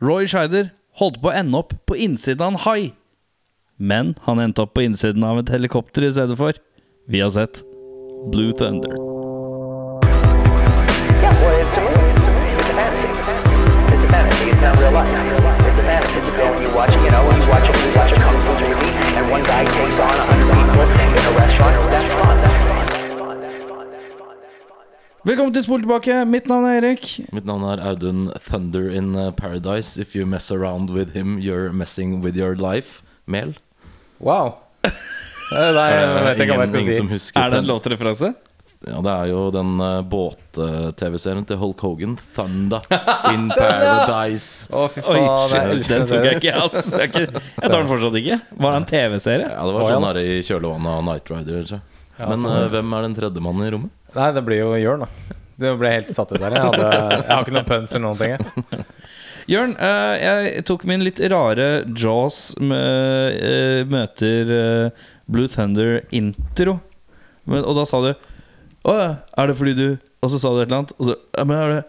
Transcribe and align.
Roy 0.00 0.24
Scheider 0.24 0.70
holdt 0.96 1.18
på 1.20 1.28
å 1.28 1.32
ende 1.36 1.58
opp 1.60 1.74
på 1.84 1.96
innsiden 2.00 2.40
av 2.40 2.54
en 2.54 2.62
hai. 2.64 2.92
Men 3.76 4.14
han 4.24 4.40
endte 4.40 4.64
opp 4.64 4.72
på 4.72 4.86
innsiden 4.86 5.24
av 5.28 5.42
et 5.42 5.52
helikopter 5.52 6.06
i 6.08 6.12
stedet 6.16 6.38
for. 6.40 6.56
Vi 7.04 7.20
har 7.20 7.28
sett 7.34 7.60
Blue 8.32 8.52
Thunder. 8.56 8.96
Yeah, 11.20 11.36
well, 11.42 11.52
it's 11.60 11.76
a 11.76 11.80
movie. 11.84 12.16
It's 12.16 12.68
a 12.68 12.72
movie. 12.80 13.92
It's 13.92 14.04
a 14.04 14.08
fantasy. 14.08 14.60
Velkommen 25.20 25.52
til 25.52 25.60
Spol 25.66 25.82
tilbake. 25.82 26.14
Mitt 26.24 26.46
navn 26.48 26.64
er 26.64 26.78
Erik. 26.80 27.04
Mitt 27.36 27.44
navn 27.44 27.66
er 27.68 27.80
Audun 27.84 28.30
Thunder 28.40 28.86
in 28.88 29.10
uh, 29.12 29.26
Paradise. 29.36 30.00
If 30.00 30.14
you 30.16 30.24
mess 30.24 30.48
around 30.50 30.88
with 30.88 31.12
him, 31.12 31.34
you're 31.38 31.68
messing 31.76 32.22
with 32.24 32.38
your 32.40 32.56
life. 32.56 33.02
Mel. 33.26 33.54
Wow. 34.18 34.54
Eh, 35.50 35.72
Nei, 35.74 35.84
jeg 35.90 36.10
vet 36.22 36.40
ikke 36.44 36.54
hva 36.54 36.62
jeg 36.62 36.70
skal 36.70 37.18
si. 37.18 37.32
Er 37.40 37.48
det 37.50 37.56
en 37.58 37.66
låtreferanse? 37.66 38.28
Ja, 38.86 39.00
det 39.02 39.10
er 39.10 39.30
jo 39.32 39.40
den 39.50 39.72
uh, 39.82 39.96
båt-TV-serien 40.06 41.42
til 41.48 41.58
Hulk 41.58 41.82
Hogan. 41.82 42.12
Thunder 42.36 42.86
in 43.34 43.48
Paradise. 43.50 44.70
Å, 44.70 44.84
fy 44.94 45.02
faen. 45.02 45.26
Oi, 45.26 45.80
shit, 45.82 45.88
den 45.90 46.06
tok 46.06 46.28
jeg 46.28 46.38
ikke. 46.38 46.54
ass. 46.54 46.86
Jeg, 47.02 47.32
tar 47.34 47.74
den 47.80 47.90
fortsatt 47.90 48.20
ikke. 48.22 48.38
Var 48.62 48.76
det 48.76 48.78
en 48.84 48.86
TV-serie? 48.94 49.50
Ja, 49.50 49.64
det 49.66 49.74
var 49.74 49.90
sånn 49.90 50.06
her 50.06 50.20
i 50.22 50.38
kjølvannet 50.38 50.92
av 50.94 51.02
Night 51.10 51.34
Rider. 51.34 51.66
Ikke? 51.66 51.99
Men 52.28 52.42
sånn, 52.42 52.56
uh, 52.56 52.68
hvem 52.72 52.96
er 52.96 53.06
den 53.06 53.16
tredje 53.16 53.42
mannen 53.44 53.66
i 53.66 53.70
rommet? 53.74 53.92
Nei, 54.16 54.28
det 54.36 54.42
blir 54.46 54.60
jo 54.62 54.74
Jørn, 54.80 55.04
da. 55.06 55.36
Det 55.60 55.72
ble 55.76 55.92
helt 55.92 56.12
satt 56.14 56.32
ut 56.32 56.40
der. 56.40 56.56
Jeg, 56.56 56.66
hadde, 56.66 56.90
jeg 57.20 57.30
har 57.30 57.44
ikke 57.44 57.54
noen 57.56 57.68
puns 57.68 57.94
eller 57.94 58.06
noen 58.06 58.20
ting. 58.20 58.84
Jørn, 59.50 59.74
eh, 59.82 60.14
jeg 60.20 60.64
tok 60.68 60.84
min 60.88 61.04
litt 61.04 61.20
rare 61.32 61.68
Jaws 61.88 62.38
med, 62.60 63.38
eh, 63.44 63.80
møter 63.88 64.52
Blue 65.30 65.50
Thunder-intro. 65.52 66.78
Og 67.50 67.72
da 67.76 67.84
sa 67.88 68.00
du 68.04 68.10
Å 68.10 68.92
ja, 68.94 69.08
er 69.40 69.50
det 69.50 69.56
fordi 69.58 69.72
du 69.74 69.86
Og 70.22 70.30
så 70.30 70.38
sa 70.38 70.52
du 70.52 70.60
et 70.60 70.68
eller 70.68 70.82
annet. 70.82 70.92
Og 71.00 71.08
så 71.08 71.16
ja, 71.16 71.44
men 71.48 71.56
er 71.56 71.72
det 71.72 71.80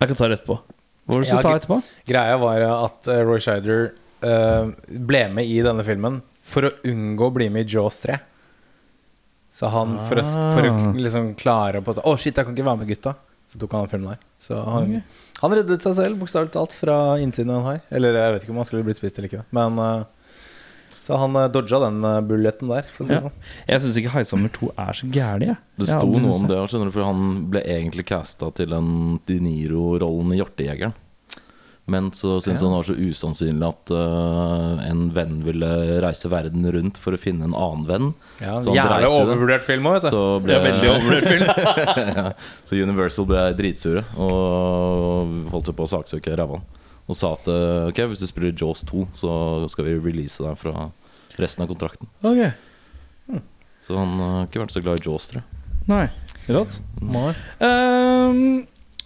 Jeg 0.00 0.10
kan 0.12 0.18
ta 0.18 0.28
det 0.30 0.38
etterpå. 0.38 0.56
Hva 0.56 1.14
var 1.14 1.20
det 1.20 1.26
du 1.26 1.30
Ja, 1.30 1.36
skulle 1.36 1.50
ta 1.50 1.60
etterpå? 1.60 1.78
Greia 2.08 2.38
var 2.40 2.66
at 2.70 3.10
Roy 3.26 3.42
Scheider 3.42 3.90
eh, 4.24 4.70
ble 5.10 5.22
med 5.34 5.50
i 5.50 5.60
denne 5.66 5.84
filmen 5.86 6.20
for 6.50 6.66
å 6.66 6.72
unngå 6.88 7.28
å 7.28 7.34
bli 7.34 7.50
med 7.52 7.66
i 7.66 7.76
Jaws 7.76 8.00
3. 8.04 8.16
Så 9.50 9.66
han, 9.72 9.96
for 10.06 10.20
å, 10.22 10.22
for 10.54 10.62
å 10.68 10.70
Ah. 10.76 10.92
liksom 10.94 11.32
klare 11.34 11.80
på 11.82 11.96
Å, 11.98 12.12
shit, 12.16 12.36
jeg 12.36 12.46
kan 12.46 12.54
ikke 12.54 12.66
være 12.68 12.78
med 12.84 12.88
gutta. 12.92 13.16
Så 13.50 13.58
tok 13.58 13.72
han 13.74 13.82
den 13.82 13.90
filmen 13.90 14.12
der. 14.12 14.20
Så 14.38 14.60
han, 14.62 14.92
han 15.40 15.54
reddet 15.58 15.82
seg 15.82 15.96
selv, 15.98 16.20
bokstavelig 16.20 16.52
talt, 16.54 16.72
fra 16.78 17.18
innsiden 17.18 17.50
av 17.50 17.58
en 17.64 17.66
hai. 17.72 17.80
Eller 17.90 18.14
jeg 18.14 18.32
vet 18.36 18.44
ikke 18.46 18.54
om 18.54 18.60
han 18.62 18.68
skulle 18.68 18.86
blitt 18.86 19.00
spist 19.00 19.18
eller 19.18 19.26
ikke. 19.26 19.42
Men 19.50 19.80
uh, 19.82 20.04
Så 21.02 21.18
han 21.18 21.34
uh, 21.34 21.48
dodga 21.50 21.80
den 21.88 21.98
uh, 22.06 22.20
bulletten 22.22 22.70
der, 22.70 22.86
for 22.94 23.02
å 23.02 23.08
si 23.10 23.16
Ja. 23.18 23.24
sånn. 23.26 23.34
Jeg 23.66 23.82
syns 23.82 23.98
ikke 23.98 24.14
Haisommer 24.14 24.52
2 24.54 24.70
er 24.78 24.92
så 25.00 25.10
gæren, 25.10 25.46
jeg. 25.48 25.58
Det 25.82 25.88
sto 25.90 26.06
ja, 26.14 26.22
noe 26.22 26.36
om 26.38 26.46
det, 26.46 26.60
skjønner 26.70 26.92
du, 26.92 26.94
for 26.94 27.08
han 27.10 27.26
ble 27.50 27.64
egentlig 27.66 28.06
casta 28.06 28.52
til 28.54 28.72
en 28.78 29.18
De 29.26 29.40
Niro-rollen 29.42 30.30
i 30.36 30.38
Hjortejegeren. 30.38 30.94
Men 31.90 32.10
så 32.14 32.36
syntes 32.40 32.60
Ja. 32.62 32.68
han 32.68 32.74
det 32.74 32.78
var 32.78 32.86
så 32.86 32.94
usannsynlig 33.10 33.66
at 33.66 33.90
uh, 33.90 34.82
en 34.86 35.08
venn 35.14 35.40
ville 35.42 35.70
reise 36.04 36.28
verden 36.30 36.66
rundt 36.70 36.98
for 37.02 37.16
å 37.16 37.18
finne 37.18 37.44
en 37.48 37.54
annen 37.56 37.86
venn. 37.88 38.10
Ja, 38.38 38.60
Så 38.62 38.74
Jævlig 38.76 39.08
overvurdert 39.10 39.64
film 39.66 39.88
òg, 39.90 39.96
vet 39.98 40.06
du. 40.06 40.10
Så 40.14 40.20
ble 40.44 40.52
Det 40.54 40.58
er 40.60 40.66
veldig 40.68 40.90
overvurdert 40.92 41.30
film. 41.32 41.48
ja. 42.20 42.32
Så 42.68 42.78
Universal 42.78 43.26
ble 43.26 43.42
dritsure 43.58 44.04
og 44.20 45.50
holdt 45.50 45.72
på 45.74 45.88
å 45.88 45.90
saksøke 45.96 46.36
ræva. 46.38 46.60
Og 47.10 47.16
sa 47.18 47.32
at 47.34 47.48
uh, 47.50 47.88
ok, 47.90 48.04
hvis 48.12 48.22
du 48.22 48.28
spiller 48.30 48.54
Jaws 48.54 48.84
2, 48.86 49.08
så 49.18 49.30
skal 49.72 49.88
vi 49.88 49.96
release 49.98 50.38
deg 50.44 50.54
fra 50.60 50.90
resten 51.42 51.64
av 51.64 51.72
kontrakten. 51.72 52.06
Ok, 52.22 52.44
Så 53.82 53.96
han 53.98 54.14
uh, 54.20 54.26
har 54.36 54.46
ikke 54.46 54.62
vært 54.62 54.76
så 54.76 54.82
glad 54.84 55.00
i 55.02 55.08
Jaws, 55.08 55.26
tror 55.32 55.40
jeg. 55.42 55.56
Nei, 55.90 56.04
rått. 56.52 56.76
Nei. 57.02 57.30
Ehm, 57.66 58.42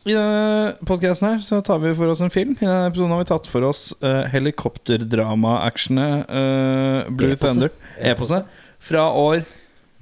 I 0.05 0.13
denne 0.13 0.75
podcasten 0.85 1.31
her 1.31 1.39
så 1.41 1.63
tar 1.65 1.79
vi 1.81 1.95
for 1.97 2.11
oss 2.13 2.21
en 2.21 2.29
film. 2.33 2.53
I 2.59 2.67
denne 2.67 2.91
episoden 2.91 3.13
har 3.15 3.23
vi 3.23 3.29
tatt 3.31 3.47
for 3.49 3.65
oss 3.65 3.87
uh, 4.05 4.27
helikopterdrama-actionet 4.29 6.29
uh, 6.29 7.09
Blue 7.09 7.33
e 7.33 7.39
Thunder. 7.41 7.73
Eposet. 8.13 8.45
Fra 8.85 9.07
år 9.17 9.41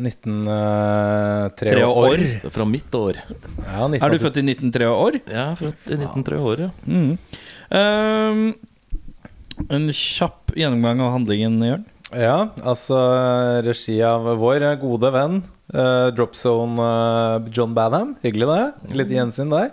1903 0.02 1.78
uh, 1.78 1.86
år. 1.86 2.18
Det 2.18 2.50
er 2.50 2.54
fra 2.56 2.66
mitt 2.66 2.90
år. 2.98 3.14
Ja, 3.62 3.86
Er 3.86 4.10
du 4.10 4.18
født 4.24 4.42
i 4.42 4.44
1903 4.48 4.90
år? 4.90 5.22
Ja, 5.30 5.54
født 5.60 5.86
i 5.86 5.94
1903 6.00 6.42
år, 6.50 6.66
ja. 6.66 6.70
Mm. 6.82 7.14
Um, 7.70 8.58
en 9.70 9.86
kjapp 9.94 10.50
gjennomgang 10.58 10.98
av 11.06 11.14
handlingen, 11.14 11.62
Jørn. 11.62 11.86
Ja, 12.12 12.52
altså 12.66 12.98
regi 13.64 14.02
av 14.04 14.26
vår 14.36 14.76
gode 14.82 15.08
venn 15.14 15.38
uh, 15.72 16.10
Dropzone 16.12 16.76
uh, 16.82 17.46
John 17.54 17.72
Badham. 17.76 18.16
Hyggelig, 18.26 18.48
det. 18.50 18.96
Litt 18.98 19.12
gjensyn 19.14 19.52
der. 19.52 19.70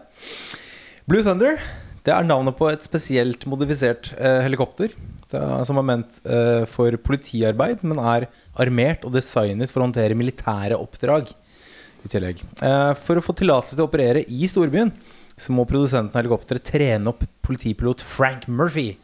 Blue 1.09 1.23
Thunder 1.25 1.59
det 2.07 2.13
er 2.15 2.23
navnet 2.25 2.55
på 2.57 2.69
et 2.71 2.81
spesielt 2.85 3.43
modifisert 3.49 4.13
eh, 4.17 4.39
helikopter. 4.45 4.93
Er- 5.35 5.65
Som 5.67 5.77
er 5.77 5.85
ment 5.85 6.19
eh, 6.25 6.63
for 6.65 6.95
politiarbeid, 7.05 7.83
men 7.85 7.99
er 7.99 8.25
armert 8.57 9.03
og 9.05 9.11
designet 9.13 9.69
for 9.69 9.81
å 9.83 9.89
håndtere 9.89 10.15
militære 10.17 10.77
oppdrag. 10.79 11.33
I 11.99 12.07
tillegg 12.09 12.39
Eh, 12.63 12.93
For 12.97 13.19
å 13.19 13.21
få 13.25 13.35
tillatelse 13.35 13.75
til 13.75 13.83
å 13.83 13.89
operere 13.91 14.23
i 14.31 14.47
storbyen, 14.49 14.93
så 15.39 15.51
må 15.53 15.67
produsenten 15.67 16.15
av 16.15 16.23
helikopteret 16.23 16.63
trene 16.71 17.11
opp 17.11 17.21
politipilot 17.45 18.01
Frank 18.01 18.47
Murphy. 18.47 18.95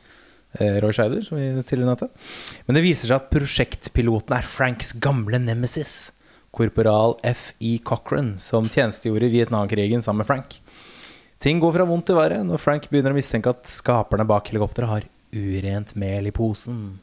Eh, 0.57 0.79
Roy 0.81 0.95
Scheider, 0.95 1.21
som 1.21 1.37
vi. 1.37 1.51
Men 1.51 2.75
det 2.79 2.81
viser 2.87 3.11
seg 3.11 3.19
at 3.19 3.29
prosjektpiloten 3.29 4.37
er 4.39 4.47
Franks 4.47 4.93
gamle 5.03 5.37
nemesis, 5.43 6.11
korporal 6.55 7.19
F.E. 7.27 7.77
Cochran, 7.83 8.37
som 8.39 8.65
tjenestegjorde 8.71 9.27
i 9.27 9.33
Vietnamkrigen 9.35 10.01
sammen 10.01 10.23
med 10.23 10.31
Frank. 10.31 10.61
Ting 11.43 11.59
går 11.61 11.75
fra 11.75 11.87
vondt 11.87 12.07
til 12.09 12.17
verre 12.17 12.41
når 12.45 12.61
Frank 12.61 12.87
begynner 12.91 13.13
å 13.13 13.17
mistenke 13.17 13.51
at 13.51 13.67
skaperne 13.69 14.25
bak 14.27 14.49
helikopteret 14.49 14.91
har 14.91 15.07
urent 15.35 15.95
mel 15.99 16.29
i 16.29 16.33
posen. 16.35 16.99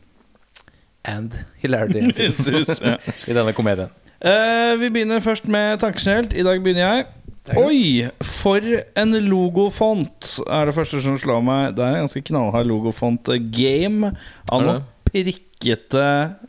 And 1.04 1.34
hilarity 1.62 2.04
ensues 2.06 2.78
ja. 2.81 2.98
i 3.28 3.37
denne 3.37 3.54
komedien. 3.56 3.92
Uh, 4.22 4.78
vi 4.78 4.92
begynner 4.94 5.22
først 5.22 5.48
med 5.50 5.81
tankesnelt. 5.82 6.34
I 6.34 6.47
dag 6.47 6.62
begynner 6.62 6.87
jeg. 6.87 7.10
Oi, 7.59 8.06
for 8.22 8.62
en 8.62 9.16
logofont 9.26 10.28
er 10.47 10.69
det 10.69 10.76
første 10.76 11.00
som 11.03 11.16
slår 11.19 11.42
meg. 11.42 11.72
Det 11.75 11.82
er 11.82 11.97
en 11.97 12.04
ganske 12.06 12.22
knallhard 12.28 12.71
logofont. 12.71 13.32
Game 13.50 14.12
av 14.47 14.62
noen 14.62 14.78
noe 14.78 14.88
prikkete, 15.12 16.06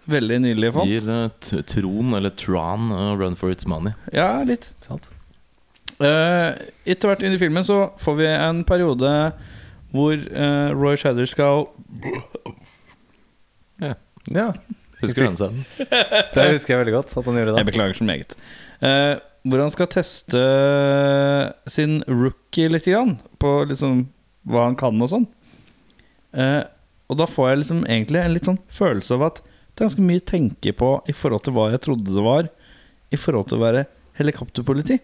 veldig 0.10 0.40
nydelige 0.46 0.76
font. 0.78 0.90
Gir 0.90 1.10
uh, 1.10 1.64
Tron, 1.68 2.14
eller 2.18 2.34
Tron, 2.40 2.92
uh, 2.94 3.12
run 3.20 3.36
for 3.40 3.54
its 3.54 3.68
money. 3.68 3.96
Ja, 4.16 4.38
litt. 4.48 4.72
Sant? 4.86 5.10
Eh, 6.04 6.50
etter 6.90 7.10
hvert 7.10 7.24
inn 7.24 7.36
i 7.36 7.42
filmen 7.42 7.66
så 7.66 7.86
får 8.02 8.16
vi 8.20 8.30
en 8.34 8.64
periode 8.68 9.12
hvor 9.94 10.14
eh, 10.14 10.70
Roy 10.74 10.98
Shader 11.00 11.30
skal 11.30 11.68
Ja, 14.34 14.50
Husker 15.04 15.24
du 15.24 15.28
den 15.28 15.38
scenen? 15.38 15.64
det 16.36 16.50
husker 16.56 16.74
jeg 16.74 16.82
veldig 16.82 16.96
godt 16.96 17.14
at 17.20 17.28
han 17.28 17.38
gjorde 17.40 17.56
Jeg 17.60 17.70
beklager 17.70 17.98
så 17.98 18.06
meget. 18.08 18.36
Uh, 18.80 19.20
hvor 19.44 19.60
han 19.60 19.74
skal 19.74 19.90
teste 19.92 20.44
sin 21.68 21.98
rookie 22.08 22.72
litt 22.72 22.88
grann, 22.88 23.18
på 23.44 23.52
liksom 23.68 24.06
hva 24.48 24.70
han 24.70 24.78
kan 24.80 25.02
og 25.04 25.12
sånn. 25.12 25.26
Uh, 26.32 26.64
og 27.12 27.20
da 27.20 27.28
får 27.28 27.50
jeg 27.50 27.62
liksom 27.62 27.82
egentlig 27.84 28.22
en 28.22 28.36
litt 28.38 28.48
sånn 28.48 28.62
følelse 28.74 29.18
av 29.18 29.28
at 29.28 29.42
det 29.44 29.82
er 29.82 29.88
ganske 29.90 30.06
mye 30.08 30.22
å 30.22 30.30
tenke 30.30 30.74
på 30.78 30.94
i 31.10 31.16
forhold 31.18 31.44
til 31.46 31.56
hva 31.58 31.68
jeg 31.74 31.84
trodde 31.84 32.16
det 32.16 32.24
var, 32.24 32.48
i 33.14 33.20
forhold 33.20 33.50
til 33.50 33.60
å 33.60 33.66
være 33.66 33.86
helikopterpoliti. 34.20 35.00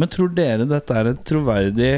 Men 0.00 0.08
tror 0.12 0.30
dere 0.32 0.64
dette 0.70 0.96
er 0.96 1.10
et 1.12 1.20
troverdig 1.28 1.92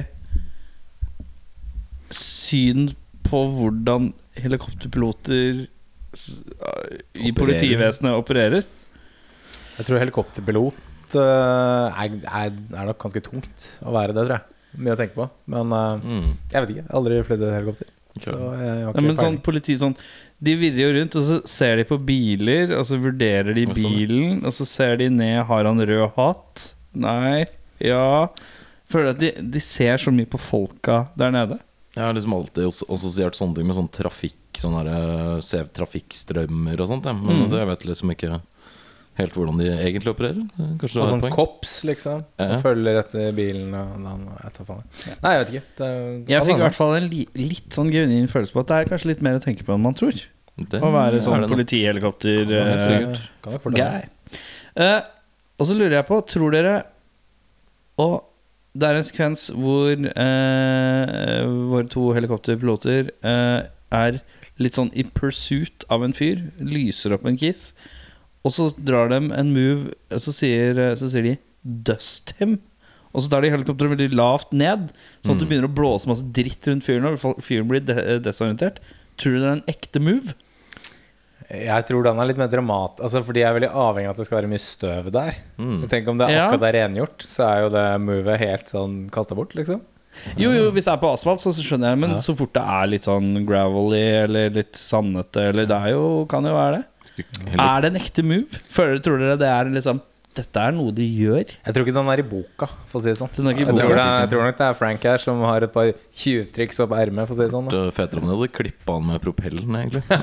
syn 2.12 2.90
på 3.26 3.40
hvordan 3.56 4.10
helikopterpiloter 4.42 5.62
i 5.62 5.68
Eh, 6.12 7.32
politivesenet 7.36 8.12
opererer? 8.18 8.66
Jeg 9.78 9.86
tror 9.88 10.02
helikopterpilot 10.02 11.14
eh, 11.16 12.02
er, 12.04 12.18
er, 12.28 12.50
er 12.52 12.90
nok 12.90 12.98
ganske 13.06 13.22
tungt 13.24 13.68
å 13.80 13.94
være 13.94 14.12
det, 14.12 14.26
tror 14.26 14.34
jeg. 14.36 14.58
Mye 14.82 14.92
å 14.96 14.98
tenke 15.00 15.16
på. 15.16 15.28
Men 15.52 15.72
eh, 15.72 16.04
Mm. 16.04 16.28
jeg 16.52 16.58
vet 16.66 16.74
ikke. 16.74 16.82
Jeg 16.82 16.90
har 16.90 16.98
aldri 17.00 17.22
flydd 17.30 17.46
helikopter. 17.54 17.88
Okay. 18.12 18.26
Så 18.28 18.36
jeg 18.36 18.84
har 18.84 18.92
Ja, 18.98 19.00
men 19.06 19.16
sånn 19.16 19.38
politi 19.40 19.72
sånn 19.80 19.94
De 20.44 20.52
virrer 20.60 20.82
jo 20.82 20.88
rundt, 20.98 21.14
og 21.16 21.22
så 21.24 21.38
ser 21.48 21.78
de 21.80 21.86
på 21.88 21.96
biler, 22.04 22.74
og 22.76 22.84
så 22.84 22.98
vurderer 23.00 23.54
de 23.56 23.64
bilen, 23.72 24.42
og 24.44 24.52
så 24.52 24.66
ser 24.68 24.98
de 25.00 25.06
ned 25.08 25.46
Har 25.48 25.64
han 25.64 25.80
rød 25.80 26.10
hatt? 26.18 26.66
Nei. 26.92 27.46
Ja. 27.82 28.28
Føler 28.92 29.14
at 29.14 29.20
de, 29.22 29.32
de 29.54 29.60
ser 29.64 30.00
så 30.02 30.12
mye 30.14 30.28
på 30.28 30.40
folka 30.40 31.06
der 31.18 31.32
nede. 31.34 31.58
Jeg 31.96 32.04
har 32.06 32.14
liksom 32.16 32.32
alltid 32.36 32.70
assosiert 32.88 33.36
sånne 33.36 33.58
ting 33.58 33.68
med 33.68 33.76
sånn 33.78 33.90
trafikk 33.92 34.38
Sånn 34.52 34.74
her, 34.76 34.88
eh, 34.92 35.38
se 35.40 35.62
trafikkstrømmer 35.72 36.76
og 36.84 36.88
sånt. 36.90 37.06
Ja. 37.08 37.14
Men 37.16 37.38
Mm. 37.38 37.42
altså, 37.46 37.56
jeg 37.56 37.68
vet 37.70 37.84
liksom 37.88 38.10
ikke 38.12 38.40
helt 39.16 39.32
hvordan 39.32 39.56
de 39.56 39.68
egentlig 39.70 40.12
opererer. 40.12 40.42
Kanskje 40.76 41.00
Og 41.00 41.08
sånn 41.08 41.24
kops, 41.32 41.72
liksom. 41.88 42.24
Ja. 42.38 42.48
Som 42.58 42.62
følger 42.66 42.98
etter 43.00 43.32
bilen 43.32 43.72
og 43.72 43.94
den, 43.96 44.26
jeg 44.42 44.66
faen. 44.66 44.84
Nei, 45.22 45.32
jeg 45.32 45.40
vet 45.40 45.54
ikke. 45.54 45.64
Det, 45.78 45.86
er- 45.88 46.24
Jeg 46.34 46.46
fikk 46.50 46.56
i 46.60 46.64
hvert 46.66 46.74
fall 46.74 46.94
en 46.96 47.08
li 47.08 47.26
litt 47.34 47.70
sånn 47.70 47.90
genuin 47.90 48.28
følelse 48.28 48.52
på 48.52 48.60
at 48.60 48.66
det 48.66 48.76
er 48.76 48.90
kanskje 48.92 49.06
litt 49.06 49.22
mer 49.22 49.38
å 49.38 49.42
tenke 49.42 49.64
på 49.64 49.72
enn 49.74 49.80
man 49.80 49.94
tror. 49.94 50.20
Det 50.68 50.82
Å 50.84 50.92
være 50.92 51.22
sånn 51.24 51.48
politihelikopter 51.48 52.44
Ja, 52.52 53.16
Uh, 53.42 53.78
eh. 53.78 54.02
Eh, 54.76 55.00
og 55.58 55.66
så 55.66 55.74
lurer 55.74 55.96
jeg 55.96 56.06
på, 56.06 56.20
tror 56.26 56.52
dere 56.52 56.84
Og 58.00 58.22
det 58.72 58.88
er 58.88 58.98
en 58.98 59.04
sekvens 59.04 59.50
hvor 59.52 59.92
eh, 59.92 61.42
våre 61.72 61.88
to 61.92 62.06
helikopterpiloter 62.16 63.10
eh, 63.20 63.58
er 63.92 64.20
litt 64.62 64.78
sånn 64.78 64.92
i 64.96 65.04
pursuit 65.04 65.84
av 65.92 66.04
en 66.06 66.16
fyr. 66.16 66.40
Lyser 66.60 67.16
opp 67.16 67.26
en 67.28 67.38
kiss. 67.40 67.72
Og 68.42 68.54
så 68.54 68.70
drar 68.80 69.12
de 69.12 69.20
en 69.36 69.52
move, 69.54 69.92
så 70.18 70.34
sier, 70.34 70.78
så 70.98 71.10
sier 71.12 71.26
de 71.28 71.34
'dust 71.62 72.34
him'. 72.40 72.58
Og 73.12 73.22
så 73.22 73.28
tar 73.28 73.44
de 73.44 73.52
helikopteret 73.52 73.92
veldig 73.92 74.16
lavt 74.16 74.54
ned, 74.56 74.88
sånn 75.20 75.36
at 75.36 75.42
det 75.42 75.48
begynner 75.50 75.68
å 75.68 75.76
blåse 75.76 76.08
masse 76.08 76.24
dritt 76.32 76.64
rundt 76.66 76.86
fyren. 76.86 77.10
Og 77.10 77.42
fyren 77.44 77.68
blir 77.68 77.84
de 77.84 78.16
desorientert. 78.24 78.80
Tror 79.20 79.36
du 79.36 79.42
det 79.42 79.50
er 79.50 79.58
en 79.58 79.68
ekte 79.68 80.00
move? 80.00 80.32
Jeg 81.52 81.84
tror 81.84 82.02
den 82.06 82.18
er 82.22 82.28
litt 82.30 82.38
mer 82.40 82.48
dramat 82.48 83.00
Altså 83.04 83.20
Fordi 83.26 83.42
jeg 83.42 83.48
er 83.50 83.56
veldig 83.58 83.68
avhengig 83.76 84.08
av 84.08 84.14
at 84.14 84.20
det 84.22 84.24
skal 84.28 84.38
være 84.40 84.48
mye 84.48 84.62
støv 84.64 85.10
der. 85.12 85.34
Mm. 85.60 85.82
Tenk 85.92 86.08
om 86.08 86.18
det 86.22 86.28
er 86.30 86.46
akkurat 86.46 86.68
er 86.70 86.76
rengjort, 86.80 87.26
så 87.28 87.44
er 87.50 87.58
jo 87.66 87.72
det 87.74 87.82
movet 88.00 88.40
helt 88.40 88.70
sånn 88.72 88.94
kasta 89.12 89.36
bort, 89.36 89.52
liksom. 89.58 89.82
Jo, 90.36 90.50
jo, 90.52 90.70
hvis 90.72 90.84
det 90.88 90.92
er 90.92 91.00
på 91.00 91.10
asfalt, 91.12 91.40
så 91.40 91.52
skjønner 91.56 91.92
jeg. 91.94 91.98
Men 92.04 92.10
Ja. 92.16 92.22
så 92.24 92.34
fort 92.36 92.52
det 92.56 92.62
er 92.62 92.86
litt 92.86 93.04
sånn 93.08 93.44
gravelly 93.48 94.02
eller 94.24 94.50
litt 94.50 94.74
sandete, 94.76 95.48
eller 95.52 95.66
det 95.68 95.76
er 95.76 95.90
jo, 95.94 96.24
kan 96.28 96.44
jo 96.44 96.52
være 96.56 96.80
det. 96.80 97.26
Heller- 97.50 97.64
Er 97.76 97.80
det 97.80 97.90
en 97.94 98.00
ekte 98.00 98.22
move? 98.24 98.60
Føler, 98.72 99.00
tror 99.04 99.18
dere 99.18 99.36
det 99.40 99.48
er 99.48 99.64
liksom 99.72 100.00
Dette 100.32 100.62
er 100.64 100.72
noe 100.72 100.92
de 100.96 101.04
gjør? 101.04 101.50
Jeg 101.50 101.74
tror 101.76 101.84
ikke 101.84 101.94
den 101.98 102.08
er 102.08 102.22
i 102.22 102.24
boka, 102.24 102.68
for 102.88 103.00
å 103.00 103.02
si 103.04 103.10
det 103.10 103.18
sånn. 103.20 103.28
Den 103.36 103.50
er 103.50 103.56
ikke 103.56 103.64
i 103.64 103.66
jeg, 103.68 103.76
tror 103.82 103.92
det 103.92 104.06
jeg 104.06 104.30
tror 104.32 104.46
nok 104.46 104.58
det 104.62 104.66
er 104.68 104.78
Frank 104.78 105.06
her 105.10 105.20
som 105.20 105.42
har 105.44 105.66
et 105.66 105.74
par 105.74 105.90
tjuvtriks 106.22 106.80
opp 106.86 106.94
ermet, 106.96 107.28
for 107.28 107.36
å 107.36 107.38
si 107.38 107.44
det 107.44 107.52
sånn. 107.52 107.68
Da. 107.68 107.76
Det 107.76 107.90
er 107.90 107.96
fetere 107.98 108.22
om 108.22 108.30
de 108.30 108.36
hadde 108.38 108.50
klippa 108.56 108.96
han 108.96 109.08
med 109.12 109.22
propellen, 109.24 109.78
egentlig. 109.82 110.04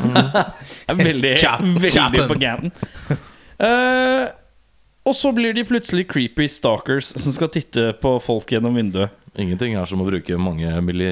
Mm. 0.89 0.97
veldig, 1.05 1.33
chop 1.37 1.61
veldig 1.83 2.23
på 2.31 2.37
gaten. 2.41 2.71
Uh, 3.61 4.25
og 5.09 5.15
så 5.17 5.31
blir 5.35 5.53
de 5.55 5.63
plutselig 5.67 6.07
creepy 6.09 6.47
stalkers 6.51 7.11
som 7.21 7.33
skal 7.35 7.51
titte 7.53 7.91
på 8.01 8.15
folk 8.23 8.49
gjennom 8.53 8.75
vinduet. 8.77 9.13
Ingenting 9.37 9.75
er 9.77 9.85
som 9.85 10.01
å 10.01 10.05
bruke 10.07 10.37
mange 10.41 10.69
mili 10.81 11.07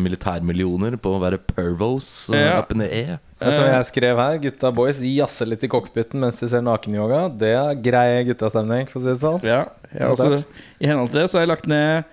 militærmillioner 0.00 0.96
på 1.02 1.12
å 1.16 1.20
være 1.20 1.38
pervos 1.50 2.08
uh, 2.32 2.38
Ja. 2.38 2.54
up 2.62 2.72
in 2.72 2.80
the 2.80 2.88
air. 2.88 3.18
Som 3.38 3.68
jeg 3.68 3.84
skrev 3.90 4.18
her, 4.18 4.38
gutta 4.42 4.70
boys 4.74 4.98
jazzer 5.04 5.46
litt 5.46 5.62
i 5.62 5.68
cockpiten 5.70 6.18
mens 6.18 6.40
de 6.42 6.48
ser 6.50 6.64
nakenyoga. 6.64 7.26
Det 7.30 7.52
er 7.54 7.76
grei 7.84 8.24
guttastemning, 8.26 8.88
for 8.90 8.98
å 8.98 9.04
si 9.04 9.12
det 9.12 9.20
sånn. 9.20 9.44
Ja, 9.46 9.60
også, 10.08 10.40
I 10.82 10.88
henhold 10.90 11.12
til 11.12 11.20
det 11.22 11.28
så 11.30 11.38
har 11.38 11.46
jeg 11.46 11.52
lagt 11.52 11.68
ned 11.70 12.08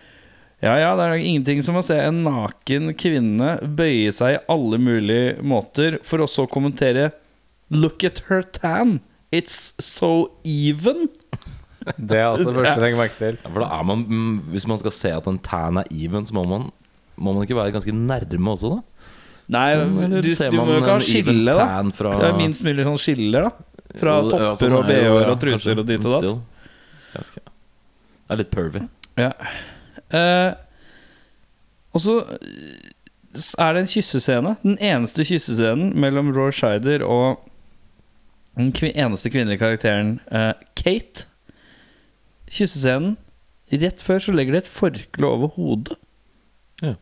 Ja, 0.63 0.75
ja, 0.79 0.91
det 0.95 1.03
er 1.07 1.15
nok 1.15 1.25
ingenting 1.25 1.63
som 1.65 1.75
å 1.79 1.83
se 1.83 1.97
en 1.99 2.21
naken 2.27 2.93
kvinne 2.99 3.55
bøye 3.75 4.13
seg 4.15 4.37
i 4.37 4.43
alle 4.53 4.77
mulige 4.79 5.33
måter, 5.43 5.97
for 6.05 6.23
å 6.23 6.29
så 6.29 6.45
kommentere 6.51 7.09
Look 7.73 8.03
at 8.05 8.21
her 8.29 8.43
tan. 8.43 8.99
It's 9.33 9.73
so 9.81 10.31
even. 10.45 11.07
Det 12.09 12.17
er 12.17 12.25
altså 12.31 12.47
det 12.49 12.55
første 12.57 12.71
jeg 12.73 12.81
legger 12.83 12.97
merke 13.03 13.17
til. 13.19 13.37
Ja, 13.43 13.49
for 13.53 13.61
da 13.61 13.67
er 13.79 13.83
man, 13.85 13.99
mm, 14.09 14.39
Hvis 14.55 14.65
man 14.67 14.79
skal 14.81 14.91
se 14.95 15.11
at 15.13 15.27
en 15.29 15.37
tan 15.45 15.77
er 15.83 15.89
even, 15.93 16.25
så 16.25 16.33
må 16.33 16.43
man, 16.49 16.69
må 17.17 17.33
man 17.35 17.45
ikke 17.45 17.57
være 17.59 17.71
ganske 17.75 17.93
nærme 17.93 18.53
også, 18.55 18.71
da? 18.75 19.11
Nei, 19.53 19.65
Sånn, 19.77 19.95
du, 20.09 20.25
du 20.25 20.57
må 20.57 20.65
jo 20.73 20.79
ikke 20.81 20.89
ha 20.89 20.97
even 20.97 21.05
skille, 21.05 21.53
da. 21.53 21.65
fra- 21.93 22.15
Det 22.17 22.29
er 22.31 22.37
minst 22.39 22.63
mulig 22.65 22.85
sånn 22.87 22.97
skiller, 22.97 23.45
da. 23.45 23.51
Fra 24.01 24.15
Jo, 24.17 24.23
ja, 24.25 24.29
topper 24.33 24.57
sånn 24.63 24.73
og 24.73 24.83
er 24.83 24.87
BH-er 24.89 25.21
ja, 25.21 25.29
og 25.35 25.39
truser 25.43 25.75
kanskje, 25.75 25.79
og 25.83 25.89
dit 25.91 26.05
og 26.09 26.15
datt. 26.15 27.35
Det 28.25 28.33
er 28.33 28.39
litt 28.41 28.49
pervy. 28.51 28.81
Ja. 29.21 29.29
Eh, 30.09 30.53
og 31.95 32.01
så 32.01 32.15
er 33.61 33.75
det 33.77 33.83
en 33.85 33.91
kyssescene. 33.93 34.55
Den 34.65 34.77
eneste 34.83 35.23
kyssescenen 35.27 35.93
mellom 36.01 36.33
Roar 36.35 36.51
Scheider 36.55 37.05
og 37.05 37.45
den 38.57 38.71
kvi 38.75 38.89
eneste 38.95 39.29
kvinnelige 39.29 39.61
karakteren, 39.61 40.15
eh, 40.31 40.53
Kate. 40.79 41.27
Kyssescenen. 42.51 43.15
Rett 43.73 44.03
før 44.05 44.21
så 44.21 44.33
legger 44.35 44.55
de 44.55 44.61
et 44.61 44.69
forkle 44.69 45.25
over 45.27 45.49
hodet. 45.55 45.97
Ja. 46.83 46.93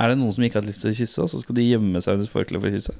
Er 0.00 0.12
det 0.12 0.18
noen 0.18 0.34
som 0.34 0.42
ikke 0.46 0.58
har 0.58 0.64
hatt 0.64 0.70
lyst 0.72 0.82
til 0.82 0.90
å 0.90 0.98
kysse, 0.98 1.22
og 1.22 1.30
så 1.30 1.40
skal 1.42 1.56
de 1.58 1.68
gjemme 1.68 2.00
seg 2.02 2.16
under 2.18 2.26
et 2.26 2.32
forkle 2.34 2.60
for 2.60 2.70
å 2.70 2.74
kysse? 2.74 2.96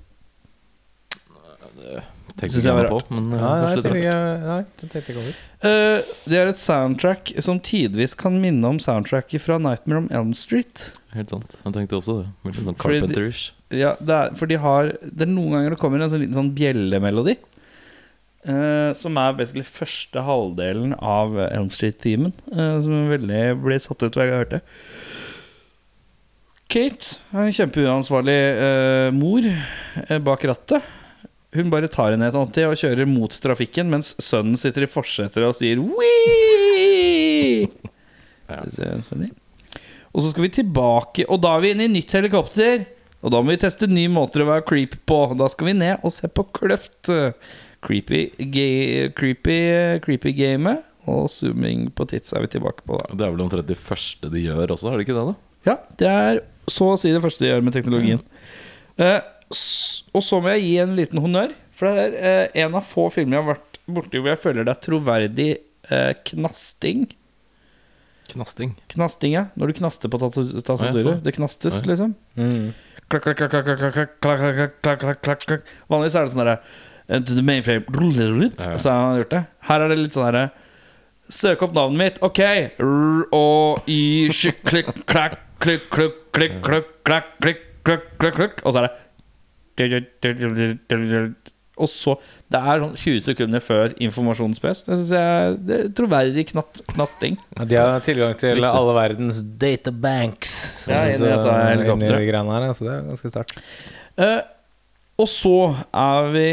Tenkte 2.39 2.55
Synes 2.55 2.63
ikke 2.63 2.69
jeg 2.71 2.77
var 2.77 2.87
jeg 2.87 2.93
på, 2.93 2.99
men 3.17 3.27
uh, 3.35 3.41
Nei, 3.41 3.51
nei, 3.51 3.71
jeg 3.73 3.83
det 3.83 3.91
er 3.91 4.21
rart. 4.21 4.45
nei, 4.47 4.59
det 4.63 4.89
tenkte 4.93 5.01
jeg 5.01 5.05
ikke 5.05 5.23
over. 5.25 5.39
Eh, 5.67 6.13
det 6.31 6.39
er 6.41 6.51
et 6.53 6.61
soundtrack 6.63 7.33
som 7.45 7.59
tidvis 7.67 8.15
kan 8.21 8.37
minne 8.41 8.71
om 8.71 8.79
soundtracket 8.81 9.43
fra 9.45 9.59
Nightmare 9.61 10.05
on 10.05 10.09
Elm 10.15 10.31
Street. 10.37 10.87
Helt 11.17 11.33
sant. 11.35 11.57
Jeg 11.65 11.75
tenkte 11.75 11.99
også 11.99 12.21
det. 12.21 12.29
Litt 12.47 12.61
sånn 12.63 12.79
Carpenter-ish. 12.81 13.43
Ja, 13.75 13.93
det 13.99 14.15
er, 14.17 14.33
for 14.39 14.51
de 14.51 14.57
har 14.59 14.89
Det 14.99 15.27
er 15.27 15.31
noen 15.31 15.53
ganger 15.55 15.75
det 15.75 15.79
kommer 15.79 16.03
en 16.03 16.11
sånn 16.13 16.23
liten 16.25 16.39
sånn 16.39 16.53
bjellemelodi. 16.57 17.37
Eh, 18.47 18.91
som 18.97 19.19
er 19.21 19.37
basically 19.39 19.67
første 19.67 20.23
halvdelen 20.27 20.95
av 20.97 21.37
Elm 21.49 21.71
Street-teamen. 21.75 22.35
Uh, 22.53 22.79
som 22.83 23.11
veldig 23.11 23.43
ble 23.65 23.81
satt 23.83 24.05
ut 24.05 24.15
hver 24.15 24.31
gang 24.31 24.37
jeg 24.37 24.45
hørte. 24.45 24.63
Kate 26.71 27.19
er 27.35 27.49
en 27.49 27.57
kjempeuansvarlig 27.57 28.41
uh, 28.61 29.11
mor 29.17 29.47
bak 30.27 30.47
rattet. 30.53 30.97
Hun 31.57 31.71
bare 31.73 31.91
tar 31.91 32.13
henne 32.15 32.29
et 32.31 32.37
annet 32.39 32.61
og 32.69 32.79
kjører 32.79 33.09
mot 33.11 33.33
trafikken, 33.43 33.89
mens 33.91 34.13
sønnen 34.23 34.59
sitter 34.61 34.87
i 34.87 34.91
forsetet 34.91 35.43
og 35.43 35.57
sier 35.59 35.83
Wii! 35.83 37.67
Sånn. 39.07 39.27
Og 40.11 40.23
så 40.23 40.31
skal 40.31 40.47
vi 40.47 40.53
tilbake, 40.61 41.27
og 41.31 41.43
da 41.43 41.57
er 41.57 41.65
vi 41.65 41.73
inne 41.75 41.87
i 41.87 41.93
nytt 41.93 42.15
helikopter. 42.15 42.87
Og 43.21 43.35
da 43.35 43.41
må 43.43 43.53
vi 43.53 43.61
teste 43.61 43.89
nye 43.91 44.11
måter 44.11 44.45
å 44.45 44.49
være 44.49 44.65
creep 44.67 44.95
på. 45.09 45.19
Da 45.39 45.51
skal 45.53 45.71
vi 45.71 45.77
ned 45.77 46.07
og 46.07 46.15
se 46.15 46.31
på 46.33 46.47
kløft. 46.57 47.11
Creepy, 47.81 48.27
ge 48.53 49.11
creepy, 49.17 49.59
creepy 50.05 50.33
gamet 50.37 50.85
og 51.09 51.31
zooming 51.33 51.87
på 51.97 52.05
tits 52.11 52.35
er 52.37 52.45
vi 52.45 52.51
tilbake 52.53 52.85
på. 52.85 52.99
da 53.01 53.17
Det 53.17 53.27
er 53.27 53.33
vel 53.33 53.45
omtrent 53.47 53.71
det 53.71 53.79
første 53.81 54.29
de 54.33 54.43
gjør 54.45 54.75
også, 54.77 54.91
er 54.91 55.01
det 55.01 55.07
ikke 55.07 55.17
det? 55.17 55.27
da? 55.31 55.35
Ja, 55.69 55.77
det 56.01 56.11
er 56.11 56.43
så 56.71 56.91
å 56.93 56.99
si 57.01 57.13
det 57.13 57.23
første 57.25 57.45
de 57.45 57.51
gjør 57.51 57.65
med 57.65 57.77
teknologien. 57.77 58.21
Eh, 59.01 59.21
og 60.13 60.23
så 60.25 60.41
må 60.43 60.53
jeg 60.55 60.67
gi 60.67 60.75
en 60.83 60.93
liten 60.99 61.23
honnør, 61.25 61.55
for 61.77 61.89
det 61.89 62.05
er 62.05 62.19
eh, 62.21 62.63
en 62.65 62.77
av 62.77 62.85
få 62.87 63.09
filmer 63.13 63.39
jeg 63.39 63.45
har 63.45 63.51
vært 63.55 63.81
borti 63.91 64.21
hvor 64.21 64.33
jeg 64.33 64.43
føler 64.45 64.69
det 64.69 64.75
er 64.75 64.85
troverdig 64.87 65.49
eh, 65.91 66.13
knasting. 66.31 67.09
Knasting? 68.31 68.77
Knasting, 68.93 69.33
ja. 69.35 69.49
Når 69.59 69.73
du 69.73 69.79
knaster 69.81 70.13
på 70.13 70.21
tastaturet. 70.21 71.03
Sånn. 71.03 71.23
Det 71.25 71.33
knastes, 71.35 71.81
liksom. 71.89 72.13
Vanligvis 75.91 76.15
er 76.15 76.29
det 76.29 76.31
sånn 76.31 76.45
derre 76.45 76.61
the 77.19 77.43
mainframe 77.43 77.85
Ja. 78.61 78.79
Så 78.79 78.91
har 78.91 79.01
han 79.09 79.21
gjort 79.23 79.31
det. 79.35 79.45
Her 79.67 79.81
er 79.85 79.89
det 79.93 79.99
litt 79.99 80.17
sånn 80.17 80.29
herre 80.31 80.51
Søk 81.31 81.61
opp 81.63 81.75
navnet 81.77 81.99
mitt. 81.99 82.17
Ok. 82.27 82.41
R 82.43 83.27
og 83.35 83.87
y 83.87 84.31
sj 84.35 84.51
klikk 84.67 84.91
klakk 85.07 85.39
klikk 85.63 85.87
klukk, 85.93 86.17
klikk 86.35 86.57
klukk, 86.65 86.89
klakk 87.07 87.37
klikk 87.39 87.63
klukk, 87.87 88.09
klukk, 88.19 88.35
klukk. 88.35 88.65
Og 88.67 88.75
så 88.75 88.83
er 88.83 88.89
det 88.89 88.97
Og 91.81 91.89
så 91.89 92.17
Det 92.53 92.61
er 92.61 92.83
sånn 92.83 92.97
20 92.99 93.23
sekunder 93.25 93.63
før 93.65 93.95
informasjonen. 94.03 94.57
Det 94.59 94.75
syns 94.85 95.13
jeg 95.15 95.59
det 95.69 95.77
er 95.79 95.93
troverdig 95.97 96.45
knatt, 96.51 96.83
knasting. 96.93 97.39
Ja, 97.57 97.65
de 97.65 97.79
har 97.81 98.01
tilgang 98.05 98.35
til 98.41 98.59
Viktig. 98.59 98.73
alle 98.75 98.97
verdens 98.99 99.41
databanks. 99.41 100.55
Ja, 100.91 101.05
inni 101.09 101.31
dette 101.31 101.55
helikopteret. 101.71 102.19
inni 102.19 102.29
greiene 102.29 102.59
her, 102.59 102.75
så 102.75 102.89
det 102.89 102.97
er 102.97 103.07
ganske 103.09 103.33
sterkt. 103.33 103.63
Eh, 104.21 104.41
og 105.21 105.29
så 105.29 105.55
er 105.93 106.29
vi 106.33 106.45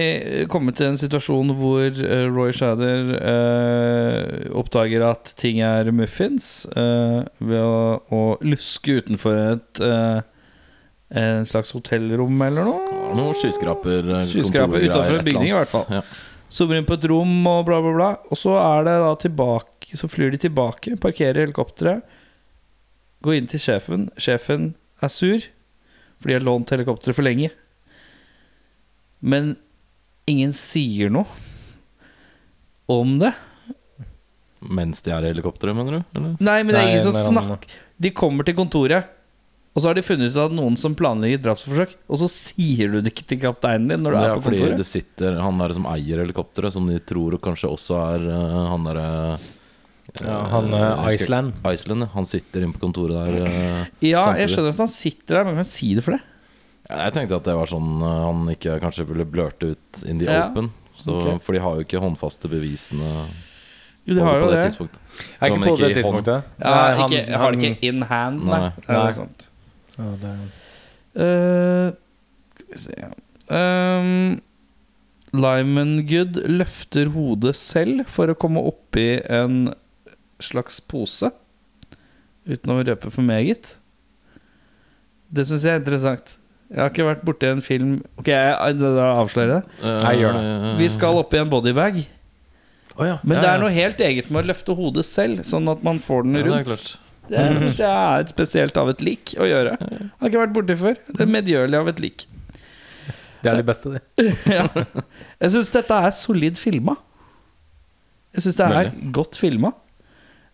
kommet 0.52 0.76
til 0.80 0.90
en 0.92 1.00
situasjon 1.00 1.54
hvor 1.56 1.86
eh, 1.88 2.26
Roy 2.28 2.52
Shader 2.56 3.14
eh, 3.18 4.48
oppdager 4.60 5.06
at 5.08 5.32
ting 5.40 5.62
er 5.64 5.88
muffins 5.96 6.66
eh, 6.76 7.22
ved 7.40 7.62
å, 7.64 8.02
å 8.12 8.22
luske 8.44 8.98
utenfor 9.00 9.40
et 9.54 9.82
eh, 9.88 10.20
en 11.08 11.46
slags 11.48 11.72
hotellrom 11.72 12.42
eller 12.44 12.68
noe. 12.68 12.82
Ja, 12.92 13.12
Noe 13.16 13.36
skyskraper 13.40 14.10
eh, 14.12 14.26
Skyskraper 14.28 14.84
utenfor 14.84 15.22
en 15.22 15.28
bygning 15.30 15.54
i 15.54 15.56
hvert 15.56 15.72
fall. 15.72 15.86
Ja. 16.00 16.02
Zoomer 16.52 16.80
inn 16.80 16.88
på 16.88 16.98
et 16.98 17.06
rom 17.12 17.32
og 17.48 17.62
bla, 17.68 17.80
bla, 17.84 17.94
bla. 17.96 18.10
Og 18.32 18.40
så 18.40 18.56
er 18.60 18.86
det 18.88 18.96
da 19.04 19.14
tilbake 19.20 19.96
Så 20.00 20.08
flyr 20.12 20.32
de 20.32 20.40
tilbake, 20.46 20.96
parkerer 21.00 21.46
helikopteret, 21.46 22.04
går 23.24 23.38
inn 23.40 23.48
til 23.48 23.62
sjefen. 23.64 24.10
Sjefen 24.20 24.74
er 25.04 25.12
sur 25.14 25.40
fordi 26.18 26.34
de 26.34 26.38
har 26.40 26.46
lånt 26.48 26.72
helikopteret 26.74 27.14
for 27.14 27.24
lenge. 27.28 27.52
Men 29.20 29.56
ingen 30.30 30.54
sier 30.54 31.10
noe 31.14 31.26
om 32.88 33.18
det. 33.20 33.34
Mens 34.60 35.04
de 35.06 35.12
er 35.14 35.26
i 35.28 35.30
helikopteret, 35.32 35.76
mener 35.78 36.00
du? 36.00 36.18
Eller? 36.18 36.34
Nei, 36.42 36.58
men 36.66 36.74
det 36.74 36.80
er 36.82 36.90
ingen 36.96 37.06
som 37.06 37.14
snakker 37.14 37.76
De 38.02 38.10
kommer 38.16 38.48
til 38.48 38.56
kontoret, 38.58 39.12
Og 39.78 39.84
så 39.84 39.92
har 39.92 39.98
de 40.00 40.02
funnet 40.02 40.34
ut 40.34 40.40
at 40.42 40.54
noen 40.58 40.74
som 40.82 40.96
planlegger 40.98 41.44
drapsforsøk, 41.44 41.92
og 42.10 42.18
så 42.18 42.30
sier 42.34 42.90
du 42.90 42.98
det 42.98 43.12
ikke 43.14 43.28
til 43.30 43.42
kapteinen 43.44 43.92
din 43.92 44.02
når 44.02 44.16
du 44.16 44.18
er 44.18 44.32
er 44.32 44.40
på 44.40 44.48
kontoret. 44.50 44.80
det 44.80 44.88
sitter 44.90 45.38
han 45.38 45.62
der 45.62 45.76
som 45.78 45.86
eier 45.92 46.24
helikopteret, 46.24 46.74
som 46.74 46.88
de 46.90 46.98
tror 47.06 47.38
kanskje 47.44 47.70
også 47.70 48.00
er 48.16 48.26
uh, 48.32 48.64
han 48.72 48.88
derre 48.90 49.12
Ja, 50.24 50.40
han, 50.50 50.72
uh, 50.74 51.06
Iceland. 51.14 51.54
Iceland. 51.68 52.08
Han 52.16 52.26
sitter 52.26 52.64
inne 52.66 52.74
på 52.74 52.82
kontoret 52.88 53.14
der. 53.20 53.46
Uh, 53.46 53.86
Ja, 54.02 54.24
samtidig. 54.24 54.40
jeg 54.42 54.54
skjønner 54.56 54.74
at 54.74 54.82
han 54.82 54.94
sitter 54.96 55.38
der, 55.38 55.46
men 55.46 55.60
kan 55.62 55.70
si 55.70 55.94
det 55.94 56.06
for 56.08 56.18
det. 56.18 56.24
Jeg 56.90 57.14
tenkte 57.14 57.36
at 57.36 57.44
det 57.48 57.56
var 57.58 57.68
sånn 57.70 57.98
eh, 58.02 58.20
han 58.28 58.46
ikke 58.54 58.78
kanskje 58.84 59.06
ville 59.10 59.26
blørte 59.28 59.74
ut 59.76 60.04
in 60.08 60.20
the 60.22 60.26
Ja. 60.30 60.48
open. 60.50 60.72
Så, 60.98 61.14
okay. 61.14 61.38
For 61.46 61.54
de 61.54 61.60
har 61.62 61.76
jo 61.78 61.84
ikke 61.86 62.00
håndfaste 62.02 62.50
bevisene 62.50 63.06
Jo, 64.08 64.16
de 64.16 64.22
har 64.24 64.40
jo 64.40 64.48
det 64.50 64.62
det. 64.64 65.00
Er 65.42 65.52
ikke 65.52 65.68
på 65.68 65.78
det 65.78 65.90
tidspunktet. 65.98 66.44
Ja, 66.64 66.72
Nei, 66.72 66.96
han- 66.98 67.12
ikke, 67.12 67.28
jeg 67.28 67.38
har 67.38 67.52
det 67.52 67.64
ikke 67.64 67.84
in 67.92 68.02
hand, 68.02 68.46
nei. 68.46 68.60
Nei. 68.60 68.70
Det 68.78 68.90
er 68.90 69.04
Nei. 69.04 69.12
sant. 69.12 69.50
Ja, 69.98 70.04
det- 70.24 70.52
Eh, 71.18 71.92
skal 72.54 72.66
vi 72.72 72.78
se 72.78 72.94
um, 73.50 74.42
Lyman 75.34 76.06
løfter 76.08 77.10
hodet 77.12 77.56
selv 77.56 78.06
for 78.08 78.28
å 78.28 78.36
komme 78.38 78.58
oppi 78.64 79.22
en 79.30 79.74
slags 80.40 80.80
pose. 80.80 81.32
Uten 82.48 82.72
å 82.72 82.84
røpe 82.86 83.12
for 83.12 83.22
meget. 83.24 83.76
Det 85.34 85.46
syns 85.48 85.64
jeg 85.64 85.74
er 85.76 85.80
interessant. 85.82 86.38
Jeg 86.68 86.82
har 86.82 86.92
ikke 86.92 87.08
vært 87.08 87.24
borti 87.24 87.48
en 87.48 87.64
film 87.64 87.92
Ok, 88.20 88.28
jeg, 88.28 88.76
da 88.82 89.10
avslører 89.22 89.54
jeg 89.54 89.64
det. 89.64 89.92
Nei, 90.04 90.14
gjør 90.20 90.40
Vi 90.82 90.90
skal 90.92 91.20
oppi 91.22 91.40
en 91.40 91.52
bodybag. 91.52 92.02
Oh, 92.98 93.06
ja. 93.06 93.18
Men 93.22 93.38
ja, 93.38 93.42
det 93.42 93.48
ja. 93.48 93.54
er 93.54 93.62
noe 93.62 93.74
helt 93.76 94.02
eget 94.02 94.32
med 94.34 94.42
å 94.42 94.50
løfte 94.50 94.76
hodet 94.76 95.06
selv, 95.08 95.44
sånn 95.48 95.70
at 95.72 95.84
man 95.86 96.02
får 96.04 96.26
den 96.26 96.40
ja, 96.40 96.42
det 96.42 96.48
er 96.50 96.56
rundt. 96.56 96.72
klart. 96.72 96.96
Det 97.28 97.44
syns 97.60 97.80
jeg 97.84 97.92
er 97.92 98.24
et 98.24 98.32
spesielt 98.32 98.80
av 98.80 98.90
et 98.90 99.04
lik 99.04 99.34
å 99.38 99.48
gjøre. 99.48 99.76
Jeg 99.84 100.08
Har 100.10 100.32
ikke 100.32 100.42
vært 100.42 100.56
borti 100.56 100.78
før. 100.80 101.02
Det 101.12 101.26
er 101.26 101.32
medgjørlig 101.32 101.80
av 101.80 101.92
et 101.92 102.00
lik. 102.02 102.26
Det 103.44 103.52
er 103.52 103.60
de 103.60 103.66
beste, 103.68 103.92
de. 103.94 104.30
ja. 104.58 104.66
Jeg 105.44 105.54
syns 105.54 105.74
dette 105.76 106.00
er 106.08 106.16
solid 106.18 106.58
filma. 106.60 106.96
Jeg 108.36 108.48
syns 108.48 108.58
det 108.60 108.70
er 108.80 108.90
godt 109.14 109.38
filma. 109.40 109.74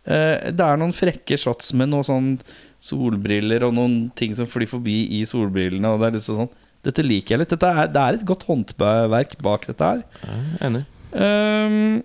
Eh, 0.03 0.51
det 0.51 0.65
er 0.65 0.82
noen 0.82 0.91
frekke 0.96 1.38
shots 1.39 1.72
med 1.79 1.93
noe 1.93 2.03
sånn 2.03 2.36
solbriller 2.84 3.63
og 3.68 3.75
noen 3.78 3.98
ting 4.18 4.34
som 4.38 4.50
flyr 4.50 4.70
forbi 4.72 4.98
i 5.20 5.24
solbrillene. 5.28 5.94
Og 5.94 6.02
det 6.04 6.10
er 6.10 6.18
liksom 6.20 6.42
sånn 6.44 6.54
Dette 6.84 7.00
liker 7.06 7.38
jeg 7.38 7.40
litt. 7.40 7.52
Dette 7.54 7.68
er, 7.72 7.86
det 7.88 8.02
er 8.02 8.18
et 8.18 8.25
godt 8.28 8.42
håndverk 8.50 9.38
bak 9.46 9.70
dette 9.70 9.88
her. 9.88 10.02
Jeg 10.20 10.58
er 10.60 10.66
enig. 10.68 10.82
Um, 11.16 12.02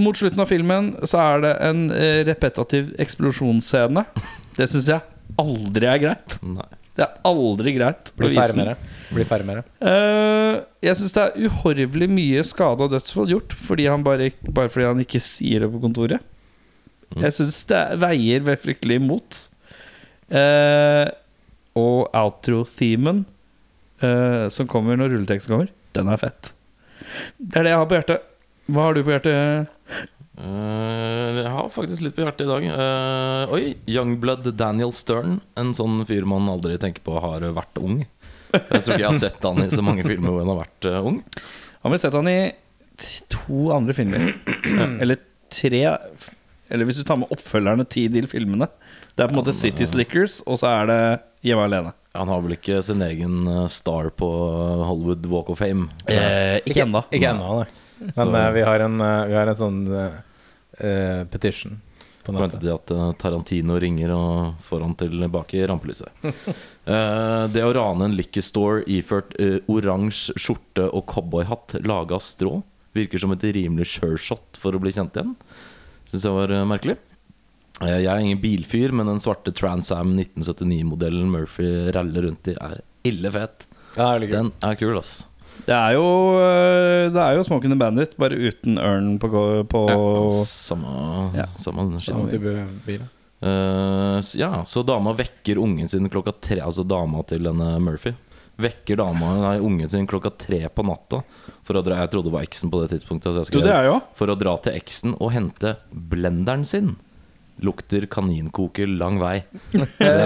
mot 0.00 0.16
slutten 0.16 0.40
av 0.40 0.48
filmen 0.48 0.88
så 1.04 1.20
er 1.20 1.42
det 1.44 1.50
en 1.68 1.82
eh, 1.92 2.22
repetativ 2.26 2.94
eksplosjonsscene. 3.04 4.06
Det 4.56 4.70
syns 4.72 4.88
jeg 4.88 5.04
aldri 5.38 5.90
er 5.90 6.00
greit. 6.00 6.38
Nei. 6.42 6.66
Det 6.94 7.02
er 7.04 7.14
aldri 7.26 7.72
greit. 7.76 8.12
å 8.14 8.20
Bli 8.22 8.30
vise 8.32 8.40
ferdig 8.40 8.54
den. 8.54 8.60
med 8.62 8.70
det. 8.72 9.14
Bli 9.18 9.24
ferdig 9.28 9.46
med 9.50 9.60
det. 9.60 9.64
Uh, 9.84 10.56
jeg 10.88 10.98
syns 11.00 11.14
det 11.16 11.24
er 11.26 11.48
uhorvelig 11.48 12.08
mye 12.14 12.44
skade 12.46 12.86
og 12.86 12.92
dødsfall 12.94 13.32
gjort 13.34 13.56
fordi 13.66 13.88
han 13.90 14.06
bare, 14.06 14.30
bare 14.48 14.70
fordi 14.70 14.86
han 14.88 15.02
ikke 15.04 15.20
sier 15.22 15.66
det 15.66 15.70
på 15.74 15.82
kontoret. 15.82 16.24
Jeg 17.12 17.36
syns 17.36 17.60
det 17.70 17.82
veier 18.02 18.44
vel 18.46 18.58
fryktelig 18.60 18.98
imot. 19.02 19.40
Eh, 20.34 21.06
og 21.78 22.14
outro-themen 22.14 23.24
eh, 24.00 24.46
som 24.52 24.68
kommer 24.70 24.98
når 24.98 25.14
rulleteksten 25.14 25.54
kommer, 25.54 25.72
den 25.96 26.10
er 26.10 26.20
fett. 26.22 26.52
Det 27.38 27.60
er 27.60 27.66
det 27.66 27.74
jeg 27.74 27.82
har 27.82 27.90
på 27.90 27.98
hjertet. 27.98 28.28
Hva 28.70 28.86
har 28.86 28.96
du 28.96 29.04
på 29.04 29.12
hjertet? 29.12 29.72
Uh, 30.34 31.44
jeg 31.44 31.50
har 31.54 31.68
faktisk 31.70 32.02
litt 32.02 32.16
på 32.16 32.24
hjertet 32.24 32.46
i 32.46 32.50
dag. 32.50 32.64
Uh, 32.74 33.52
oi, 33.54 33.62
Youngblood 33.90 34.48
Daniel 34.58 34.94
Stern. 34.96 35.38
En 35.60 35.74
sånn 35.76 36.00
fyr 36.08 36.26
man 36.26 36.48
aldri 36.50 36.78
tenker 36.82 37.04
på 37.06 37.20
har 37.22 37.44
vært 37.54 37.78
ung. 37.82 38.00
Jeg 38.54 38.80
tror 38.80 38.94
ikke 38.94 39.02
jeg 39.02 39.10
har 39.10 39.20
sett 39.20 39.46
han 39.46 39.62
i 39.62 39.70
så 39.70 39.82
mange 39.82 40.06
filmer 40.06 40.30
hvor 40.30 40.42
han 40.42 40.52
har 40.54 40.62
vært 40.64 40.88
uh, 40.90 41.10
ung. 41.10 41.20
Har 41.84 41.94
vi 41.94 42.00
sett 42.02 42.16
han 42.18 42.30
i 42.30 42.38
to 43.30 43.68
andre 43.74 43.94
filmer? 43.94 44.32
Eller 45.02 45.20
tre 45.52 45.84
Eller 46.74 46.88
hvis 46.88 46.98
du 47.00 47.04
tar 47.06 47.20
med 47.22 47.30
oppfølgerne 47.34 47.86
til 47.88 48.10
de 48.14 48.24
filmene. 48.30 48.66
Det 49.14 49.22
er 49.22 49.30
på 49.30 49.36
en 49.36 49.40
måte 49.40 49.54
City 49.54 49.86
Slickers, 49.86 50.40
og 50.50 50.58
så 50.60 50.72
er 50.82 50.90
det 50.90 51.00
Hjemme 51.44 51.66
alene. 51.68 51.90
Han 52.16 52.30
har 52.32 52.40
vel 52.40 52.54
ikke 52.56 52.78
sin 52.86 53.02
egen 53.04 53.42
eh, 53.50 53.66
star 53.68 54.06
på 54.16 54.28
Hollywood 54.88 55.26
Walk 55.28 55.50
of 55.52 55.58
Fame. 55.60 55.90
ikke 56.08 56.86
ennå. 56.86 57.02
Ikke 57.12 57.28
ennå, 57.34 57.58
nei. 57.60 57.66
Men 58.04 58.14
Så- 58.16 58.28
eh, 58.40 58.50
vi, 58.56 58.62
har 58.64 58.80
en, 58.80 59.00
eh, 59.00 59.26
vi 59.28 59.34
har 59.36 59.50
en 59.52 59.58
sånn 59.58 59.80
eh, 59.92 60.14
eh, 60.80 61.24
petition 61.28 61.80
på 62.24 62.32
Vente 62.32 62.56
nettet. 62.56 62.60
til 62.64 62.72
at 62.72 62.90
eh, 62.96 63.12
Tarantino 63.20 63.76
ringer 63.78 64.10
og 64.16 64.54
får 64.64 64.80
han 64.86 64.94
tilbake 65.04 65.60
i 65.60 65.66
rampelyset. 65.68 66.08
Eh, 66.84 67.46
det 67.48 67.62
å 67.64 67.70
rane 67.72 68.04
en 68.04 68.12
liquor 68.16 68.44
store 68.44 68.82
iført 68.92 69.30
uh, 69.40 69.54
oransje 69.72 70.34
skjorte 70.36 70.84
og 70.92 71.06
cowboyhatt 71.08 71.78
laga 71.80 72.18
av 72.18 72.20
strå 72.20 72.58
virker 72.92 73.22
som 73.22 73.32
et 73.32 73.46
rimelig 73.56 73.86
sure 73.94 74.18
shot 74.20 74.58
for 74.60 74.76
å 74.76 74.80
bli 74.82 74.92
kjent 74.92 75.16
igjen. 75.16 75.30
Syns 76.10 76.24
jeg 76.26 76.36
var 76.36 76.52
eh, 76.54 76.64
merkelig. 76.68 76.96
Eh, 77.82 78.00
jeg 78.04 78.10
er 78.10 78.22
ingen 78.22 78.40
bilfyr, 78.42 78.92
men 78.94 79.08
den 79.10 79.22
svarte 79.22 79.52
Trans 79.54 79.90
Am 79.94 80.14
1979-modellen 80.18 81.30
Murphy 81.32 81.70
raller 81.96 82.28
rundt 82.28 82.50
i, 82.52 82.56
er 82.58 82.82
ille 83.08 83.32
fet. 83.34 83.66
Ja, 83.96 84.12
er. 84.14 84.26
Den 84.30 84.52
er 84.64 84.76
kul, 84.78 84.96
ass. 84.98 85.24
Det 85.64 85.72
er 85.72 85.94
jo 85.94 86.06
øh, 86.42 87.12
Det 87.14 87.20
er 87.22 87.36
jo 87.38 87.44
Smoking 87.46 87.72
the 87.72 87.78
Bandit, 87.78 88.16
bare 88.20 88.36
uten 88.36 88.74
ørn 88.82 89.14
på, 89.22 89.28
på 89.70 89.82
Ja, 89.88 89.98
samme, 90.44 90.94
Ja. 91.38 91.46
samme 91.56 92.00
Samme 92.02 92.26
type 92.32 92.56
bil. 92.86 93.04
Uh, 93.44 94.22
ja, 94.38 94.62
så 94.64 94.80
dama 94.86 95.12
vekker 95.12 95.58
ungen 95.60 95.88
sin 95.90 96.06
klokka 96.08 96.32
tre 96.40 96.62
Altså 96.64 96.80
dama 96.88 97.20
til 97.28 97.42
denne 97.44 97.74
Murphy 97.82 98.14
Vekker 98.56 99.00
dama, 99.00 99.32
nei, 99.42 99.56
ungen 99.58 99.90
sin 99.90 100.06
klokka 100.06 100.30
tre 100.38 100.60
på 100.70 100.84
natta 100.86 101.24
For 101.66 101.74
å 101.74 101.82
dra, 101.82 101.98
jeg 102.04 102.12
trodde 102.12 102.30
det 102.30 102.36
var 102.36 102.46
eksen 102.46 102.70
på 102.70 102.82
det 102.84 102.92
tidspunktet 102.92 103.40
skrev, 103.48 103.66
det 103.66 103.96
For 104.18 104.30
å 104.30 104.38
dra 104.38 104.54
til 104.62 104.76
eksen 104.78 105.16
og 105.18 105.32
hente 105.34 105.74
blenderen 105.90 106.62
sin. 106.68 106.94
Lukter 107.62 108.06
kaninkoker 108.10 108.90
lang 108.90 109.20
vei. 109.22 109.44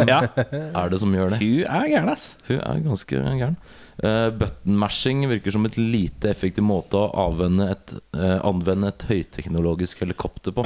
Ja, 0.08 0.22
Er 0.38 0.88
det 0.92 1.00
som 1.00 1.12
gjør 1.12 1.34
det? 1.34 1.42
hun 1.42 1.64
er 1.68 1.90
gæren, 1.92 2.08
ass. 2.12 2.30
Hun 2.48 2.60
er 2.60 2.80
ganske 2.84 3.20
gæren. 3.20 3.58
Uh, 3.98 4.30
Button 4.30 4.76
mashing 4.78 5.24
virker 5.28 5.52
som 5.52 5.66
et 5.66 5.76
lite 5.76 6.30
effektiv 6.30 6.62
måte 6.64 7.00
å 7.00 7.08
avvende 7.26 7.66
et, 7.74 7.94
uh, 8.14 8.38
anvende 8.46 8.92
et 8.92 9.06
høyteknologisk 9.08 10.04
helikopter 10.04 10.54
på 10.54 10.62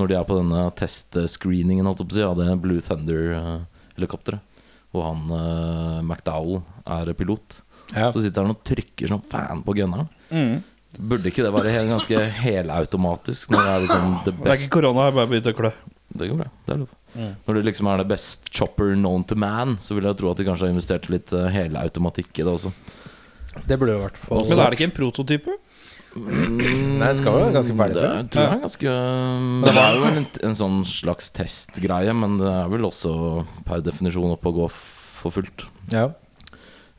Når 0.00 0.10
de 0.10 0.16
er 0.18 0.26
på 0.26 0.40
denne 0.40 0.64
testscreeningen 0.80 1.86
av 1.86 2.00
det 2.02 2.48
Blue 2.64 2.82
Thunder-helikopteret 2.82 4.51
Hvor 4.92 5.06
han 5.08 5.22
uh, 5.32 6.00
McDowell 6.04 6.60
er 6.86 7.12
pilot 7.18 7.62
Ja. 7.92 8.10
Så 8.12 8.22
sitter 8.24 8.44
han 8.46 8.54
og 8.54 8.62
trykker 8.64 9.08
som 9.10 9.20
fan 9.20 9.64
på 9.66 9.74
gunneren 9.76 10.08
Mm. 10.32 10.62
Burde 10.96 11.28
ikke 11.28 11.42
det 11.44 11.50
være 11.52 11.72
helt, 11.72 11.90
ganske 11.92 12.20
helautomatisk 12.40 13.50
Når 13.52 13.60
det 13.66 13.72
er 13.72 13.82
liksom 13.86 14.06
det 14.24 14.32
Det 14.38 14.46
er 14.52 14.58
ikke 14.60 14.74
korona, 14.78 15.06
jeg 15.08 15.14
bare 15.18 15.28
begynte 15.30 15.52
å 15.52 15.56
klø. 15.58 15.70
Det 16.12 16.28
går 16.30 16.38
bra, 16.40 16.46
det 16.66 16.72
er 16.74 16.80
lov 16.82 17.26
Når 17.46 17.58
det 17.58 17.62
liksom 17.68 17.88
er 17.92 18.00
det 18.02 18.06
best 18.12 18.48
chopper 18.52 18.94
known 18.96 19.24
to 19.28 19.36
man 19.36 19.76
Så 19.80 19.96
vil 19.96 20.08
jeg 20.08 20.18
tro 20.20 20.30
at 20.32 20.40
de 20.40 20.46
kanskje 20.48 20.66
har 20.68 20.72
investert 20.74 21.08
litt 21.12 21.32
uh, 21.36 21.46
helautomatikk 21.52 22.32
i 22.40 22.46
det 22.46 22.52
også 22.54 22.72
Det 23.68 23.76
burde 23.80 23.96
jo 23.98 24.02
vært 24.06 24.20
for 24.24 24.40
Men 24.48 24.64
er 24.64 24.72
det 24.72 24.78
ikke 24.80 24.88
en 24.90 24.96
prototype? 25.02 25.58
Nei, 26.12 27.06
det 27.08 27.16
skal 27.20 27.32
jo 27.32 27.38
være 27.40 27.52
ganske 27.54 27.76
ferdig. 27.78 27.94
Det 27.96 28.02
tror 28.02 28.10
jeg. 28.12 28.24
er- 28.24 28.32
tror 28.34 28.42
jeg 28.42 28.52
er 28.52 28.64
ganske 28.66 28.96
Det 29.64 29.74
var 29.78 29.94
jo 29.96 30.08
en, 30.10 30.26
en 30.48 30.54
sånn 30.58 30.80
slags 30.84 31.30
testgreie, 31.32 32.12
men 32.14 32.36
det 32.40 32.50
er 32.52 32.68
vel 32.68 32.84
også 32.88 33.12
per 33.64 33.80
definisjon 33.80 34.34
oppe 34.34 34.50
å 34.52 34.56
gå 34.58 34.66
for 34.72 35.30
fullt. 35.38 35.64
Ja. 35.94 36.10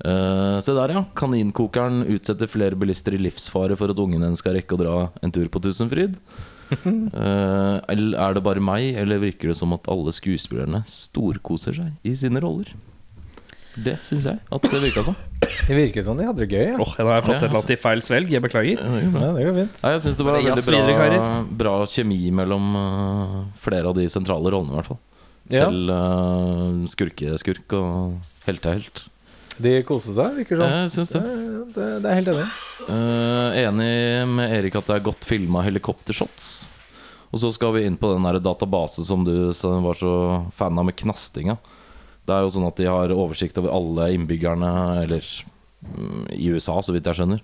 Uh, 0.04 0.58
se 0.60 0.74
der, 0.76 0.90
ja. 0.98 1.04
Kaninkokeren 1.16 2.02
utsetter 2.10 2.50
flere 2.50 2.76
bilister 2.76 3.14
i 3.16 3.22
livsfare 3.22 3.78
for 3.80 3.94
at 3.94 4.00
ungen 4.02 4.24
hennes 4.26 4.42
skal 4.42 4.58
rekke 4.58 4.74
å 4.76 4.82
dra 4.82 4.96
en 5.22 5.32
tur 5.32 5.46
på 5.54 5.62
Tusenfryd. 5.62 6.18
Uh, 6.74 7.78
eller 7.92 8.16
er 8.18 8.34
det 8.34 8.42
bare 8.42 8.62
meg, 8.64 8.96
eller 8.98 9.20
virker 9.22 9.52
det 9.52 9.58
som 9.60 9.76
at 9.76 9.86
alle 9.94 10.10
skuespillerne 10.16 10.80
storkoser 10.90 11.76
seg 11.78 11.92
i 12.10 12.16
sine 12.18 12.42
roller? 12.42 12.72
Det 13.74 13.96
syns 14.06 14.26
jeg 14.30 14.38
at 14.54 14.66
det 14.70 14.82
virka 14.84 15.04
som. 15.06 15.16
Det 15.42 15.76
virker 15.78 16.04
som 16.06 16.18
de 16.20 16.28
hadde 16.28 16.44
det 16.44 16.50
gøy. 16.52 16.68
Ja. 16.68 16.78
Åh, 16.78 16.92
jeg 17.00 17.08
har 17.10 17.24
fått 17.26 17.34
Ja, 17.34 17.38
et 17.40 17.46
eller 17.48 17.60
annet 17.60 17.74
i 17.74 17.78
feil 17.82 18.04
svelg. 18.06 18.34
Jeg 18.34 18.44
beklager. 18.44 18.84
Ja, 18.84 19.32
det 19.34 19.48
går 19.48 19.58
fint. 19.58 19.82
Jeg 19.82 20.04
syns 20.04 20.20
det 20.20 20.28
var 20.28 20.38
veldig 20.38 20.98
bra, 21.00 21.24
bra 21.64 21.74
kjemi 21.90 22.20
mellom 22.36 22.68
eh, 22.82 23.40
flere 23.64 23.90
av 23.90 23.98
de 23.98 24.06
sentrale 24.12 24.54
rollene, 24.54 24.76
i 24.76 24.80
hvert 24.82 24.92
fall. 24.92 25.02
Ja. 25.52 25.66
Selv 25.66 25.90
uh, 25.92 26.86
skurkeskurk 26.92 27.76
og 27.76 28.46
heltehelt. 28.46 29.08
De 29.62 29.74
koste 29.86 30.14
seg, 30.16 30.38
virker 30.40 30.60
sånn. 30.60 30.72
Jeg 30.72 30.94
syns 30.96 31.12
det. 31.14 31.24
Det, 31.24 31.66
det, 31.76 31.90
det 32.04 32.12
er 32.12 32.20
helt 32.22 32.32
enig. 32.34 32.46
Eh, 32.94 33.60
enig 33.68 33.92
med 34.34 34.56
Erik 34.58 34.78
at 34.80 34.90
det 34.90 34.96
er 34.98 35.06
godt 35.06 35.28
filma 35.28 35.62
helikoptershots. 35.66 36.48
Og 37.34 37.42
så 37.42 37.50
skal 37.54 37.74
vi 37.76 37.86
inn 37.88 37.98
på 37.98 38.12
den 38.14 38.26
database 38.46 39.06
som 39.06 39.26
du 39.26 39.50
var 39.50 39.98
så 39.98 40.14
fan 40.54 40.78
av 40.78 40.86
med 40.90 40.98
knastinga. 40.98 41.58
Det 42.24 42.36
er 42.36 42.46
jo 42.46 42.54
sånn 42.56 42.68
at 42.70 42.78
de 42.80 42.88
har 42.88 43.12
oversikt 43.12 43.58
over 43.60 43.74
alle 43.76 44.06
innbyggerne 44.16 44.70
Eller 45.02 45.26
mm, 45.84 46.30
i 46.32 46.48
USA, 46.54 46.78
så 46.80 46.96
vidt 46.96 47.10
jeg 47.10 47.20
skjønner. 47.20 47.42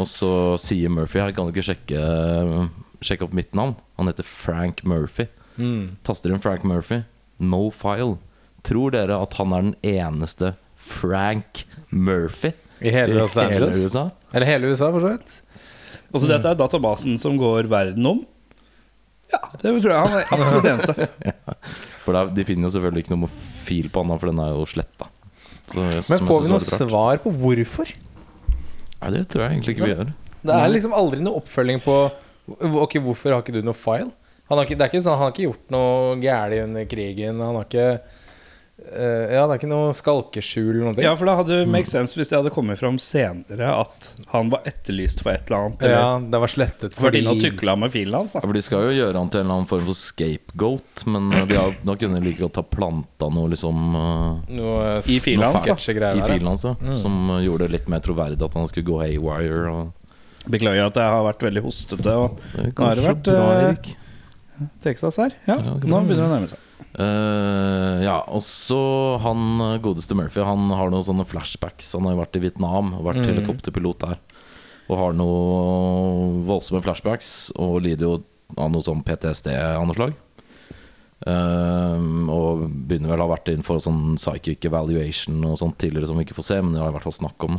Og 0.00 0.08
så 0.08 0.30
sier 0.60 0.92
Murphy 0.92 1.20
her, 1.20 1.34
kan 1.36 1.48
du 1.48 1.52
ikke 1.52 1.66
sjekke, 1.68 2.00
sjekke 3.04 3.28
opp 3.28 3.36
mitt 3.36 3.52
navn? 3.56 3.76
Han 4.00 4.08
heter 4.08 4.26
Frank 4.26 4.82
Murphy. 4.88 5.28
Mm. 5.60 5.98
Taster 6.06 6.32
inn 6.32 6.40
Frank 6.40 6.64
Murphy. 6.64 7.02
No 7.40 7.68
file. 7.74 8.16
Tror 8.64 8.92
dere 8.94 9.20
at 9.20 9.36
han 9.40 9.52
er 9.56 9.68
den 9.68 9.76
eneste 9.96 10.54
Frank 10.80 11.64
Murphy 11.92 12.52
I 12.80 12.92
hele 12.92 13.18
Los 13.18 13.36
hele 13.40 13.70
USA? 13.76 14.10
Eller 14.32 14.48
hele 14.48 14.72
USA, 14.72 14.90
for 14.92 15.04
så 15.04 15.14
vidt. 15.14 15.40
Altså 16.10 16.28
Dette 16.30 16.50
er 16.50 16.58
databasen 16.58 17.18
som 17.20 17.36
går 17.40 17.68
verden 17.70 18.06
om. 18.08 18.22
Ja, 19.30 19.40
det 19.60 19.70
tror 19.82 19.92
jeg 19.92 20.00
han 20.00 20.16
er 20.18 20.32
absolutt 20.34 20.68
eneste. 20.72 21.08
For 22.02 22.16
det 22.16 22.20
er, 22.20 22.30
de 22.34 22.44
finner 22.48 22.66
jo 22.66 22.72
selvfølgelig 22.74 23.04
ikke 23.04 23.14
noe 23.14 23.28
fil 23.70 23.88
på 23.92 24.02
han, 24.04 24.18
for 24.18 24.32
den 24.32 24.42
er 24.42 24.52
jo 24.52 24.66
sletta. 24.68 25.08
Men 25.74 26.26
får 26.26 26.46
vi 26.46 26.50
noe 26.50 26.64
svar 26.64 27.20
på 27.22 27.32
hvorfor? 27.40 27.92
Nei, 29.00 29.10
det 29.14 29.26
tror 29.32 29.46
jeg 29.46 29.56
egentlig 29.56 29.76
ikke 29.76 29.86
vi 29.86 29.94
gjør. 29.94 30.10
Det 30.40 30.56
er 30.56 30.72
liksom 30.72 30.96
aldri 30.96 31.22
noe 31.24 31.40
oppfølging 31.40 31.82
på 31.84 32.00
Ok, 32.50 32.96
hvorfor 33.04 33.30
har 33.30 33.44
ikke 33.44 33.54
du 33.54 33.62
noe 33.62 33.76
file? 33.78 34.10
Han 34.50 34.58
har 34.58 34.66
ikke, 34.66 34.76
det 34.80 34.82
er 34.82 34.90
ikke 34.90 35.02
sånn, 35.04 35.14
han 35.14 35.28
har 35.28 35.34
ikke 35.34 35.44
gjort 35.44 35.68
noe 35.70 36.16
galt 36.18 36.56
under 36.64 36.86
krigen. 36.90 37.38
Han 37.38 37.58
har 37.60 37.68
ikke 37.68 37.84
Ja, 38.90 39.44
det 39.46 39.54
er 39.54 39.58
ikke 39.60 39.68
noe 39.70 39.92
skalkeskjul 39.94 40.70
eller 40.72 40.86
noe. 40.90 41.02
Ja, 41.04 41.12
for 41.18 41.28
det 41.28 41.34
hadde 41.38 41.58
make 41.70 41.88
sense 41.90 42.16
hvis 42.18 42.30
det 42.32 42.38
hadde 42.38 42.52
kommet 42.54 42.80
fram 42.80 42.96
senere 43.02 43.68
at 43.76 44.08
han 44.32 44.50
var 44.52 44.64
etterlyst 44.68 45.22
for 45.22 45.32
et 45.34 45.46
eller 45.50 45.66
annet. 45.68 45.84
Eller 45.84 45.94
ja, 45.96 46.08
det 46.32 46.40
var 46.42 46.52
slettet 46.52 46.96
fordi 46.96 47.20
fordi 47.20 47.22
noe 47.26 47.42
tukla 47.42 47.76
med 47.78 47.92
filen 47.94 48.16
hans. 48.18 48.34
Ja, 48.38 48.42
for 48.44 48.56
De 48.56 48.62
skal 48.64 48.86
jo 48.88 48.96
gjøre 48.96 49.20
han 49.20 49.30
til 49.32 49.42
en 49.42 49.46
eller 49.46 49.58
annen 49.60 49.70
form 49.70 49.86
for 49.90 50.00
scapegoat, 50.00 51.04
men 51.12 51.28
eh, 51.32 51.46
de 51.50 51.58
har, 51.60 51.76
da 51.86 51.96
kunne 52.00 52.20
de 52.20 52.26
like 52.30 52.42
godt 52.42 52.60
ha 52.62 52.64
planta 52.66 53.30
noe 53.36 53.52
liksom 53.54 53.96
eh, 54.00 54.56
noe 54.58 54.82
I 55.04 55.20
filen 55.22 55.46
hans, 55.46 55.64
da. 55.66 55.76
i 55.76 56.24
filen 56.26 56.50
hans, 56.50 56.66
ja, 56.66 56.74
som 57.02 57.20
eh, 57.36 57.44
gjorde 57.46 57.68
det 57.68 57.76
litt 57.78 57.90
mer 57.92 58.04
troverdig 58.04 58.42
at 58.46 58.58
han 58.58 58.68
skulle 58.70 58.88
gå 58.90 59.00
haywire. 59.04 59.66
Og 59.70 60.48
Beklager 60.50 60.88
at 60.88 60.96
jeg 60.96 61.12
har 61.12 61.26
vært 61.26 61.42
veldig 61.44 61.62
hostete 61.66 62.16
og 62.16 62.40
det 62.56 62.70
Nå 62.72 62.86
har 62.86 62.96
det 62.96 63.04
vært, 63.04 63.28
bra, 63.28 63.52
eh. 63.68 63.94
Texas 64.84 65.16
her. 65.20 65.36
Ja, 65.48 65.56
Ja, 65.56 65.76
nå 65.76 66.02
begynner 66.04 66.24
det 66.24 66.28
å 66.28 66.34
nærme 66.34 66.50
seg. 66.50 66.66
Eh, 66.98 67.96
ja, 68.02 68.16
og 68.26 68.42
så 68.42 68.80
han 69.22 69.60
eh, 69.62 69.76
godeste 69.78 70.16
Murphy 70.18 70.42
Han 70.42 70.72
har 70.74 70.90
noen 70.90 71.06
sånne 71.06 71.26
flashbacks. 71.28 71.92
Han 71.94 72.08
har 72.08 72.16
jo 72.16 72.22
vært 72.24 72.38
i 72.38 72.42
Vietnam 72.46 72.94
og 72.98 73.06
vært 73.06 73.28
helikopterpilot 73.28 74.06
der. 74.06 74.18
Og 74.90 74.98
har 74.98 75.14
noen 75.14 76.42
voldsomme 76.48 76.82
flashbacks 76.82 77.52
og 77.54 77.78
lider 77.86 78.08
jo 78.08 78.16
av 78.58 78.72
noe 78.72 78.82
sånn 78.82 79.04
PTSD 79.06 79.52
av 79.54 79.86
noe 79.86 79.94
slag. 79.94 80.18
Uh, 81.20 82.00
og 82.32 82.62
begynner 82.88 83.12
vel 83.12 83.20
å 83.20 83.26
ha 83.26 83.32
vært 83.34 83.50
inn 83.52 83.62
for 83.62 83.78
sånn 83.82 84.16
psychic 84.16 84.64
evaluation 84.64 85.36
og 85.44 85.58
sånt 85.60 85.76
tidligere 85.78 86.08
som 86.08 86.16
vi 86.16 86.24
ikke 86.24 86.38
får 86.38 86.46
se, 86.46 86.56
men 86.64 86.72
det 86.72 86.80
har 86.80 86.88
i 86.90 86.94
hvert 86.96 87.06
fall 87.06 87.18
snakk 87.18 87.44
om. 87.44 87.58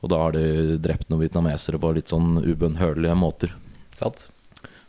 Og 0.00 0.10
da 0.10 0.22
har 0.22 0.34
de 0.34 0.78
drept 0.80 1.10
noen 1.10 1.22
vietnamesere 1.22 1.78
på 1.78 1.92
litt 1.94 2.10
sånn 2.10 2.40
ubønnhørlige 2.40 3.14
måter. 3.18 3.54
Satt. 3.98 4.26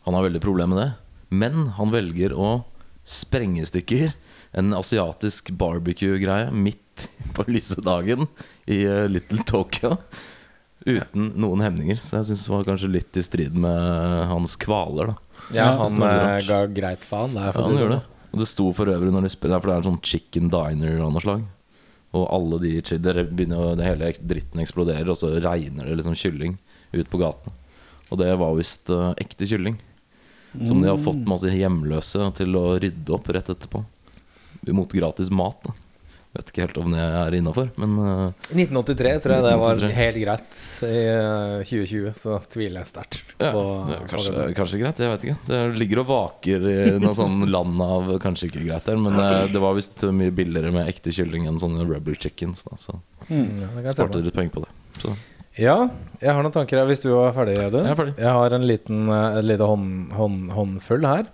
Han 0.07 0.15
har 0.15 0.25
veldig 0.25 0.41
problemer 0.41 0.73
med 0.73 0.81
det. 0.81 0.89
Men 1.29 1.73
han 1.77 1.93
velger 1.93 2.33
å 2.33 2.63
sprenge 3.09 3.63
i 3.63 3.69
stykker 3.69 4.11
en 4.59 4.73
asiatisk 4.77 5.51
barbecue-greie 5.57 6.49
midt 6.53 7.07
på 7.35 7.45
lyse 7.49 7.81
dagen 7.85 8.27
i 8.69 8.83
eh, 8.85 9.05
Little 9.09 9.43
Tokyo. 9.45 9.97
Uten 10.85 11.33
noen 11.35 11.61
hemninger. 11.63 11.99
Så 12.01 12.19
jeg 12.19 12.29
syns 12.29 12.45
det 12.47 12.53
var 12.53 12.67
kanskje 12.69 12.91
litt 12.93 13.19
i 13.19 13.23
strid 13.25 13.57
med 13.59 14.29
hans 14.31 14.55
kvaler. 14.59 15.11
da 15.13 15.55
Ja, 15.55 15.67
han 15.81 16.01
eh, 16.05 16.39
ga 16.47 16.63
greit 16.71 17.03
faen. 17.05 17.35
Det 17.35 17.43
er 17.43 17.51
Ja, 17.53 17.65
han 17.65 17.75
gjorde 17.77 17.83
sånn. 17.83 17.95
det. 17.99 18.17
Og 18.29 18.41
det 18.43 18.47
sto 18.49 18.67
for 18.77 18.91
øvrig 18.93 19.09
når 19.09 19.25
de 19.25 19.31
spiller 19.33 19.57
For 19.57 19.71
det 19.71 19.73
er 19.73 19.81
en 19.81 19.87
sånn 19.89 20.03
chicken 20.05 20.51
diner 20.53 20.99
av 21.01 21.13
noe 21.15 21.23
slag. 21.23 21.45
Og 22.13 22.25
alle 22.33 22.57
de 22.63 22.73
det 22.81 23.25
begynner 23.37 23.75
det 23.77 23.85
hele 23.85 24.09
dritten 24.17 24.61
eksploderer, 24.63 25.09
og 25.11 25.17
så 25.19 25.29
regner 25.37 25.85
det 25.85 25.99
liksom 25.99 26.17
kylling 26.17 26.55
ut 26.93 27.09
på 27.11 27.19
gaten. 27.21 27.53
Og 28.09 28.17
det 28.17 28.31
var 28.41 28.55
visst 28.57 28.89
eh, 28.89 29.11
ekte 29.21 29.45
kylling. 29.45 29.77
Som 30.53 30.81
de 30.81 30.89
har 30.89 30.97
fått 31.01 31.21
masse 31.29 31.51
hjemløse 31.53 32.31
til 32.39 32.57
å 32.57 32.65
rydde 32.81 33.13
opp 33.15 33.29
rett 33.35 33.51
etterpå. 33.53 33.83
Mot 34.75 34.91
gratis 34.91 35.29
mat. 35.31 35.61
da 35.65 35.75
Vet 36.29 36.51
ikke 36.51 36.61
helt 36.61 36.75
om 36.77 36.91
det 36.93 37.01
er 37.01 37.35
innafor, 37.39 37.71
men 37.81 37.93
uh, 37.97 38.49
1983 38.53 39.13
tror 39.23 39.33
jeg 39.33 39.45
det 39.47 39.53
var 39.57 39.79
1983. 39.79 39.95
helt 39.97 40.19
greit. 40.21 40.59
I 40.85 40.99
uh, 41.09 41.63
2020 41.65 42.19
så 42.19 42.35
tviler 42.53 42.83
jeg 42.83 42.89
sterkt 42.91 43.31
ja, 43.41 43.49
på 43.55 43.63
kanskje, 44.11 44.43
kanskje 44.59 44.81
greit. 44.83 45.01
Jeg 45.01 45.13
vet 45.15 45.25
ikke. 45.25 45.37
Det 45.47 45.61
ligger 45.81 46.03
og 46.03 46.11
vaker 46.11 46.67
i 46.69 46.77
noe 47.01 47.15
sånn 47.17 47.47
land 47.55 47.81
av 47.81 48.13
kanskje 48.21 48.51
ikke 48.51 48.61
greit 48.67 48.85
der, 48.91 49.01
men 49.01 49.17
uh, 49.17 49.49
det 49.49 49.63
var 49.63 49.73
visst 49.79 50.05
mye 50.05 50.35
billigere 50.37 50.69
med 50.75 50.91
ekte 50.91 51.15
kylling 51.17 51.49
enn 51.49 51.57
sånne 51.63 51.89
rubber 51.89 52.21
chickens. 52.21 52.61
Da, 52.69 52.77
så 52.77 52.99
Ja, 53.25 53.73
jeg 53.81 53.89
se 53.89 53.97
sparte 53.97 54.21
litt 54.21 54.37
penger 54.37 54.59
på 54.59 54.67
det. 54.67 54.73
Så. 55.01 55.17
Ja, 55.59 55.75
jeg 56.21 56.31
har 56.31 56.43
noen 56.45 56.55
tanker 56.55 56.79
her 56.79 56.87
hvis 56.87 57.01
du 57.03 57.09
er 57.13 57.33
ferdig, 57.35 57.57
Audun. 57.59 57.83
Jeg 57.83 57.91
er 57.91 57.99
ferdig. 57.99 58.13
Jeg 58.21 58.35
har 58.37 58.55
en 58.55 58.67
liten 58.67 59.09
en 59.11 59.47
lite 59.47 59.67
hånd, 59.67 60.13
hånd, 60.15 60.51
håndfull 60.55 61.07
her. 61.07 61.27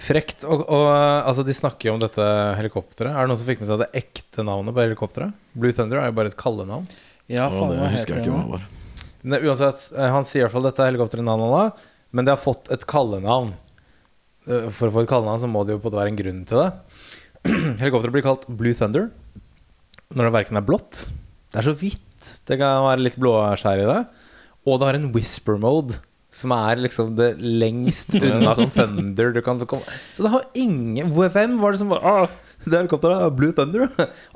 Frekt. 0.00 0.46
Og, 0.48 0.62
og 0.64 0.86
eh, 0.88 1.28
altså, 1.28 1.44
de 1.44 1.54
snakker 1.56 1.90
jo 1.90 1.96
om 1.96 2.02
dette 2.02 2.24
helikopteret. 2.56 3.12
Er 3.12 3.26
det 3.26 3.32
noen 3.32 3.40
som 3.40 3.48
fikk 3.48 3.60
med 3.60 3.68
seg 3.68 3.82
det 3.82 3.90
ekte 4.00 4.44
navnet 4.46 4.76
på 4.76 4.84
helikopteret? 4.84 5.34
Blue 5.52 5.74
Thunder 5.76 6.00
er 6.00 6.08
jo 6.08 6.16
bare 6.16 6.32
et 6.32 6.38
kallenavn. 6.40 6.86
Ja, 7.30 7.48
faen, 7.52 7.74
det 7.76 7.90
husker 7.96 8.16
jeg 8.16 8.24
ikke 8.24 8.36
hva 8.38 8.46
var. 8.56 8.68
Ne, 9.20 9.40
uansett, 9.44 9.90
eh, 9.92 10.08
han 10.14 10.24
sier 10.24 10.42
i 10.42 10.46
hvert 10.46 10.54
fall 10.56 10.64
dette 10.70 10.84
er 10.86 10.92
helikopteret 10.94 11.26
navnet, 11.26 11.82
men 12.16 12.26
det 12.26 12.32
har 12.32 12.40
fått 12.40 12.70
et 12.72 12.86
kallenavn. 12.88 13.52
Eh, 14.48 14.70
For 14.72 14.88
å 14.88 14.94
få 14.94 15.04
et 15.04 15.10
kallenavn 15.12 15.42
så 15.42 15.50
må 15.50 15.66
det 15.68 15.76
jo 15.76 15.82
på 15.84 15.92
være 15.92 16.14
en 16.14 16.20
grunn 16.22 16.40
til 16.48 16.62
det. 16.62 16.70
Helikopteret 17.82 18.14
blir 18.16 18.24
kalt 18.24 18.48
Blue 18.48 18.76
Thunder 18.76 19.10
når 20.16 20.26
det 20.26 20.32
verken 20.34 20.58
er 20.58 20.64
blått 20.66 21.04
Det 21.52 21.60
er 21.60 21.64
så 21.68 21.72
Det 22.48 22.58
kan 22.60 22.84
være 22.86 23.04
litt 23.06 23.18
blåskjær 23.20 23.82
i 23.82 23.88
det. 23.88 24.00
Og 24.68 24.80
det 24.80 24.88
har 24.90 24.98
en 24.98 25.10
whisper 25.14 25.56
mode, 25.60 25.96
som 26.30 26.52
er 26.54 26.82
liksom 26.84 27.14
det 27.18 27.32
lengst 27.40 28.12
unna 28.20 28.52
Thunder 28.54 29.32
du 29.34 29.40
kan 29.42 29.58
komme 29.66 29.82
Så 30.14 30.22
det 30.22 30.30
har 30.30 30.44
ingen 30.54 31.10
Hvem 31.16 31.56
var 31.58 31.74
det 31.74 31.80
som 31.80 31.90
var 31.90 32.04
ah, 32.06 32.28
Det 32.62 32.76
helikopteret 32.76 33.24
er 33.26 33.32
Blue 33.34 33.56
Thunder. 33.56 33.88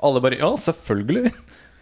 Alle 0.02 0.24
bare 0.24 0.40
Ja, 0.40 0.54
selvfølgelig. 0.58 1.30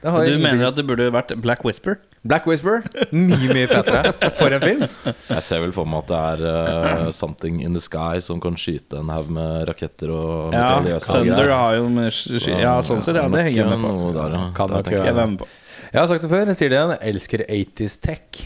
Det 0.02 0.10
har 0.10 0.26
Du 0.26 0.34
mener 0.42 0.66
at 0.66 0.74
det 0.74 0.82
burde 0.88 1.06
vært 1.14 1.30
Black 1.38 1.62
Whisper? 1.64 1.94
Black 2.26 2.46
Whisper, 2.50 2.82
mye, 3.14 3.38
mye 3.54 3.68
fetere. 3.70 4.10
For 4.34 4.50
en 4.50 4.62
film. 4.64 4.82
Jeg 5.30 5.44
ser 5.46 5.62
vel 5.62 5.72
for 5.74 5.86
meg 5.86 6.02
at 6.02 6.10
det 6.10 6.48
er 6.50 7.04
uh, 7.06 7.10
Something 7.14 7.60
in 7.62 7.78
the 7.78 7.82
Sky 7.82 8.18
som 8.22 8.40
kan 8.42 8.58
skyte 8.58 8.98
en 8.98 9.12
haug 9.14 9.30
med 9.30 9.68
raketter 9.70 10.10
og 10.10 10.56
Ja, 10.58 10.98
Thunder 10.98 11.54
har 11.54 11.76
jo 11.78 11.86
med 11.94 12.10
sky- 12.18 12.58
Ja, 12.58 12.80
sånn 12.82 13.02
ser 13.02 13.20
ja. 13.20 13.28
Det 13.30 13.46
henger 13.46 13.62
jeg 13.62 13.78
med 13.84 13.94
på. 14.02 14.10
Der, 14.18 14.34
ja. 14.34 14.42
Kan 14.58 14.74
tenker 14.74 14.98
jeg 14.98 15.06
jeg. 15.12 15.18
være 15.20 15.30
med 15.36 15.44
på. 15.44 15.50
Jeg 15.92 16.00
har 16.00 16.06
sagt 16.08 16.22
det 16.24 16.30
før, 16.32 16.48
jeg 16.48 16.56
sier 16.56 16.70
det 16.72 16.76
igjen. 16.78 16.90
Jeg 16.94 17.12
elsker 17.12 17.42
80s 17.52 17.94
tech. 18.00 18.38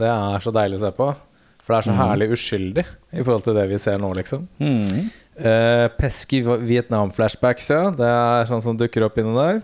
Det 0.00 0.06
er 0.08 0.40
så 0.40 0.52
deilig 0.56 0.78
å 0.78 0.84
se 0.86 0.90
på. 0.96 1.08
For 1.60 1.74
det 1.74 1.76
er 1.76 1.86
så 1.86 1.96
herlig 1.98 2.28
uskyldig 2.32 2.84
i 2.84 3.20
forhold 3.20 3.44
til 3.44 3.56
det 3.58 3.64
vi 3.68 3.80
ser 3.80 4.00
nå, 4.00 4.08
liksom. 4.16 4.46
Mm. 4.56 5.10
Uh, 5.36 5.86
pesky 5.98 6.40
Vietnam-flashbacks, 6.44 7.68
ja. 7.72 7.90
Det 7.92 8.08
er 8.08 8.48
sånn 8.48 8.64
som 8.64 8.78
dukker 8.80 9.04
opp 9.04 9.20
inni 9.20 9.36
der. 9.36 9.60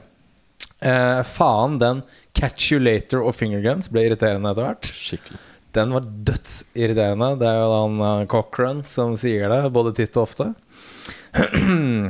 Uh, 0.85 1.21
faen, 1.29 1.79
den 1.81 2.03
Catch 2.37 2.75
You 2.75 2.81
Later 2.81 3.25
og 3.25 3.35
Fingerguns 3.37 3.89
ble 3.93 4.05
irriterende 4.11 4.53
etter 4.53 4.69
hvert. 4.69 4.93
Skikkelig. 5.01 5.41
Den 5.77 5.97
var 5.97 6.09
dødsirriterende. 6.29 7.35
Det 7.41 7.49
er 7.49 7.63
jo 7.63 7.73
han 7.73 8.01
uh, 8.05 8.27
Cochran 8.29 8.85
som 8.89 9.17
sier 9.21 9.49
det, 9.49 9.63
både 9.73 9.97
titt 9.97 10.17
og 10.21 10.29
ofte. 10.29 10.53
um, 11.41 12.05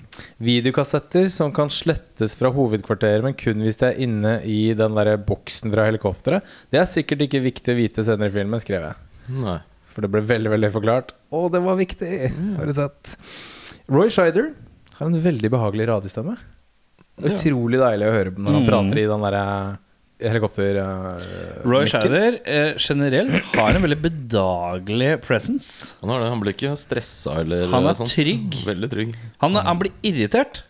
videokassetter 0.42 1.28
som 1.32 1.52
kan 1.56 1.70
slettes 1.72 2.36
fra 2.40 2.50
hovedkvarteret, 2.54 3.22
men 3.26 3.34
kun 3.38 3.62
hvis 3.64 3.80
de 3.80 3.88
er 3.90 4.00
inne 4.06 4.36
i 4.48 4.72
den 4.78 4.94
der 4.98 5.14
boksen 5.26 5.72
fra 5.74 5.86
helikopteret. 5.88 6.46
Det 6.72 6.80
er 6.82 6.88
sikkert 6.90 7.26
ikke 7.26 7.42
viktig 7.44 7.74
å 7.74 7.78
vite 7.80 8.04
senere 8.06 8.30
i 8.32 8.36
filmen, 8.38 8.62
skrev 8.62 8.88
jeg. 8.90 8.96
Nei. 9.40 9.58
For 9.90 10.04
det 10.06 10.10
ble 10.14 10.22
veldig 10.22 10.52
veldig 10.52 10.70
forklart. 10.76 11.12
Å, 11.34 11.44
det 11.50 11.60
var 11.64 11.76
viktig! 11.80 12.10
Har 12.56 12.66
du 12.70 12.72
sett? 12.76 13.16
Roy 13.90 14.10
Scheider 14.14 14.52
har 15.00 15.06
en 15.08 15.18
veldig 15.24 15.50
behagelig 15.50 15.88
radiostemme. 15.90 16.36
Utrolig 17.20 17.80
deilig 17.82 18.06
å 18.08 18.12
høre 18.14 18.30
når 18.36 18.54
han 18.54 18.62
Mm. 18.62 18.68
prater 18.70 19.00
i 19.02 19.08
den 19.10 19.24
derre 19.26 19.42
helikopter... 20.22 20.76
uh, 20.80 21.64
Roy. 21.64 21.86
Scheider 21.90 22.38
eh, 22.44 22.72
generelt 22.80 23.52
har 23.56 23.76
en 23.78 23.84
veldig 23.86 24.00
bedagelig 24.04 25.12
presence. 25.26 25.94
Han 26.02 26.12
har 26.14 26.24
det. 26.24 26.32
Han 26.34 26.42
blir 26.44 26.56
ikke 26.56 26.74
stressa 26.80 27.38
eller 27.44 27.66
Han 27.72 27.86
er 27.88 27.94
eh, 27.94 28.00
sånt. 28.02 28.12
trygg. 28.16 28.58
Veldig 28.68 28.90
trygg. 28.92 29.14
Han, 29.44 29.56
han 29.56 29.80
blir 29.80 29.94
irritert, 30.06 30.62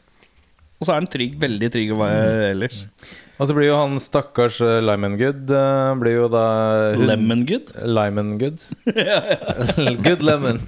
og 0.81 0.87
så 0.87 0.95
er 0.95 1.03
han 1.03 1.11
trygg, 1.13 1.35
veldig 1.43 1.73
trygg 1.75 1.91
hva- 1.99 2.13
ellers. 2.53 2.85
Og 3.41 3.49
så 3.49 3.55
blir 3.57 3.71
jo 3.71 3.77
han 3.79 3.95
stakkars 4.05 4.59
uh, 4.61 4.83
Lyman 4.85 5.15
Good 5.17 5.49
uh, 5.57 5.95
Blir 5.97 6.19
jo 6.19 6.27
da 6.29 6.43
hun- 6.93 7.07
Lemon 7.09 7.47
good. 7.49 7.71
Lyman 7.89 8.35
Good. 8.37 8.61
Good 10.05 10.21
Lemon. 10.29 10.59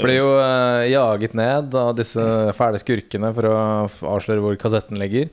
Blir 0.00 0.16
jo 0.16 0.30
eh, 0.40 0.86
jaget 0.94 1.36
ned 1.36 1.76
av 1.76 1.92
disse 1.98 2.24
fæle 2.56 2.80
skurkene 2.80 3.28
for 3.36 3.50
å 3.50 3.58
avsløre 4.14 4.40
hvor 4.40 4.56
kassetten 4.62 4.96
ligger. 5.04 5.28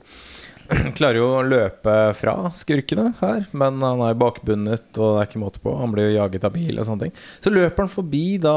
Klarer 0.98 1.20
jo 1.20 1.28
å 1.36 1.44
løpe 1.44 1.96
fra 2.18 2.36
skurkene 2.58 3.12
her, 3.20 3.46
men 3.52 3.82
han 3.84 4.04
er 4.06 4.18
bakbundet, 4.20 4.88
og 4.98 5.18
det 5.18 5.24
er 5.24 5.30
ikke 5.30 5.42
måte 5.44 5.64
på. 5.64 5.74
Han 5.80 5.94
blir 5.94 6.10
jo 6.10 6.18
jaget 6.20 6.48
av 6.48 6.56
bil 6.56 6.80
og 6.80 6.88
sånne 6.88 7.08
ting. 7.08 7.16
Så 7.44 7.54
løper 7.54 7.86
han 7.86 7.92
forbi 7.92 8.26
da 8.44 8.56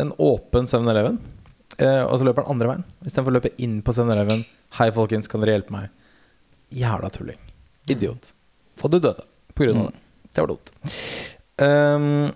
en 0.00 0.14
åpen 0.16 0.68
7-Eleven, 0.70 1.18
eh, 1.78 2.02
og 2.06 2.16
så 2.16 2.28
løper 2.28 2.46
han 2.46 2.56
andre 2.56 2.72
veien. 2.72 2.86
Istedenfor 3.04 3.34
å 3.34 3.38
løpe 3.38 3.54
inn 3.60 3.80
på 3.84 3.94
7-Eleven. 3.96 4.44
'Hei, 4.78 4.92
folkens, 4.94 5.28
kan 5.30 5.42
dere 5.42 5.58
hjelpe 5.58 5.74
meg?' 5.74 5.90
Jævla 6.70 7.10
tulling. 7.10 7.40
Idiot. 7.90 8.32
Få 8.78 8.88
du 8.88 9.00
døde 9.02 9.26
på 9.54 9.66
grunn 9.66 9.82
av 9.82 9.90
det. 9.90 9.98
Det 10.30 10.44
var 10.44 10.52
dumt. 10.52 10.70
Um, 11.60 12.30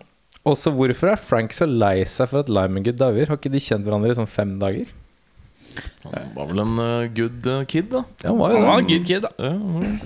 også 0.45 0.73
hvorfor 0.75 1.13
er 1.13 1.21
Frank 1.23 1.55
så 1.57 1.69
lei 1.71 2.03
seg 2.11 2.29
for 2.29 2.43
at 2.43 2.51
Lyman 2.53 2.85
Good 2.85 2.99
dauer? 3.01 3.31
Har 3.31 3.39
ikke 3.39 3.53
de 3.55 3.63
kjent 3.63 3.87
hverandre 3.87 4.11
i 4.13 4.19
sånn 4.19 4.29
fem 4.29 4.57
dager? 4.61 4.91
Han 6.05 6.33
var 6.37 6.51
vel 6.53 6.65
en 6.65 6.75
uh, 6.79 7.07
good 7.17 7.47
eh, 7.47 7.65
kid, 7.71 7.91
da. 7.95 8.05
Ja, 8.23 8.31
han 8.33 8.39
var 8.43 8.53
jo 8.55 8.61
Han 8.63 8.69
var 8.73 8.79
en 8.83 8.87
det. 8.87 8.99
good 8.99 9.07
kid, 9.07 9.23
da. 9.29 9.99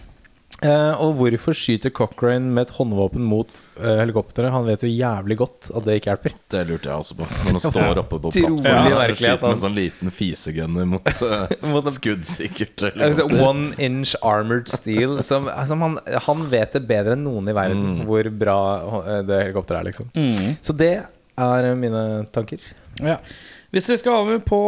Eh, 0.59 0.95
og 0.99 1.13
hvorfor 1.21 1.55
skyter 1.55 1.93
Cochrane 1.95 2.49
med 2.51 2.65
et 2.67 2.73
håndvåpen 2.75 3.23
mot 3.23 3.61
eh, 3.79 4.01
helikopteret? 4.01 4.51
Han 4.51 4.65
vet 4.67 4.83
jo 4.83 4.89
jævlig 4.91 5.37
godt 5.39 5.69
at 5.71 5.85
det 5.87 5.95
ikke 6.01 6.09
hjelper. 6.11 6.33
det 6.51 6.63
lurte 6.67 6.89
jeg 6.91 6.97
også 6.99 7.15
på. 7.21 7.29
Når 7.29 7.53
han 7.53 7.63
står 7.69 8.01
oppe 8.03 8.19
på 8.19 8.33
Utrolig 8.33 8.65
plattformen 8.65 8.97
og 8.97 9.21
skyter 9.21 9.53
med 9.53 9.61
sånn 9.61 9.77
liten 9.77 10.11
fisegunner 10.17 10.89
mot 10.97 11.07
uh, 11.23 11.53
Mot 11.71 11.87
en- 11.87 11.95
skuddsikkert 11.95 12.83
Altså, 12.89 13.29
helikopter. 13.29 13.45
one 13.47 13.71
inch 13.87 14.17
armored 14.27 14.67
steel. 14.73 15.21
Som, 15.29 15.47
som 15.71 15.85
han, 15.87 15.95
han 16.27 16.43
vet 16.51 16.75
det 16.75 16.83
bedre 16.91 17.15
enn 17.15 17.23
noen 17.29 17.53
i 17.53 17.55
verden 17.55 17.87
Mm. 17.93 18.03
hvor 18.11 18.27
bra 18.43 18.59
eh, 19.05 19.21
det 19.29 19.39
helikopteret 19.45 19.79
er, 19.85 19.91
liksom. 19.93 20.11
Så 20.67 20.75
det 20.75 20.91
er 21.39 21.71
eh, 21.71 21.79
mine 21.79 22.03
tanker. 22.35 22.59
Ja. 22.99 23.21
Hvis 23.75 23.89
vi 23.93 23.99
skal 24.01 24.23
over 24.23 24.39
på 24.41 24.59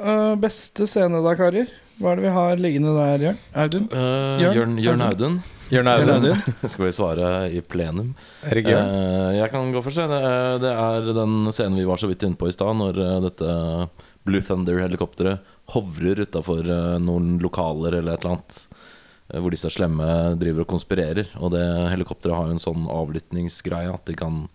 uh, 0.00 0.34
beste 0.40 0.86
scene 0.88 1.20
da, 1.24 1.34
karer. 1.36 1.68
Hva 1.98 2.12
er 2.14 2.20
det 2.20 2.24
vi 2.24 2.32
har 2.32 2.60
liggende 2.62 2.92
der, 2.96 3.24
Jørn? 3.26 3.38
Audun? 3.58 3.88
Uh, 3.92 4.40
Jørn? 4.40 4.54
Jørn, 4.56 4.76
Jørn 4.80 5.02
Audun. 5.04 5.38
Jørn 5.74 5.90
Audun. 5.92 6.12
Audun? 6.14 6.38
Skal 6.72 6.86
vi 6.86 6.92
svare 6.96 7.30
i 7.52 7.60
plenum? 7.60 8.14
Eh, 8.48 8.62
jeg 9.36 9.50
kan 9.52 9.72
gå 9.74 9.82
først. 9.84 9.98
seg 10.00 10.08
Det, 10.14 10.20
er- 10.24 10.60
det 10.62 10.70
er 10.72 11.10
den 11.18 11.34
scenen 11.52 11.76
vi 11.76 11.84
var 11.90 12.00
så 12.00 12.08
vidt 12.08 12.24
inne 12.24 12.38
på 12.40 12.48
i 12.48 12.54
stad, 12.54 12.78
når 12.78 13.02
dette 13.26 13.56
Blue 14.28 14.40
Thunder-helikopteret 14.44 15.44
hovrer 15.74 16.22
utafor 16.24 16.64
noen 17.04 17.34
lokaler 17.44 17.98
eller 17.98 18.16
et 18.16 18.24
eller 18.24 18.38
annet. 18.38 18.62
Hvor 19.28 19.52
disse 19.52 19.68
slemme 19.74 20.08
driver 20.40 20.64
og 20.64 20.70
konspirerer. 20.72 21.28
Og 21.42 21.52
det 21.52 21.66
helikopteret 21.92 22.38
har 22.38 22.48
en 22.54 22.62
sånn 22.62 22.88
avlyttingsgreie 22.88 23.92
at 23.92 24.08
de 24.08 24.16
kan 24.16 24.46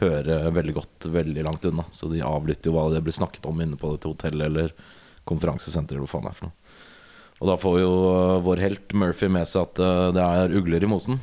høre 0.00 0.38
veldig 0.54 0.74
godt 0.76 1.08
veldig 1.12 1.44
langt 1.46 1.66
unna. 1.68 1.86
Så 1.92 2.10
de 2.12 2.22
avlytter 2.24 2.70
jo 2.70 2.76
hva 2.76 2.88
det 2.92 3.02
blir 3.06 3.16
snakket 3.16 3.48
om 3.50 3.60
inne 3.64 3.78
på 3.80 3.94
dette 3.94 4.10
hotellet 4.10 4.46
eller 4.50 4.76
konferansesenteret. 5.28 5.98
eller 5.98 6.06
Hva 6.06 6.12
faen 6.14 6.28
det 6.28 6.34
er 6.34 6.38
for 6.38 6.50
noe. 6.50 6.76
Og 7.38 7.50
da 7.52 7.58
får 7.60 7.80
jo 7.80 7.90
eh, 8.10 8.36
vår 8.46 8.62
helt 8.64 8.94
Murphy 8.98 9.28
med 9.30 9.46
seg 9.46 9.68
at 9.68 9.82
eh, 9.82 10.06
det 10.16 10.24
er 10.24 10.56
ugler 10.58 10.84
i 10.84 10.90
mosen. 10.90 11.20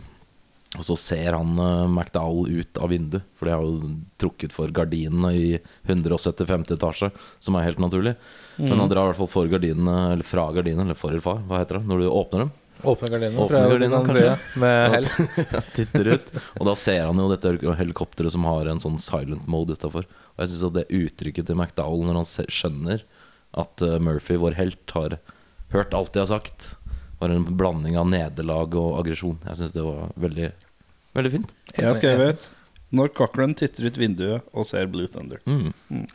Og 0.75 0.83
så 0.83 0.95
ser 0.99 1.35
han 1.37 1.53
uh, 1.55 1.87
McDowell 1.87 2.49
ut 2.59 2.79
av 2.83 2.89
vinduet, 2.91 3.23
for 3.39 3.47
de 3.47 3.53
har 3.53 3.63
jo 3.63 3.91
trukket 4.19 4.51
for 4.51 4.71
gardinene 4.75 5.29
i 5.31 5.53
175. 5.87 6.65
etasje, 6.75 7.07
som 7.39 7.55
er 7.55 7.69
helt 7.69 7.79
naturlig. 7.79 8.15
Men 8.59 8.81
han 8.81 8.91
drar 8.91 9.05
i 9.05 9.13
hvert 9.13 9.21
fall 9.21 9.31
for 9.31 9.51
gardinene, 9.51 9.95
eller 10.17 10.27
fra 10.27 10.49
gardinene, 10.51 10.89
eller 10.89 10.99
for 10.99 11.13
eller 11.13 11.23
fra, 11.23 11.37
hva 11.47 11.61
heter 11.61 11.79
det, 11.79 11.87
når 11.87 12.03
du 12.03 12.09
åpner 12.09 12.43
dem. 12.43 12.51
Åpne 12.83 13.09
gardinene, 13.09 13.47
tror 13.47 13.59
jeg 13.59 13.71
gardinen, 13.71 13.93
kan 13.95 14.09
kanskje? 14.09 14.59
Med 14.61 14.95
hell. 14.95 15.09
Titter 15.77 16.09
ut, 16.15 16.31
og 16.59 16.69
da 16.69 16.75
ser 16.79 17.05
han 17.07 17.21
jo 17.21 17.29
dette 17.31 17.53
helikopteret 17.79 18.35
som 18.35 18.47
har 18.49 18.67
en 18.71 18.81
sånn 18.83 18.97
silent 19.01 19.47
mode 19.51 19.77
utafor. 19.77 20.07
Og 20.35 20.43
jeg 20.43 20.51
syns 20.51 20.65
at 20.69 20.75
det 20.79 20.87
uttrykket 20.99 21.47
til 21.47 21.57
McDowell 21.57 22.03
når 22.07 22.19
han 22.19 22.51
skjønner 22.59 23.05
at 23.55 23.85
eh, 23.85 23.99
Murphy, 24.03 24.37
vår 24.41 24.57
helt, 24.59 24.83
har 24.97 25.17
hørt 25.71 25.95
alt 25.95 26.13
de 26.13 26.21
har 26.23 26.29
sagt, 26.29 26.73
var 27.19 27.31
en 27.31 27.47
blanding 27.57 27.97
av 27.99 28.09
nederlag 28.11 28.75
og 28.79 28.99
aggresjon. 28.99 29.39
Jeg 29.47 29.61
syns 29.61 29.75
det 29.75 29.85
var 29.85 30.11
veldig, 30.19 30.51
veldig 31.15 31.33
fint. 31.37 31.57
Jeg 31.75 31.87
har 31.87 31.97
skrevet 31.97 32.51
Når 32.95 33.09
Cochran 33.17 33.55
titter 33.57 33.87
ut 33.89 33.97
vinduet 33.97 34.53
og 34.53 34.67
ser 34.67 34.87
Blue 34.91 35.09
Thunder. 35.11 35.41
Mm. 35.47 36.05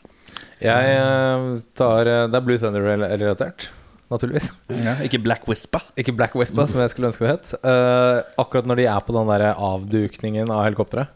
Jeg 0.61 0.95
eh, 0.95 1.47
tar 1.77 2.07
eh, 2.07 2.25
Det 2.31 2.37
er 2.37 2.45
Blue 2.45 2.61
Thunder-relatert, 2.61 3.69
naturligvis. 4.11 4.51
Ja, 4.83 4.97
ikke 5.05 5.21
Black 5.23 5.47
Whisper. 5.49 5.83
Ikke 5.99 6.13
Black 6.15 6.35
Whisper, 6.37 6.67
som 6.69 6.83
jeg 6.83 6.93
skulle 6.93 7.09
ønske 7.11 7.25
det 7.25 7.33
het. 7.33 7.51
Uh, 7.63 8.21
akkurat 8.41 8.67
når 8.69 8.81
de 8.81 8.87
er 8.91 9.03
på 9.07 9.15
den 9.15 9.31
der 9.31 9.47
avdukningen 9.55 10.51
av 10.53 10.65
helikopteret, 10.67 11.11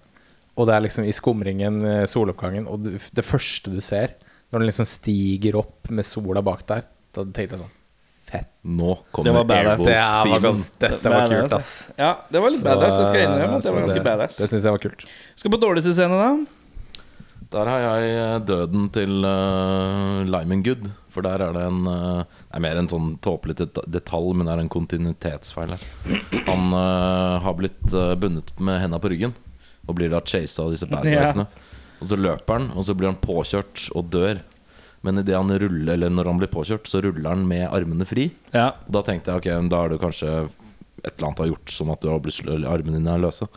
og 0.56 0.70
det 0.70 0.76
er 0.76 0.86
liksom 0.86 1.04
i 1.04 1.12
skumringen, 1.12 1.82
eh, 1.84 2.06
soloppgangen, 2.08 2.64
og 2.72 2.86
det 2.88 3.26
første 3.28 3.74
du 3.74 3.82
ser, 3.84 4.14
når 4.54 4.62
den 4.62 4.70
liksom 4.70 4.88
stiger 4.88 5.58
opp 5.60 5.90
med 5.92 6.08
sola 6.08 6.40
bak 6.46 6.62
der, 6.70 6.86
da 7.12 7.26
tenkte 7.28 7.58
jeg 7.58 7.66
sånn 7.66 7.74
Fett. 8.26 8.48
Nå 8.66 8.96
Det 8.96 9.12
kommer 9.14 9.36
var 9.44 9.50
badass. 9.52 9.82
Det 9.86 9.94
er, 9.94 10.00
var 10.02 10.32
Airwolf-themen. 10.34 10.94
dette 10.96 11.12
var 11.14 11.28
kult, 11.30 11.52
ass. 11.54 11.68
Ja, 11.94 12.12
det 12.34 12.42
var 12.42 12.54
litt 12.56 12.64
badass. 12.66 12.98
Jeg 12.98 13.10
skal 13.12 13.26
innrømme 13.28 13.60
at 13.60 13.68
det 13.68 13.74
var 13.76 13.84
ganske 13.86 14.00
det, 14.00 14.06
badass. 14.08 14.38
Det 14.42 14.48
syns 14.50 14.66
jeg 14.66 14.76
var 14.76 14.82
kult. 14.82 15.06
Skal 15.38 15.54
på 15.54 15.60
dårligste 15.62 15.94
scene, 15.94 16.18
da. 16.18 16.32
Der 17.54 17.70
har 17.70 17.84
jeg 17.84 18.16
eh, 18.24 18.40
døden 18.50 18.88
til 18.96 19.28
uh, 19.30 20.26
Lyman 20.26 20.66
Good. 20.66 20.90
For 21.16 21.24
der 21.24 21.44
er 21.46 21.56
det 21.56 21.64
en 21.64 21.88
eh, 21.88 22.24
Det 22.28 22.58
er 22.60 22.66
mer 22.66 22.82
en 22.82 22.92
sånn 22.92 23.14
tåpelig 23.24 23.58
detalj, 23.64 24.34
men 24.36 24.50
det 24.50 24.56
er 24.56 24.64
en 24.66 24.74
kontinuitetsfeil 24.74 25.76
her. 25.76 25.86
Han 26.50 26.74
uh, 26.76 27.40
har 27.46 27.56
blitt 27.58 27.94
eh, 27.94 28.16
bundet 28.20 28.52
med 28.60 28.82
henda 28.84 29.00
på 29.02 29.14
ryggen 29.14 29.36
og 29.86 29.96
blir 30.00 30.10
da 30.10 30.22
chasa 30.26 30.66
av 30.66 30.74
disse 30.74 30.90
bad 30.90 31.06
Ja. 31.08 31.46
Og 32.02 32.10
så 32.10 32.18
løper 32.20 32.58
han, 32.58 32.68
og 32.76 32.84
så 32.84 32.96
blir 32.98 33.08
han 33.08 33.22
påkjørt 33.22 33.86
og 33.96 34.10
dør. 34.12 34.42
Men 35.06 35.22
han 35.22 35.54
ruller, 35.62 35.94
eller 35.94 36.10
når 36.12 36.28
han 36.28 36.40
blir 36.42 36.50
påkjørt, 36.52 36.90
så 36.90 37.00
ruller 37.06 37.30
han 37.30 37.46
med 37.48 37.70
armene 37.70 38.08
fri. 38.10 38.32
Ja. 38.52 38.74
Og 38.88 38.98
da 38.98 39.04
tenkte 39.06 39.32
jeg 39.32 39.44
ok, 39.44 39.70
da 39.72 39.84
er 39.86 39.94
det 39.94 40.02
kanskje 40.02 40.32
et 41.06 41.14
eller 41.14 41.28
annet 41.30 41.44
har 41.44 41.52
gjort 41.54 41.76
som 41.76 41.94
at 41.94 42.02
du 42.02 42.10
har 42.10 42.20
blitt 42.26 42.50
armene 42.50 42.98
dine 42.98 43.14
er 43.14 43.22
løse. 43.22 43.48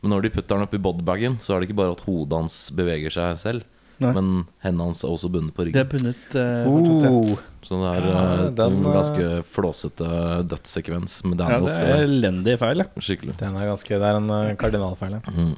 Men 0.00 0.14
når 0.14 0.24
de 0.24 0.32
putter 0.38 0.56
han 0.56 0.66
oppi 0.66 0.80
bodybagen, 0.82 1.36
så 1.42 1.54
er 1.54 1.60
det 1.60 1.68
ikke 1.68 1.80
bare 1.82 1.96
at 1.96 2.04
hodet 2.06 2.38
hans 2.38 2.56
beveger 2.74 3.14
seg 3.14 3.36
selv, 3.42 3.66
Nei. 4.00 4.12
men 4.16 4.28
hendene 4.64 4.86
hans 4.88 5.02
er 5.04 5.10
også 5.12 5.28
bundet 5.30 5.54
på 5.54 5.64
Det 5.66 5.74
er 5.76 5.84
ryggen. 5.84 5.90
bundet 5.92 6.36
eh, 6.40 6.64
fortsatt, 6.66 7.02
ja. 7.04 7.10
Oh, 7.10 7.42
Så 7.62 7.80
det 7.82 7.90
er 7.92 8.06
Ja, 8.08 8.22
eh, 8.22 8.46
et 8.48 8.54
den, 8.56 8.78
eh, 8.86 8.92
ganske 8.96 9.26
flåsete 9.52 10.08
dødssekvens 10.48 11.24
med 11.28 11.38
ja, 11.44 11.58
det 11.60 11.76
er 11.82 12.06
elendig 12.06 12.58
feil, 12.58 12.78
ja. 12.78 12.84
Skikkelig. 12.98 13.36
den 13.38 13.56
er 13.56 13.66
ganske 13.70 13.88
Det 13.88 14.08
er 14.08 14.16
en 14.16 14.30
eh, 14.30 14.54
kardinalfeil, 14.56 15.18
ja. 15.18 15.20
Mm. 15.36 15.56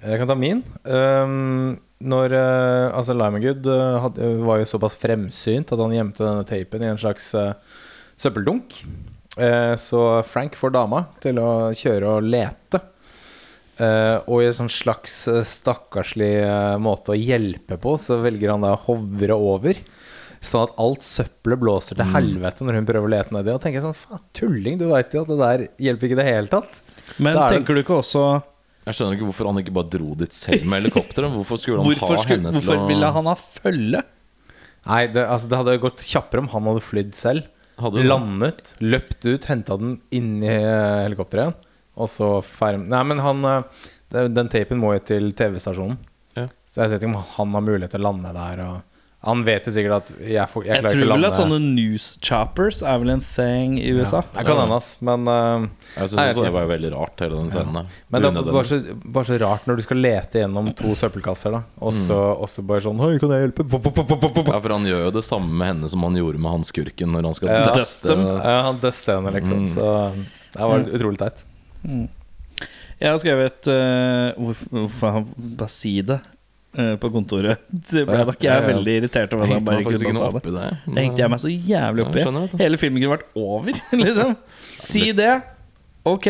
Jeg 0.00 0.18
kan 0.18 0.28
ta 0.28 0.34
min. 0.34 0.62
Um, 0.88 1.78
når 2.00 2.32
uh, 2.32 2.96
Altså 2.96 3.12
Limegood 3.12 3.66
uh, 3.68 4.00
hadde- 4.00 4.38
var 4.44 4.58
jo 4.62 4.64
såpass 4.64 4.96
fremsynt 4.96 5.72
at 5.72 5.78
han 5.78 5.92
gjemte 5.92 6.24
denne 6.24 6.44
tapen 6.48 6.82
i 6.82 6.88
en 6.88 6.96
slags 6.96 7.34
uh, 7.36 7.52
søppeldunk. 8.16 8.78
Eh, 9.36 9.74
så 9.76 10.24
Frank 10.26 10.56
får 10.58 10.72
dama 10.72 11.04
til 11.20 11.38
å 11.40 11.70
kjøre 11.76 12.16
og 12.16 12.24
lete. 12.26 12.80
Eh, 13.80 14.16
og 14.28 14.42
i 14.42 14.48
en 14.50 14.56
sånn 14.58 14.68
slags 14.72 15.14
eh, 15.30 15.40
stakkarslig 15.46 16.32
eh, 16.42 16.76
måte 16.82 17.14
å 17.14 17.16
hjelpe 17.16 17.78
på, 17.80 17.94
så 18.02 18.18
velger 18.20 18.52
han 18.52 18.66
da 18.66 18.74
å 18.76 18.80
hovre 18.88 19.36
over. 19.38 19.80
Sånn 20.44 20.66
at 20.66 20.76
alt 20.80 21.04
søppelet 21.04 21.60
blåser 21.60 21.98
til 22.00 22.08
helvete 22.12 22.64
når 22.64 22.78
hun 22.78 22.86
prøver 22.88 23.08
å 23.08 23.12
lete 23.12 23.34
nedi. 23.36 23.52
Og 23.52 23.60
tenker 23.64 23.84
sånn, 23.84 23.96
faen, 23.96 24.22
tulling, 24.36 24.78
du 24.80 24.86
veit 24.88 25.12
jo 25.16 25.24
at 25.24 25.32
det 25.32 25.38
der 25.40 25.64
hjelper 25.86 26.08
ikke 26.08 26.16
i 26.16 26.20
det 26.20 26.28
hele 26.28 26.52
tatt. 26.52 26.80
Men 27.18 27.36
er 27.36 27.40
det- 27.40 27.56
tenker 27.58 27.76
du 27.76 27.82
ikke 27.82 27.98
også 28.00 28.24
Jeg 28.86 28.94
skjønner 28.96 29.16
ikke 29.16 29.28
hvorfor 29.28 29.46
han 29.50 29.58
ikke 29.60 29.74
bare 29.76 29.90
dro 29.92 30.14
dit 30.16 30.32
selv 30.32 30.64
med 30.64 30.82
helikopteret. 30.82 31.32
Hvorfor 31.36 31.60
skulle 31.60 31.80
han 31.82 31.86
Hvorfor, 31.90 32.16
ha 32.16 32.22
skulle, 32.24 32.40
henne 32.40 32.52
til 32.52 32.60
hvorfor 32.60 32.80
å 32.80 32.88
ville 32.88 33.12
han 33.12 33.26
ha 33.28 33.34
følge? 33.36 34.02
Nei, 34.86 35.06
det, 35.12 35.24
altså, 35.28 35.48
det 35.48 35.58
hadde 35.60 35.78
gått 35.82 36.00
kjappere 36.00 36.40
om 36.40 36.48
han 36.48 36.68
hadde 36.70 36.84
flydd 36.84 37.14
selv. 37.14 37.44
Hadde 37.80 38.04
landet, 38.04 38.74
løpt 38.80 39.24
ut, 39.28 39.44
henta 39.44 39.76
den 39.78 40.00
inn 40.10 40.42
i 40.42 40.48
helikopteret 40.48 41.44
igjen. 41.48 41.58
Og 42.00 42.08
så 42.12 42.30
ferm... 42.46 42.88
Nei, 42.92 43.02
men 43.12 43.20
han 43.24 43.44
eh, 43.44 43.88
Den 44.10 44.48
tapen 44.52 44.80
må 44.82 44.94
jo 44.96 45.02
til 45.12 45.32
TV-stasjonen. 45.38 45.98
Ja. 46.38 46.48
Så 46.66 46.84
jeg 46.84 46.94
vet 46.94 47.02
ikke 47.02 47.12
om 47.14 47.20
han 47.36 47.58
har 47.58 47.66
mulighet 47.66 47.92
til 47.94 48.02
å 48.02 48.08
lande 48.10 48.32
der. 48.34 48.62
Og 48.68 48.78
han 49.28 49.42
vet 49.44 49.66
jo 49.68 49.72
sikkert 49.74 49.92
at 49.98 50.10
jeg, 50.24 50.48
får, 50.48 50.62
jeg 50.64 50.70
Jeg 50.72 50.80
klarer 50.80 50.94
tror 50.94 51.02
ikke 51.04 51.12
å 51.12 51.16
vel 51.18 51.26
at 51.28 51.36
sånne 51.36 51.56
news 51.76 52.04
choppers 52.24 52.78
er 52.88 53.00
vel 53.02 53.10
en 53.12 53.20
thing 53.20 53.74
i 53.76 53.90
USA. 53.92 54.22
Ja, 54.22 54.38
jeg 54.38 54.46
kan 54.48 54.60
hende, 54.62 54.78
ass. 54.80 54.88
Men, 55.04 55.26
uh, 55.28 55.66
Jeg 55.98 56.08
syns 56.14 56.22
jeg- 56.30 56.38
det 56.46 56.52
var 56.54 56.64
jo 56.64 56.70
veldig 56.70 56.92
rart, 56.94 57.20
hele 57.20 57.36
den 57.42 57.50
scenen 57.52 57.76
der. 57.76 57.90
men 58.08 58.22
det 58.24 58.30
er 58.30 58.48
bare 58.56 58.64
så, 58.70 58.78
bare 59.04 59.28
så 59.28 59.38
rart 59.42 59.66
når 59.68 59.76
du 59.76 59.82
skal 59.84 60.00
lete 60.00 60.40
gjennom 60.40 60.70
to 60.78 60.94
søppelkasser, 60.96 61.52
da. 61.58 61.62
Og 61.84 61.92
så, 61.92 62.16
Mm. 62.40 62.66
bare 62.66 62.80
sånn 62.80 63.02
Hei, 63.04 63.18
kan 63.20 63.34
jeg 63.36 63.52
hjelpe? 63.52 63.68
Ja, 64.48 64.60
for 64.60 64.68
han 64.78 64.88
gjør 64.88 65.04
jo 65.04 65.10
det 65.10 65.24
samme 65.28 65.52
med 65.52 65.66
henne 65.74 65.90
som 65.90 66.02
han 66.02 66.14
gjorde 66.16 66.40
med 66.40 66.50
han 66.50 66.64
skurken 66.64 67.12
når 67.12 67.22
han 67.28 67.34
skal 67.34 67.48
Ja. 67.48 67.62
duste 67.76 68.16
Ja, 68.16 68.62
han 68.70 68.78
duster 68.80 69.20
henne, 69.20 69.32
liksom. 69.36 69.68
Mm. 69.68 69.70
Så 69.76 69.84
det 70.56 70.60
var 70.60 70.78
utrolig 70.96 71.18
teit. 71.18 71.44
Jeg 73.00 73.08
har 73.08 73.16
skrevet 73.22 73.68
uh, 73.72 74.52
Hvorfor 74.68 75.14
han 75.16 75.30
bare 75.56 75.72
si 75.72 75.96
det 76.04 76.20
Uh, 76.70 76.94
på 77.02 77.08
kontoret? 77.10 77.64
Det 77.90 78.04
ble 78.06 78.20
nok 78.28 78.44
jeg 78.44 78.54
er 78.54 78.62
veldig 78.62 78.92
irritert 79.00 79.32
over 79.34 79.48
at 79.48 79.56
han 79.56 79.64
bare 79.66 79.80
ikke 79.82 80.12
sa 80.14 80.28
det. 80.36 80.42
det. 80.54 80.66
Det 80.86 81.02
hengte 81.02 81.18
jeg 81.24 81.32
meg 81.32 81.40
så 81.42 81.50
jævlig 81.50 82.04
opp 82.04 82.14
i. 82.14 82.26
Hele 82.60 82.78
filmen 82.78 83.02
kunne 83.02 83.16
vært 83.16 83.32
over, 83.34 83.80
liksom. 84.04 84.36
Si 84.78 85.08
det. 85.18 85.32
Ok. 86.06 86.28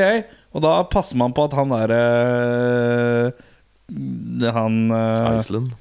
Og 0.57 0.65
da 0.65 0.73
passer 0.89 1.21
man 1.21 1.35
på 1.37 1.45
at 1.45 1.59
han 1.59 1.75
derre 1.75 2.01
Han 4.57 4.81
uh, 4.89 5.37
Iceland. 5.37 5.75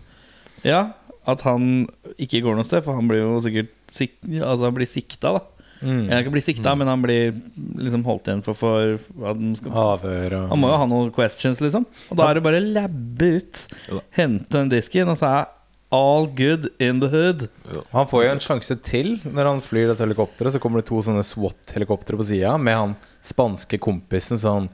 Ja, 0.67 0.89
at 1.29 1.47
han 1.47 1.87
ikke 2.19 2.43
går 2.43 2.59
noe 2.59 2.67
sted, 2.67 2.83
for 2.83 2.99
han 2.99 3.07
blir 3.07 3.23
jo 3.23 3.39
sikkert 3.43 3.71
sik 3.95 4.19
Altså 4.27 4.67
han 4.67 4.75
blir 4.75 4.91
sikta, 4.91 5.37
da. 5.39 5.58
Mm. 5.79 6.01
Jeg 6.09 6.25
ikke 6.25 6.33
bli 6.33 6.43
sikta, 6.43 6.73
men 6.75 6.89
han 6.91 7.03
blir 7.03 7.37
liksom 7.79 8.03
holdt 8.07 8.27
igjen 8.27 8.43
for, 8.43 8.57
for 8.57 8.97
han, 9.23 9.53
skal, 9.55 9.71
Avhør 9.71 10.35
og 10.41 10.49
han 10.51 10.59
må 10.59 10.71
jo 10.73 10.79
ha 10.81 10.89
noen 10.91 11.13
questions, 11.15 11.61
liksom. 11.63 11.87
Og 12.09 12.19
da 12.19 12.27
er 12.27 12.39
det 12.39 12.45
bare 12.45 12.59
labbe 12.63 13.33
ut, 13.39 13.65
Ja 13.87 14.03
hente 14.19 14.57
den 14.57 14.69
disken, 14.71 15.09
og 15.11 15.17
så 15.19 15.29
er 15.29 15.47
all 15.95 16.27
good 16.37 16.67
in 16.81 16.99
the 17.01 17.09
hood. 17.09 17.47
Han 17.95 18.07
får 18.09 18.25
jo 18.25 18.31
en 18.35 18.43
sjanse 18.43 18.77
til 18.85 19.15
når 19.25 19.49
han 19.53 19.63
flyr 19.63 19.89
dette 19.89 20.05
helikopteret. 20.05 20.53
Så 20.53 20.61
kommer 20.61 20.83
det 20.83 20.89
to 20.89 21.01
sånne 21.05 21.25
SWAT-helikoptre 21.25 22.19
på 22.19 22.27
sida 22.29 22.53
med 22.61 22.77
han 22.77 22.95
spanske 23.25 23.79
kompisen 23.81 24.39
sånn 24.39 24.69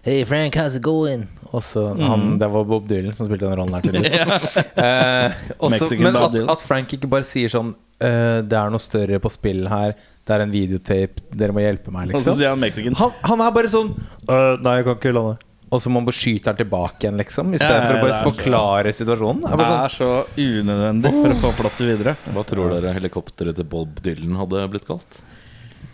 Hey 0.00 0.24
Frank, 0.24 0.54
how's 0.56 0.78
it 0.78 0.82
going? 0.84 1.26
Og 1.52 1.60
så 1.64 1.82
han, 1.92 2.38
Det 2.40 2.46
var 2.48 2.64
Bob 2.64 2.86
Dylan 2.88 3.12
som 3.16 3.28
spilte 3.28 3.44
den 3.44 3.58
rollen 3.58 3.74
her, 3.76 3.84
tydeligvis. 3.84 4.54
eh, 4.86 5.42
også, 5.60 5.90
men 6.00 6.16
at, 6.16 6.38
at 6.54 6.64
Frank 6.64 6.94
ikke 6.96 7.10
bare 7.12 7.28
sier 7.28 7.52
sånn 7.52 7.74
eh, 8.00 8.40
det 8.40 8.56
er 8.56 8.72
noe 8.72 8.80
større 8.80 9.20
på 9.20 9.32
spill 9.32 9.66
her. 9.68 9.92
Det 10.30 10.36
er 10.36 10.42
en 10.46 10.52
videotape. 10.54 11.22
Dere 11.34 11.54
må 11.56 11.62
hjelpe 11.64 11.90
meg, 11.90 12.12
Og 12.14 12.20
så 12.20 12.30
liksom. 12.30 12.36
sier 12.38 12.52
han 12.54 12.60
mexican. 12.62 12.94
Han, 13.00 13.14
han 13.26 13.40
er 13.42 13.54
bare 13.56 13.70
sånn 13.72 13.88
«Øh, 14.30 14.60
Nei, 14.62 14.76
jeg 14.78 14.84
kan 14.86 14.98
ikke 15.00 15.14
lande. 15.16 15.38
Og 15.70 15.78
så 15.82 15.90
må 15.90 16.00
man 16.00 16.06
bare 16.08 16.18
skyte 16.18 16.50
han 16.50 16.56
tilbake 16.58 17.04
igjen, 17.04 17.18
liksom. 17.18 17.50
I 17.54 17.58
stedet 17.62 17.84
Ja, 17.86 17.96
å 17.96 18.02
bare 18.02 18.22
forklare 18.24 18.90
så- 18.92 18.98
situasjonen. 19.04 19.40
Det 19.42 19.50
er 19.52 19.56
Det 19.60 19.66
sånn, 19.66 19.84
er 19.84 19.92
så 19.94 20.10
unødvendig 20.42 21.12
for 21.14 21.28
å 21.30 21.36
få 21.44 21.50
plottet 21.60 21.84
videre. 21.90 22.14
Hva 22.34 22.42
tror 22.46 22.70
dere 22.74 22.94
helikopteret 22.96 23.54
til 23.58 23.64
Bob 23.70 24.00
Dylan 24.02 24.34
hadde 24.38 24.64
blitt 24.72 24.86
kalt? 24.86 25.20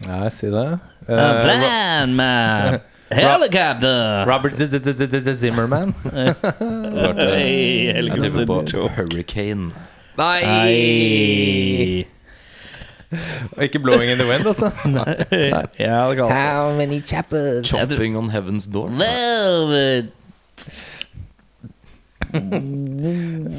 Ja, 0.07 0.29
si 0.33 0.49
det. 0.53 0.67
A 1.09 1.13
Eh, 1.13 1.41
plan, 1.45 2.15
man. 2.17 2.81
Helicopter. 3.11 4.25
Robert 4.27 4.57
Z- 4.57 4.69
Z- 4.73 4.81
Z- 4.83 4.97
Z- 4.97 5.21
Z- 5.29 5.37
Zimmerman. 5.45 5.93
Hey, 7.17 7.93
Jeg 7.93 8.21
tipper 8.21 8.45
på 8.49 8.61
helikopter. 8.65 8.89
Hurricane. 8.97 9.73
Nei. 10.19 12.07
Og 13.57 13.63
ikke 13.63 13.79
Blowing 13.79 14.11
in 14.11 14.19
the 14.19 14.27
Wind, 14.29 14.47
altså. 14.47 14.71
Jeg 15.79 15.91
hadde 15.91 16.17
kalt 16.17 16.29
det 16.29 16.37
How 16.37 16.73
many 16.77 17.01
chapters? 17.05 17.67
Chopping 17.69 18.17
on 18.19 18.31
Heaven's 18.31 18.67
Door. 18.73 18.89
Velvet. 18.89 20.11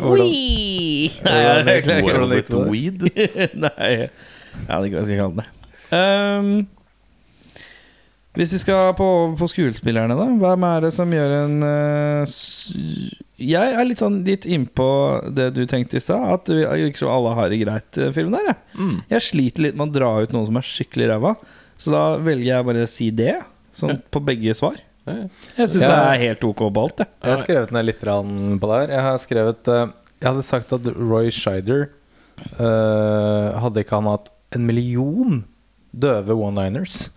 Wee. 0.01 1.09
Nei, 1.23 1.37
jeg 1.67 1.83
klarer 1.85 2.33
ikke 2.37 2.57
å. 2.57 2.63
Weed. 2.69 3.05
Nei, 3.65 3.91
jeg 3.93 4.09
vet 4.67 4.89
ikke 4.89 4.97
hva 4.97 5.03
jeg 5.03 5.07
skal 5.07 5.21
kalle 5.21 5.39
det. 5.39 5.47
Ehm, 5.97 6.51
hvis 8.37 8.53
vi 8.53 8.59
skal 8.61 8.91
på, 8.97 9.07
på 9.39 9.47
skuespillerne, 9.49 10.13
da. 10.17 10.25
Hvem 10.41 10.65
er 10.67 10.83
det 10.85 10.91
som 10.93 11.13
gjør 11.13 11.31
en 11.39 11.55
uh, 11.65 12.35
Jeg 13.41 13.73
er 13.73 13.87
litt 13.87 14.03
sånn 14.03 14.19
litt 14.27 14.45
innpå 14.45 14.89
det 15.33 15.49
du 15.55 15.63
tenkte 15.69 15.97
i 15.97 16.03
stad. 16.03 16.25
At 16.35 16.51
vi, 16.51 16.61
virker 16.61 17.01
som 17.01 17.13
alle 17.15 17.33
har 17.39 17.49
det 17.49 17.61
greit, 17.63 17.89
i 17.97 18.11
filmen 18.13 18.37
der. 18.37 18.51
Jeg. 18.51 18.59
Mm. 18.77 18.97
jeg 19.15 19.25
sliter 19.31 19.65
litt 19.65 19.79
med 19.79 19.89
å 19.89 19.97
dra 19.97 20.11
ut 20.21 20.35
noen 20.35 20.49
som 20.51 20.61
er 20.61 20.69
skikkelig 20.69 21.09
ræva. 21.15 21.33
Så 21.81 21.93
da 21.93 22.03
velger 22.21 22.51
jeg 22.51 22.69
bare 22.69 22.85
å 22.85 22.91
si 22.91 23.09
det. 23.13 23.39
Sånn 23.77 23.97
på 24.13 24.21
begge 24.25 24.53
svar. 24.57 24.77
Jeg 25.07 25.69
syns 25.71 25.83
Ja. 25.85 25.89
det 25.89 25.97
er 25.97 26.23
helt 26.27 26.43
ok 26.43 26.61
på 26.67 26.83
alt, 26.83 27.01
jeg. 27.01 27.13
Jeg 27.23 27.31
har 27.31 27.43
skrevet 27.43 27.73
ned 27.73 27.85
litt 27.87 28.01
på 28.01 28.71
der. 28.73 28.89
Jeg 28.91 29.03
har 29.07 29.19
skrevet 29.23 29.69
uh, 29.71 29.85
Jeg 30.19 30.27
hadde 30.29 30.43
sagt 30.45 30.73
at 30.73 30.89
Roy 30.97 31.29
Scheider 31.31 31.89
uh, 32.59 33.55
Hadde 33.61 33.85
ikke 33.85 34.01
han 34.01 34.09
hatt 34.11 34.33
en 34.53 34.65
million 34.67 35.45
døve 35.97 36.35
one-liners 36.35 37.07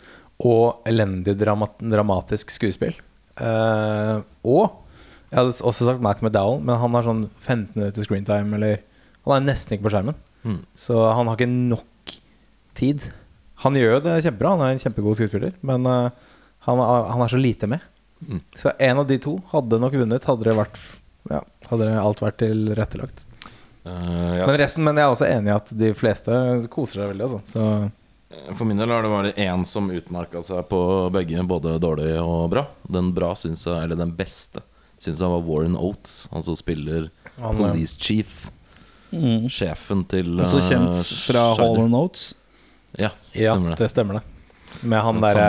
og 0.40 0.88
elendig 0.88 1.36
dramat 1.40 1.80
dramatisk 1.84 2.52
skuespill. 2.54 2.94
Uh, 3.40 4.24
og 4.44 4.80
jeg 5.30 5.38
hadde 5.38 5.54
også 5.68 5.86
sagt 5.86 6.02
Mac 6.02 6.22
McDowell, 6.24 6.58
men 6.64 6.80
han 6.80 6.96
har 6.96 7.06
sånn 7.06 7.22
15 7.38 7.76
minutter 7.76 8.06
screentime. 8.06 8.56
Eller 8.56 8.80
Han 9.28 9.36
er 9.36 9.52
nesten 9.52 9.76
ikke 9.76 9.86
på 9.86 9.94
skjermen. 9.94 10.16
Mm. 10.42 10.62
Så 10.74 10.96
han 11.12 11.28
har 11.28 11.36
ikke 11.36 11.52
nok 11.52 12.14
tid. 12.78 13.10
Han 13.62 13.76
gjør 13.76 13.98
jo 13.98 14.02
det 14.08 14.16
kjempebra, 14.24 14.54
han 14.56 14.64
er 14.64 14.74
en 14.74 14.82
kjempegod 14.82 15.18
skuespiller, 15.18 15.52
men 15.66 15.84
uh, 15.86 16.08
han, 16.66 16.80
han 16.80 17.24
er 17.24 17.32
så 17.32 17.40
lite 17.40 17.68
med. 17.70 17.84
Mm. 18.24 18.40
Så 18.56 18.72
en 18.72 19.02
av 19.02 19.06
de 19.08 19.20
to 19.22 19.36
hadde 19.52 19.80
nok 19.80 19.96
vunnet, 20.00 20.26
hadde 20.28 20.48
det 20.48 20.56
vært 20.58 20.80
ja, 21.28 21.40
Hadde 21.68 21.86
alt 22.00 22.22
vært 22.24 22.38
tilrettelagt. 22.40 23.24
Uh, 23.84 24.40
yes. 24.40 24.46
Men 24.48 24.56
resten, 24.60 24.84
men 24.84 24.98
jeg 24.98 25.04
er 25.04 25.14
også 25.14 25.28
enig 25.28 25.52
i 25.52 25.56
at 25.56 25.72
de 25.82 25.90
fleste 25.96 26.36
koser 26.72 27.02
seg 27.02 27.12
veldig, 27.12 27.28
altså. 27.28 27.40
Så 27.48 27.66
For 28.30 28.64
min 28.64 28.78
del 28.78 28.92
har 28.92 29.02
det 29.02 29.10
vært 29.10 29.38
én 29.42 29.64
som 29.66 29.88
utmerka 29.90 30.42
seg 30.46 30.62
på 30.70 30.80
begge, 31.14 31.42
både 31.50 31.74
dårlig 31.82 32.12
og 32.22 32.50
bra. 32.52 32.62
Den 32.86 33.10
bra 33.14 33.32
synes 33.38 33.64
jeg, 33.66 33.74
eller 33.82 33.98
den 33.98 34.12
beste, 34.14 34.62
syns 35.00 35.18
jeg 35.18 35.32
var 35.32 35.42
Warren 35.48 35.74
Oates. 35.74 36.28
Han 36.30 36.46
som 36.46 36.58
spiller 36.58 37.08
Han, 37.40 37.56
eh, 37.56 37.62
Police 37.64 37.98
Chief. 37.98 38.50
Sjefen 39.50 40.04
til 40.06 40.38
Også 40.38 40.60
eh, 40.60 40.68
kjent 40.68 40.94
fra 41.26 41.48
Scheider. 41.56 41.80
Hall 41.82 41.90
Notes. 41.90 42.28
Ja, 42.98 43.10
ja, 43.34 43.54
stemmer 43.54 43.74
det. 43.74 43.82
det 43.82 43.90
stemmer 43.90 44.20
det. 44.20 44.22
Med 44.86 45.02
han 45.02 45.20
derre 45.22 45.44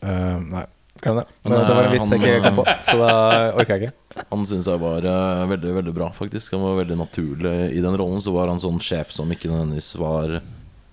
øh, 0.00 0.38
Nei, 0.48 0.64
glem 1.02 1.20
det. 1.20 1.24
Men, 1.44 1.52
det 1.52 1.76
var 1.76 1.82
en 1.82 1.88
eh, 1.88 1.94
vits 1.94 2.12
jeg 2.12 2.22
ikke 2.24 2.42
kom 2.46 2.60
på, 2.62 2.66
så 2.88 2.96
da 3.02 3.10
orker 3.52 3.74
jeg 3.74 3.82
ikke. 3.88 3.96
Han 4.32 4.46
syns 4.48 4.66
jeg 4.66 4.80
var 4.82 5.04
uh, 5.06 5.44
veldig 5.46 5.72
veldig 5.76 5.92
bra, 5.94 6.08
faktisk. 6.10 6.56
Han 6.56 6.64
var 6.64 6.80
veldig 6.80 6.96
naturlig 6.98 7.52
i 7.76 7.82
den 7.84 7.94
rollen. 8.00 8.18
Så 8.18 8.32
var 8.34 8.50
han 8.50 8.58
sånn 8.58 8.80
sjef 8.82 9.12
som 9.14 9.30
ikke 9.30 9.46
nødvendigvis 9.46 9.92
var 9.94 10.40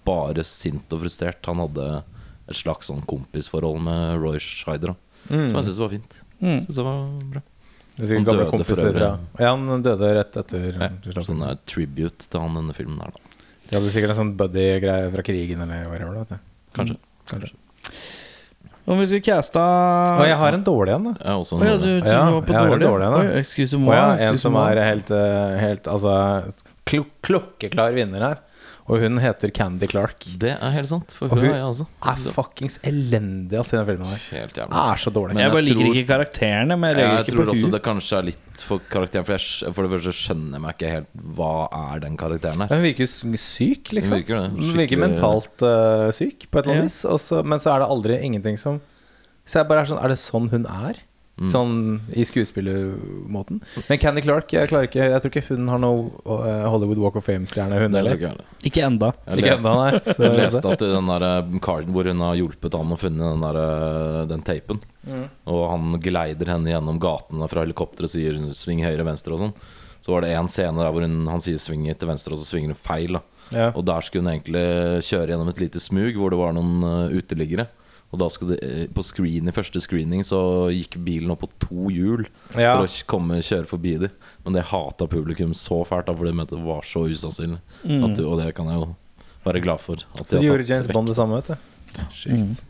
bare 0.05 0.43
sint 0.47 0.91
og 0.95 1.01
frustrert. 1.03 1.41
Han 1.49 1.61
hadde 1.63 1.87
et 2.45 2.55
slags 2.59 2.91
sånn 2.91 3.01
kompisforhold 3.09 3.81
med 3.85 4.19
Roy 4.21 4.37
Scheider, 4.43 4.93
da. 4.93 4.95
Mm. 5.25 5.47
som 5.49 5.57
jeg 5.57 5.65
syns 5.71 5.79
var 5.81 5.89
fint. 5.95 6.17
Mm. 6.37 6.57
Synes 6.61 6.75
det 6.77 6.83
var 6.85 6.97
bra 7.33 7.41
Han 7.95 8.25
døde 8.27 8.65
for 8.67 8.81
øvrig. 8.85 9.01
Ja. 9.01 9.13
Ja, 9.39 9.53
han 9.55 9.81
døde 9.85 10.09
rett 10.19 10.35
etter 10.37 10.75
Ja, 10.75 11.23
Sånn 11.23 11.39
der 11.41 11.57
tribute 11.65 12.27
til 12.27 12.43
han 12.43 12.57
denne 12.59 12.75
filmen 12.77 12.99
her, 13.01 13.15
da. 13.15 13.47
De 13.65 13.77
hadde 13.79 13.93
sikkert 13.95 14.13
en 14.13 14.19
sånn 14.19 14.35
buddy-greie 14.37 15.07
fra 15.15 15.23
krigen 15.25 15.63
eller 15.65 15.87
whatever. 15.89 16.13
da, 16.13 16.19
vet 16.19 16.35
du. 16.35 16.53
Kanskje. 16.75 16.97
Kanskje. 17.31 17.55
Om 18.85 18.99
vi 19.01 19.05
skulle 19.09 19.25
casta 19.25 19.61
Og 20.19 20.27
jeg 20.27 20.37
har 20.37 20.53
en 20.53 20.63
dårlig 20.65 20.93
en, 20.93 21.07
da. 21.09 21.13
Er 21.23 21.39
også 21.39 21.57
Å 21.57 21.65
ja, 21.65 21.77
du, 21.81 21.87
du 22.03 22.09
Ja, 22.11 22.19
var 22.29 22.43
på 22.45 22.53
jeg 22.53 22.59
har 22.59 22.67
en 22.67 22.73
dårlig? 22.75 22.85
dårlig 22.85 23.05
en, 23.07 23.15
da. 23.15 23.21
Oi, 23.23 23.95
ja, 23.97 24.03
en 24.27 24.37
som 24.43 24.57
er 24.61 24.81
helt, 24.85 25.09
eh, 25.15 25.55
helt 25.63 25.89
Altså 25.89 26.13
klo 26.85 27.05
klokkeklar 27.25 27.95
vinner 27.97 28.21
her. 28.27 28.43
Og 28.85 28.99
hun 29.01 29.17
heter 29.17 29.49
Candy 29.49 29.87
Clark. 29.89 30.21
Det 30.37 30.51
er 30.53 30.73
helt 30.75 30.87
sant, 30.91 31.13
for 31.17 31.25
Og 31.25 31.39
hun 31.39 31.47
hun 31.47 31.53
er 31.55 31.57
jeg 31.57 31.69
også. 31.71 31.85
Er 32.05 32.19
fuckings 32.35 32.75
elendig 32.85 33.57
ass, 33.57 33.71
i 33.73 33.77
den 33.79 33.85
filmen 33.87 34.11
her. 34.11 34.19
Helt 34.35 34.59
jævlig. 34.59 34.77
Er 34.77 34.99
så 35.01 35.09
dårlig. 35.15 35.33
Men 35.33 35.41
Jeg 35.41 35.53
bare 35.55 35.63
tror, 35.65 35.79
liker 35.79 35.97
ikke 35.97 36.09
karakterene, 36.11 36.77
men 36.77 36.91
jeg 36.91 36.99
Jeg, 37.01 37.09
jeg 37.15 37.23
ikke 37.25 37.33
tror 37.35 37.45
på 37.49 37.55
også 37.55 37.65
hun. 37.65 37.71
det 37.73 37.81
kanskje 37.87 38.17
er 38.19 38.27
litt 38.29 38.61
for 38.67 38.83
karakteren. 38.93 39.25
For, 39.25 39.33
jeg, 39.39 39.73
for 39.73 39.81
det 39.87 39.91
første 39.95 40.13
skjønner 40.19 40.53
jeg 40.59 40.61
meg 40.67 40.75
ikke 40.77 40.91
helt 40.93 41.09
hva 41.39 41.49
er 41.79 42.03
den 42.05 42.17
karakteren 42.21 42.61
her. 42.61 42.69
Hun 42.75 42.85
virker 42.85 43.09
syk, 43.09 43.91
liksom. 43.97 44.19
Hun 44.19 44.21
virker 44.21 44.37
det, 44.43 44.51
Hun 44.61 44.77
virker 44.83 45.01
mentalt 45.01 45.65
uh, 45.65 46.11
syk, 46.13 46.45
på 46.51 46.59
et 46.61 46.65
eller 46.69 46.75
Ja. 46.75 46.81
annet 46.85 46.91
vis. 46.93 47.01
Også, 47.09 47.41
men 47.43 47.59
så 47.65 47.73
er 47.73 47.79
det 47.81 47.89
aldri 47.89 48.21
ingenting 48.21 48.57
som 48.61 48.81
Så 49.47 49.59
jeg 49.63 49.67
bare 49.67 49.81
er 49.81 49.89
sånn 49.89 50.01
Er 50.03 50.09
det 50.13 50.19
sånn 50.21 50.49
hun 50.53 50.65
er? 50.69 51.01
Mm. 51.35 51.49
Sånn 51.51 51.71
i 52.15 52.23
skuespillermåten. 52.23 53.57
Men 53.89 53.99
Candy 53.99 54.21
Clark, 54.23 54.53
jeg 54.55 54.69
ikke 54.69 54.93
Jeg 54.95 55.19
tror 55.21 55.31
ikke 55.33 55.41
hun 55.49 55.67
har 55.67 55.81
noe 55.83 56.05
eh, 56.47 56.67
Hollywood 56.71 57.01
Walk 57.03 57.17
of 57.19 57.25
Fame-stjerne, 57.27 57.75
hun 57.81 57.97
heller. 57.97 58.15
ikke 58.63 58.85
enda. 58.87 59.09
Ikke 59.35 59.51
enda. 59.57 59.73
Nei. 59.81 59.99
Så, 60.05 60.23
Jeg 60.23 60.37
leste 60.39 60.71
at 60.71 60.85
i 60.85 60.91
den 60.93 61.11
der 61.11 61.25
Carden 61.25 61.59
karden 61.59 61.91
hvor 61.97 62.07
hun 62.07 62.23
har 62.23 62.39
hjulpet 62.39 62.77
han 62.79 62.95
å 62.95 62.99
finne 62.99 63.33
den, 63.33 63.43
der, 63.43 63.59
eh, 63.61 64.25
den 64.31 64.45
tapen, 64.47 64.79
Mm. 65.05 65.27
og 65.53 65.59
han 65.69 65.99
gleider 66.01 66.49
henne 66.49 66.71
gjennom 66.71 66.97
gatene 66.97 67.45
fra 67.51 67.61
helikopteret 67.61 68.07
og 68.07 68.09
sier 68.09 68.39
'sving 68.57 68.79
høyre, 68.81 69.03
venstre' 69.05 69.35
og 69.35 69.39
sånn, 69.43 69.51
så 70.01 70.09
var 70.15 70.21
det 70.25 70.31
en 70.33 70.47
scene 70.49 70.81
der 70.81 70.89
hvor 70.91 71.05
hun, 71.05 71.27
han 71.27 71.39
sier 71.39 71.59
'sving 71.61 71.85
til 71.93 72.09
venstre', 72.09 72.31
og 72.33 72.39
så 72.41 72.47
svinger 72.49 72.73
hun 72.73 72.81
feil. 72.81 73.13
Da. 73.13 73.21
ja. 73.51 73.67
Og 73.75 73.85
der 73.85 74.01
skulle 74.01 74.23
hun 74.25 74.33
egentlig 74.33 75.03
kjøre 75.05 75.29
gjennom 75.29 75.49
et 75.49 75.59
lite 75.61 75.79
smug 75.79 76.15
hvor 76.17 76.31
det 76.33 76.39
var 76.39 76.53
noen 76.57 76.81
eh, 76.81 77.17
uteliggere. 77.21 77.67
Og 78.15 78.21
da 78.21 78.29
skulle 78.31 78.55
det, 78.55 78.63
eh, 78.63 78.87
på 78.95 79.03
screen, 79.03 79.49
i 79.51 79.55
første 79.55 79.81
screening 79.83 80.23
så 80.23 80.39
gikk 80.71 80.95
bilen 81.03 81.33
opp 81.33 81.43
på 81.43 81.49
to 81.67 81.89
hjul 81.91 82.25
Ja. 82.55 82.77
for 82.77 82.87
å 82.87 83.05
komme 83.11 83.41
kjøre 83.43 83.67
forbi 83.67 83.97
dem. 83.99 84.13
Men 84.45 84.55
det 84.55 84.69
hata 84.71 85.07
publikum 85.11 85.51
så 85.51 85.83
fælt, 85.85 86.07
da, 86.07 86.15
for 86.15 86.25
de 86.25 86.31
mente 86.31 86.55
det 86.55 86.63
var 86.63 86.85
så 86.87 87.03
usannsynlig. 87.11 87.59
At, 87.83 88.21
og 88.23 88.39
det 88.39 88.53
kan 88.55 88.71
jeg 88.71 88.79
jo 88.79 88.95
være 89.45 89.61
glad 89.61 89.83
for. 89.83 89.99
At 90.15 90.29
Så 90.29 90.39
de 90.39 90.47
gjorde 90.47 90.67
James. 90.69 90.87
Bond 90.87 91.11
det 91.11 91.17
samme, 91.19 91.41
vet 91.41 91.51
du. 91.53 91.99
Sykt. 92.15 92.63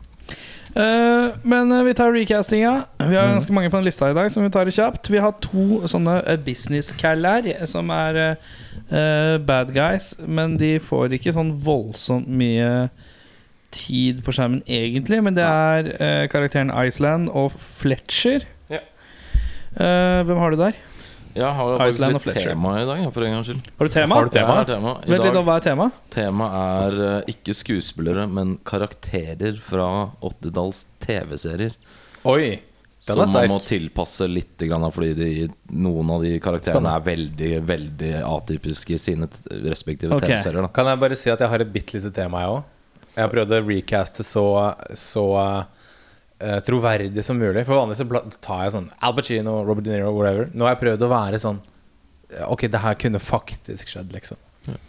Uh, 0.76 1.32
men 1.46 1.70
uh, 1.72 1.80
vi 1.86 1.94
tar 1.96 2.12
recastinga. 2.12 2.84
Vi 2.98 3.16
har 3.16 3.30
ganske 3.30 3.52
mange 3.54 3.70
på 3.70 3.78
den 3.78 3.86
lista 3.86 4.10
i 4.10 4.16
dag, 4.16 4.28
som 4.30 4.44
vi 4.44 4.50
tar 4.52 4.66
det 4.68 4.74
kjapt. 4.76 5.08
Vi 5.08 5.22
har 5.22 5.32
to 5.40 5.86
sånne 5.88 6.18
uh, 6.26 6.36
business-caller 6.36 7.48
som 7.70 7.88
er 7.94 8.18
eh, 8.20 8.50
eh, 8.90 9.36
bad 9.38 9.72
guys, 9.72 10.12
men 10.26 10.58
de 10.60 10.76
får 10.82 11.16
ikke 11.16 11.32
sånn 11.32 11.54
voldsomt 11.64 12.28
mye 12.28 12.90
tid 13.74 14.22
på 14.26 14.32
skjermen, 14.36 14.62
egentlig. 14.66 15.22
Men 15.24 15.34
det 15.36 15.44
er 15.46 15.88
eh, 16.00 16.26
karakteren 16.32 16.70
Iceland 16.86 17.28
og 17.32 17.52
Fletcher. 17.56 18.44
Ja. 18.72 18.82
Eh, 19.76 20.20
hvem 20.28 20.38
har 20.40 20.50
du 20.54 20.60
der? 20.60 20.76
Jeg 21.36 21.52
har 21.52 21.66
jo 21.68 21.76
faktisk 21.76 21.98
Iceland 21.98 22.14
og 22.16 22.20
litt 22.22 22.30
Fletcher. 22.30 22.52
tema 22.54 22.70
i 22.80 22.84
dag, 22.88 23.00
ja, 23.04 23.10
for 23.12 23.26
en 23.26 23.34
gangs 23.36 23.48
skyld. 23.50 23.66
Har 23.76 23.84
du 23.90 23.92
tema? 23.92 24.14
Har 24.16 24.24
du 24.24 24.30
tema? 24.32 24.52
Jeg 24.54 24.56
har 24.62 24.70
tema. 24.70 24.92
I 25.04 25.10
Vent 25.12 25.24
litt, 25.26 25.34
dag, 25.36 25.44
hva 25.44 25.56
er 25.60 25.64
tema? 25.66 25.88
Temaet 26.14 26.54
er 26.94 27.02
eh, 27.08 27.34
ikke 27.34 27.56
skuespillere, 27.58 28.24
men 28.32 28.54
karakterer 28.64 29.58
fra 29.60 29.88
80-talls 30.24 30.80
TV-serier. 31.04 31.74
Oi, 32.24 32.46
den 33.06 33.20
er 33.20 33.20
Som 33.20 33.20
er 33.20 33.34
man 33.36 33.52
må 33.52 33.58
sterk. 33.60 33.68
tilpasse 33.68 34.26
litt, 34.32 34.56
grann, 34.64 34.88
fordi 34.90 35.12
de, 35.14 35.28
noen 35.76 36.08
av 36.16 36.24
de 36.24 36.32
karakterene 36.42 36.94
er 36.96 37.04
veldig 37.06 37.52
veldig 37.68 38.14
atypiske 38.26 38.96
i 38.96 38.98
sine 38.98 39.28
t- 39.30 39.44
respektive 39.68 40.16
Ok. 40.16 40.24
TV-serier. 40.24 40.64
da. 40.64 40.72
Kan 40.74 40.88
jeg 40.90 40.98
bare 41.04 41.20
si 41.20 41.28
at 41.30 41.44
jeg 41.44 41.52
har 41.52 41.60
et 41.66 41.70
bitte 41.76 41.98
lite 42.00 42.10
tema, 42.16 42.40
jeg 42.46 42.56
òg? 42.56 42.64
Jeg 43.16 43.24
har 43.24 43.32
prøvd 43.32 43.54
å 43.56 43.62
recaste 43.64 44.24
så, 44.26 44.46
så 44.92 45.26
uh, 45.40 46.58
troverdig 46.66 47.24
som 47.24 47.38
mulig. 47.40 47.64
For 47.64 47.80
vanligvis 47.80 48.02
så 48.04 48.36
tar 48.44 48.66
jeg 48.66 48.74
sånn 48.76 48.90
Al 49.00 49.16
Pacino, 49.16 49.62
Robert 49.64 49.86
De 49.86 49.94
Niro, 49.94 50.12
whatever. 50.12 50.50
Nå 50.52 50.68
har 50.68 50.76
jeg 50.76 50.82
prøvd 50.84 51.06
å 51.06 51.12
være 51.14 51.40
sånn 51.42 51.62
Ok, 52.50 52.64
det 52.66 52.80
her 52.82 52.96
kunne 52.98 53.20
faktisk 53.22 53.92
skjedd, 53.92 54.10
liksom. 54.10 54.36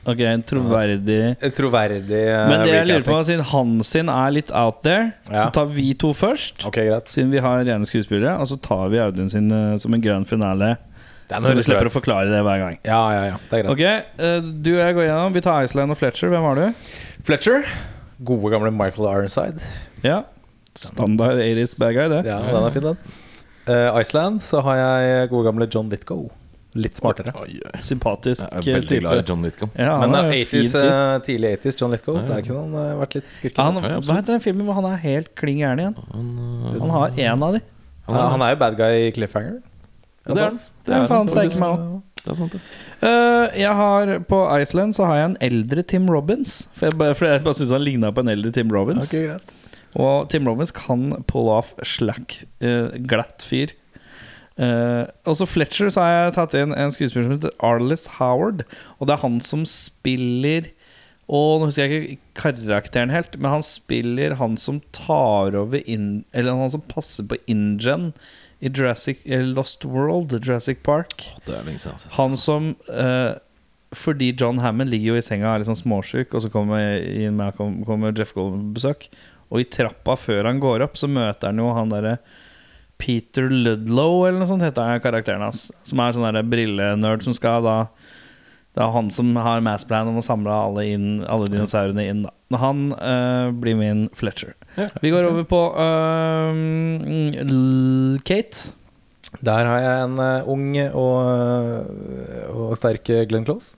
Ok, 0.10 0.24
en 0.26 0.42
troverdig 0.42 1.20
En 1.38 1.54
Troverdig 1.54 2.24
uh, 2.32 2.48
Men 2.50 2.64
det 2.66 2.72
jeg 2.74 2.88
lurer 2.90 3.06
på, 3.06 3.18
siden 3.28 3.44
han 3.52 3.76
sin 3.86 4.10
er 4.10 4.34
litt 4.34 4.50
out 4.50 4.82
there, 4.88 5.12
Ja. 5.30 5.46
så 5.46 5.52
tar 5.60 5.70
vi 5.76 5.92
to 5.94 6.14
først. 6.18 6.66
Ok, 6.66 6.80
greit. 6.82 7.12
Siden 7.14 7.30
vi 7.34 7.44
har 7.44 7.62
rene 7.62 7.86
skuespillere, 7.86 8.38
og 8.42 8.50
så 8.50 8.58
tar 8.58 8.88
vi 8.94 9.02
Audun 9.04 9.30
sin 9.30 9.52
uh, 9.54 9.76
som 9.78 9.94
en 9.94 10.02
grønn 10.04 10.26
finale 10.26 10.76
Så 11.30 11.54
vi 11.54 11.68
slipper 11.68 11.92
å 11.92 11.94
forklare 11.94 12.32
det 12.32 12.42
hver 12.42 12.64
gang. 12.64 12.80
Ja, 12.88 13.04
ja, 13.14 13.22
ja. 13.34 13.38
Det 13.50 13.60
er 13.60 13.68
greit. 13.68 13.76
Ok, 13.76 14.18
uh, 14.24 14.50
du 14.66 14.72
og 14.74 14.82
jeg 14.82 14.98
går 14.98 15.08
gjennom. 15.10 15.38
Vi 15.38 15.46
tar 15.46 15.68
Iceland 15.68 15.94
og 15.94 16.02
Fletcher. 16.02 16.34
Hvem 16.34 16.50
har 16.50 16.64
du? 16.64 16.90
Fletcher. 17.28 17.70
Gode, 18.26 18.50
gamle 18.54 18.72
Michael 18.74 19.08
Ironside. 19.12 19.62
Ja. 20.04 20.24
Standard 20.78 21.38
80s 21.42 21.78
bad 21.80 21.94
guy, 21.94 22.10
det. 22.10 22.24
Ja, 22.30 22.40
den 22.42 22.64
er 22.64 22.74
fin, 22.74 22.82
den. 22.86 22.98
Uh, 23.68 24.00
Iceland 24.00 24.42
så 24.42 24.62
har 24.64 24.76
jeg 24.80 25.30
gode 25.30 25.50
gamle 25.50 25.68
John 25.74 25.90
Litgo. 25.92 26.28
Litt 26.78 27.00
smartere. 27.00 27.32
Oi, 27.42 27.56
oi. 27.66 27.80
Sympatisk 27.82 28.44
Jeg 28.44 28.52
er 28.52 28.66
veldig 28.78 28.90
type. 28.90 29.00
glad 29.02 29.22
i 29.22 29.24
John 29.32 29.42
Litgo. 29.46 29.70
Ja, 29.74 29.96
Men 30.02 30.14
han 30.14 30.28
uh, 30.28 30.34
er 30.34 30.44
80s, 30.44 30.50
fin 30.52 30.70
fyr. 30.74 30.90
eh, 30.90 31.14
tidlig 31.26 31.52
80s 31.58 31.80
John 31.82 31.96
Lithgow. 31.96 32.20
Det 32.22 32.36
er 32.36 32.44
ikke 32.44 32.58
noen 32.58 32.76
uh, 32.78 32.92
vært 33.02 33.18
litt 33.18 33.34
skurkete. 33.34 33.66
Han, 33.66 33.80
Ja, 33.82 33.94
ja, 33.96 34.02
hva 34.06 34.18
heter 34.20 34.36
den 34.36 34.44
filmen 34.44 34.68
hvor 34.68 34.78
han 34.78 34.90
er 34.92 35.00
helt 35.02 35.32
kling 35.40 35.62
gæren 35.64 35.82
igjen? 35.82 35.96
Han, 36.14 36.28
uh, 36.68 36.76
Han 36.78 36.94
har 36.98 37.18
én 37.18 37.48
av 37.50 37.58
de. 37.58 37.64
Ja, 38.08 38.28
han 38.36 38.46
er 38.46 38.54
jo 38.54 38.60
bad 38.62 38.78
guy 38.80 39.08
i 39.08 39.10
Cliffhanger. 39.16 39.58
Ja, 40.28 40.34
det 40.34 40.44
er 40.44 40.46
han. 40.52 40.60
Det 40.88 40.96
er 40.96 41.10
faen 41.10 41.32
det 41.32 41.38
er, 41.42 41.50
det 41.50 41.72
opp. 41.72 42.04
Det 42.28 42.34
er 42.34 42.40
sant, 42.42 42.58
det. 42.58 42.62
Uh, 43.00 43.46
jeg 43.56 43.72
har 43.80 44.10
På 44.28 44.42
Iceland 44.60 44.98
så 44.98 45.08
har 45.08 45.22
jeg 45.22 45.30
en 45.32 45.40
eldre 45.48 45.84
Tim 45.88 46.10
Robbins. 46.12 46.66
For 46.76 46.90
jeg 46.90 47.00
bare, 47.00 47.16
for 47.16 47.30
jeg 47.30 47.44
bare 47.46 47.60
syns 47.62 47.72
han 47.72 47.86
ligna 47.86 48.12
på 48.12 48.26
en 48.26 48.34
eldre 48.36 48.52
Tim 48.52 48.74
Robbins. 48.74 49.08
Okay, 49.08 49.30
greit. 49.30 49.54
Og 49.98 50.28
Tim 50.30 50.48
Robbins 50.50 50.74
kan 50.76 51.10
pull 51.32 51.48
off 51.54 51.72
slack. 51.88 52.42
uh, 52.60 52.92
glatt 53.08 53.46
fyr. 53.48 53.72
Uh, 54.58 55.06
også 55.30 55.46
Fletcher 55.46 55.92
så 55.94 56.02
har 56.04 56.16
jeg 56.16 56.34
tatt 56.34 56.56
inn 56.58 56.74
en 56.74 56.92
skuespiller 56.92 57.28
som 57.28 57.36
heter 57.38 57.54
Arliss 57.64 58.08
Howard. 58.18 58.66
Og 58.98 59.08
det 59.08 59.16
er 59.16 59.24
han 59.24 59.40
som 59.46 59.64
spiller 59.70 60.72
Og 61.28 61.60
nå 61.60 61.68
husker 61.68 61.92
jeg 61.92 62.04
ikke 62.16 62.40
karakteren 62.40 63.12
helt, 63.12 63.36
men 63.38 63.58
han 63.58 63.66
spiller 63.66 64.38
han 64.40 64.56
som 64.58 64.80
tar 64.96 65.58
over 65.60 65.84
inn 65.86 66.24
Eller 66.32 66.56
han 66.56 66.72
som 66.74 66.86
passer 66.90 67.28
på 67.28 67.38
InGen 67.52 68.14
i 68.62 68.70
Jurassic, 68.74 69.20
eh, 69.26 69.44
Lost 69.46 69.86
World, 69.86 70.32
Jurassic 70.44 70.80
Park. 70.84 71.28
Det 71.46 71.54
er 71.56 71.64
lenge 71.68 71.80
siden. 71.84 72.10
Han 72.18 72.38
som 72.38 72.72
eh, 72.90 73.36
Fordi 73.96 74.32
John 74.40 74.58
Hammond 74.60 74.90
ligger 74.92 75.14
jo 75.14 75.20
i 75.20 75.24
senga 75.24 75.52
og 75.54 75.62
er 75.62 75.68
sånn 75.70 75.78
småsjuk, 75.80 76.34
og 76.36 76.42
så 76.44 76.50
kommer, 76.52 76.98
inn 77.06 77.38
med, 77.38 77.54
kom- 77.56 77.84
kommer 77.88 78.12
Jeff 78.18 78.34
Goldblum 78.36 78.72
på 78.74 78.80
besøk. 78.82 79.08
Og 79.48 79.62
i 79.62 79.68
trappa 79.72 80.18
før 80.20 80.50
han 80.50 80.60
går 80.60 80.84
opp, 80.84 80.98
så 81.00 81.08
møter 81.08 81.54
han 81.54 81.62
jo 81.62 81.70
han 81.78 81.94
derre 81.94 82.18
Peter 83.00 83.46
Ludlow, 83.48 84.26
eller 84.26 84.42
noe 84.42 84.50
sånt 84.50 84.66
heter 84.66 85.00
karakteren 85.04 85.44
hans. 85.46 85.68
Som 85.88 86.02
er 86.04 86.18
sånn 86.18 86.40
brillenerd 86.50 87.24
som 87.24 87.36
skal 87.38 87.64
da 87.64 87.78
Det 88.78 88.84
er 88.86 88.92
han 88.94 89.08
som 89.10 89.32
har 89.42 89.64
massplan 89.66 90.06
om 90.06 90.20
å 90.20 90.22
samle 90.22 90.54
alle, 90.54 90.84
inn, 90.94 91.06
alle 91.26 91.48
dinosaurene 91.50 92.04
inn. 92.06 92.20
Da. 92.28 92.32
Når 92.54 92.60
Han 92.62 92.84
uh, 92.94 93.50
blir 93.58 93.74
min 93.80 94.04
Fletcher. 94.14 94.54
Vi 95.02 95.10
går 95.10 95.26
over 95.26 95.48
på 95.50 95.62
uh, 95.74 96.54
Kate. 98.22 98.70
Der 99.42 99.66
har 99.66 99.82
jeg 99.82 100.04
en 100.04 100.22
uh, 100.22 100.46
ung 100.54 100.78
og, 100.94 101.90
og 102.54 102.78
sterk 102.78 103.10
Glenn 103.32 103.50
Close. 103.50 103.74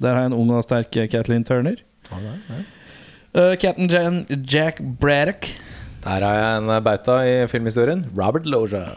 Der 0.00 0.16
har 0.16 0.24
jeg 0.24 0.32
en 0.32 0.40
ung 0.40 0.56
og 0.56 0.64
sterk 0.64 0.88
Kathleen 1.12 1.44
Turner. 1.44 1.84
Uh, 2.08 3.52
Captain 3.60 3.92
Jan 3.92 4.24
Jack 4.48 4.80
Braddock. 4.80 5.52
Der 6.00 6.24
har 6.24 6.40
jeg 6.40 6.64
en 6.64 6.84
bauta 6.88 7.20
i 7.28 7.44
filmhistorien. 7.52 8.08
Robert 8.16 8.48
Loja. 8.48 8.88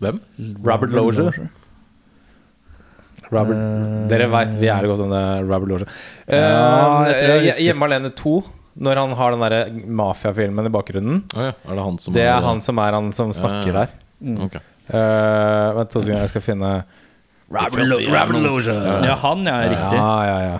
Hvem? 0.00 0.24
Robert 0.64 0.96
Loja. 0.96 1.50
Robert, 3.30 3.56
uh, 3.56 4.08
dere 4.10 4.26
veit 4.32 4.54
vi 4.58 4.68
er 4.72 4.86
godt 4.90 5.04
om 5.06 5.10
det 5.12 5.20
er 5.22 5.44
Robert. 5.46 5.84
Ja, 6.26 7.04
jeg 7.06 7.18
tror 7.20 7.34
jeg 7.36 7.54
Eh. 7.54 7.60
Hjemme 7.68 7.86
alene 7.86 8.10
2, 8.18 8.34
når 8.80 8.96
han 9.02 9.12
har 9.18 9.30
den 9.36 9.40
derre 9.44 9.60
mafiafilmen 10.00 10.66
i 10.66 10.72
bakgrunnen. 10.74 11.22
Å 11.34 11.48
ja. 11.50 11.52
Er 11.68 11.74
det 11.78 11.84
han 11.86 11.98
som 11.98 12.14
Det 12.14 12.24
er 12.26 12.40
han 12.46 12.60
som 12.64 12.78
er 12.82 12.92
han 12.98 13.12
som 13.12 13.32
snakker 13.36 13.70
Ja, 13.70 13.74
ja. 13.74 13.86
der. 13.86 14.46
Okay. 14.46 14.60
Uh, 14.90 15.76
vent 15.78 15.90
to 15.94 16.00
sekunder, 16.02 16.24
jeg 16.26 16.32
skal 16.32 16.42
finne 16.42 16.70
Robert, 17.50 17.84
Lo 17.86 17.98
Robert 17.98 18.42
Loja. 18.42 18.74
Ja, 19.06 19.14
han 19.22 19.46
ja, 19.46 19.54
er 19.64 19.70
riktig. 19.74 19.98
Ja, 19.98 20.14
ja, 20.26 20.38
ja. 20.50 20.58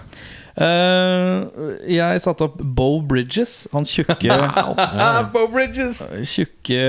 Uh, 0.61 1.77
jeg 1.89 2.21
satte 2.23 2.45
opp 2.49 2.57
Bo 2.61 3.01
Bridges. 3.07 3.67
Han 3.73 3.87
tjukke 3.87 4.35
Bo 5.35 5.45
Bridges! 5.55 6.03
Tjukke 6.27 6.81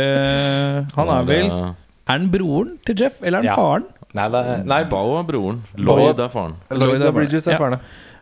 Han 0.97 1.11
er 1.13 1.27
vel 1.29 1.51
Er 1.53 1.75
han 2.17 2.25
broren 2.33 2.73
til 2.87 2.97
Jeff, 3.05 3.21
eller 3.21 3.39
er 3.39 3.45
han 3.45 3.51
Ja. 3.51 3.55
faren? 3.55 3.85
Nei, 4.17 4.27
det 4.31 4.39
er, 4.43 4.63
nei 4.67 4.81
Bao 4.91 5.13
er 5.19 5.27
broren. 5.27 5.61
Lloyd 5.79 6.19
er 6.19 6.31
faren. 6.31 6.57
Lloyd 6.73 7.03
er 7.03 7.13
Bridges 7.15 7.47
er 7.47 7.55
Ja. 7.55 7.61
faren. 7.61 7.79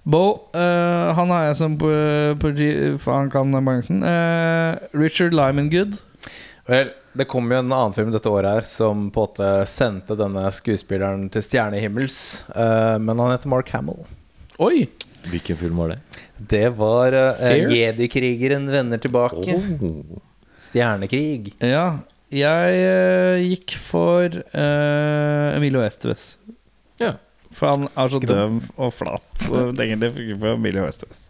Bo, 0.10 0.50
uh, 0.56 1.10
han 1.18 1.30
har 1.34 1.50
jeg 1.50 1.58
som 1.60 1.76
på, 1.78 1.90
på 2.40 3.12
han 3.12 3.30
kan 3.30 3.52
balansen. 3.52 4.04
Uh, 4.04 4.78
Richard 4.98 5.36
Lyman 5.36 5.70
Good. 5.70 6.00
Vel, 6.70 6.94
det 7.18 7.28
kom 7.30 7.50
jo 7.52 7.58
en 7.60 7.74
annen 7.74 7.96
film 7.98 8.14
dette 8.14 8.30
året 8.30 8.60
her 8.60 8.70
som 8.70 9.10
på 9.14 9.26
en 9.26 9.28
måte 9.28 9.50
sendte 9.70 10.18
denne 10.18 10.46
skuespilleren 10.54 11.28
til 11.34 11.46
stjernehimmels. 11.46 12.20
Uh, 12.54 12.98
men 13.02 13.20
han 13.20 13.34
heter 13.36 13.52
Mark 13.52 13.70
Hamill. 13.74 14.06
Oi! 14.62 14.88
Hvilken 15.30 15.58
film 15.60 15.82
var 15.82 15.96
det? 15.96 16.00
Det 16.38 16.68
var 16.78 17.14
uh? 17.14 17.74
Jedi-krigeren 17.74 18.70
vender 18.72 19.02
tilbake. 19.02 19.58
Oh. 19.84 20.20
Stjernekrig. 20.60 21.54
Ja, 21.60 22.00
jeg 22.30 22.82
eh, 22.86 23.42
gikk 23.42 23.74
for 23.82 24.30
uh, 24.54 25.56
Emilio 25.56 25.82
Estevez. 25.82 26.36
Ja. 27.02 27.16
For 27.56 27.72
han 27.74 27.88
er 27.98 28.12
så 28.14 28.20
døv 28.22 28.60
og 28.78 28.94
flat. 28.94 29.26
Så 29.42 29.70
egentlig 29.82 30.12
fikk 30.18 30.36
for 30.38 30.60
Emilio 30.60 30.86
Estevez. 30.86 31.28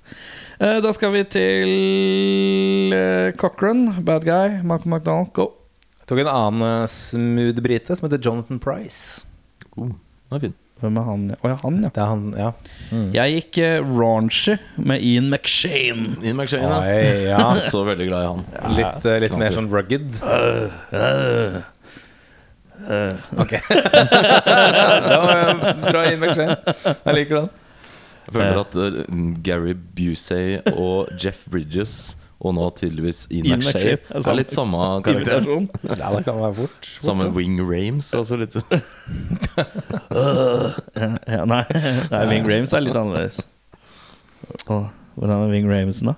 Uh, 0.60 0.82
da 0.84 0.92
skal 0.96 1.14
vi 1.16 1.24
til 1.32 2.92
uh, 2.92 3.32
Cochran, 3.40 3.88
bad 4.04 4.28
guy. 4.28 4.60
Malcolm 4.68 4.98
McDonald, 4.98 5.32
go. 5.34 5.54
Jeg 6.02 6.12
tok 6.12 6.24
en 6.24 6.32
annen 6.34 6.66
eh, 6.66 6.90
smooth 6.90 7.60
brite 7.62 7.96
som 7.96 8.08
heter 8.08 8.22
Jonathan 8.26 8.60
Price. 8.60 9.22
Oh, 9.78 9.92
den 9.94 10.36
er 10.36 10.42
fin. 10.48 10.56
Hvem 10.80 10.98
er 11.00 11.08
han? 11.10 11.24
Å 11.36 11.50
ja, 11.52 11.56
han, 11.63 11.80
ja. 11.84 11.89
Det 11.92 12.02
er 12.02 12.10
han, 12.10 12.28
ja. 12.39 12.50
Jeg 13.15 13.34
gikk 13.36 13.60
uh, 13.63 13.89
raunchy 14.00 14.56
med 14.80 15.04
Ian 15.04 15.28
McShane. 15.28 16.13
Ian 16.24 16.39
McShane, 16.39 16.70
ja. 16.70 16.78
Oi, 16.80 17.26
ja. 17.28 17.48
Så 17.72 17.84
veldig 17.88 18.08
glad 18.08 18.24
i 18.24 18.30
han. 18.30 18.46
Litt, 18.78 19.08
uh, 19.08 19.18
litt 19.26 19.36
mer 19.39 19.56
sånn 19.56 19.68
rugged. 19.74 20.22
Ok. 23.44 23.58
det 25.10 25.18
var 25.26 25.60
bra 25.84 26.06
Ian 26.06 26.24
McShane. 26.24 26.56
Jeg 26.86 27.18
liker 27.18 27.42
den. 27.42 27.52
Jeg 28.30 28.38
føler 28.38 28.62
at 28.62 28.80
Gary 29.44 29.76
Busey 29.98 30.60
og 30.76 31.10
Jeff 31.20 31.44
Bridges 31.50 32.13
og 32.39 32.54
nå 32.56 32.69
tydeligvis 32.78 33.25
Ian 33.36 33.60
McShane 33.60 33.97
McShane, 33.97 33.99
er 34.15 34.32
er 34.32 34.38
litt 34.39 34.54
samme 34.54 34.78
karakter. 35.04 35.43
Ja, 35.43 36.12
det 36.15 36.23
kan 36.23 36.38
være 36.39 36.54
fort. 36.62 36.88
fort 36.88 37.04
Samme 37.10 37.28
ja. 37.28 37.34
Wing 37.36 37.60
Rames. 37.60 38.13
Altså 38.15 38.39
litt 38.39 38.56
Ja, 40.95 41.10
ja, 41.28 41.43
nei, 41.45 41.63
nei, 42.13 42.23
Wing 42.32 42.47
Rames 42.47 42.73
er 42.73 42.86
litt 42.86 42.95
annerledes. 42.95 43.41
Og, 44.71 44.88
hvordan 45.19 45.43
er 45.43 45.52
Wing 45.52 45.67
Ramesen, 45.67 46.13
da? 46.13 46.15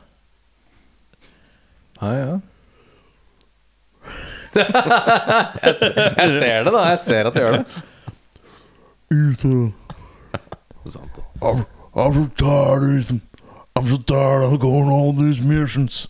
Nei, 2.02 2.14
ja. 2.18 2.40
jeg, 4.54 5.74
ser, 5.80 5.94
jeg 5.96 6.30
ser 6.38 6.64
det, 6.68 6.72
da. 6.74 6.86
Jeg 6.92 7.00
ser 7.02 7.30
at 7.30 7.34
du 7.34 7.42
gjør 7.42 7.58
det. 7.58 7.66
sant, 10.86 11.18
da. 11.18 11.22
Tired, 12.38 13.02
Ethan. 13.02 13.22
I'm 13.76 13.88
so 13.88 13.98
tired 13.98 14.44
of 14.44 14.60
going 14.60 14.88
on 14.88 14.92
all 14.92 15.14
these 15.14 15.42
missions. 15.42 16.08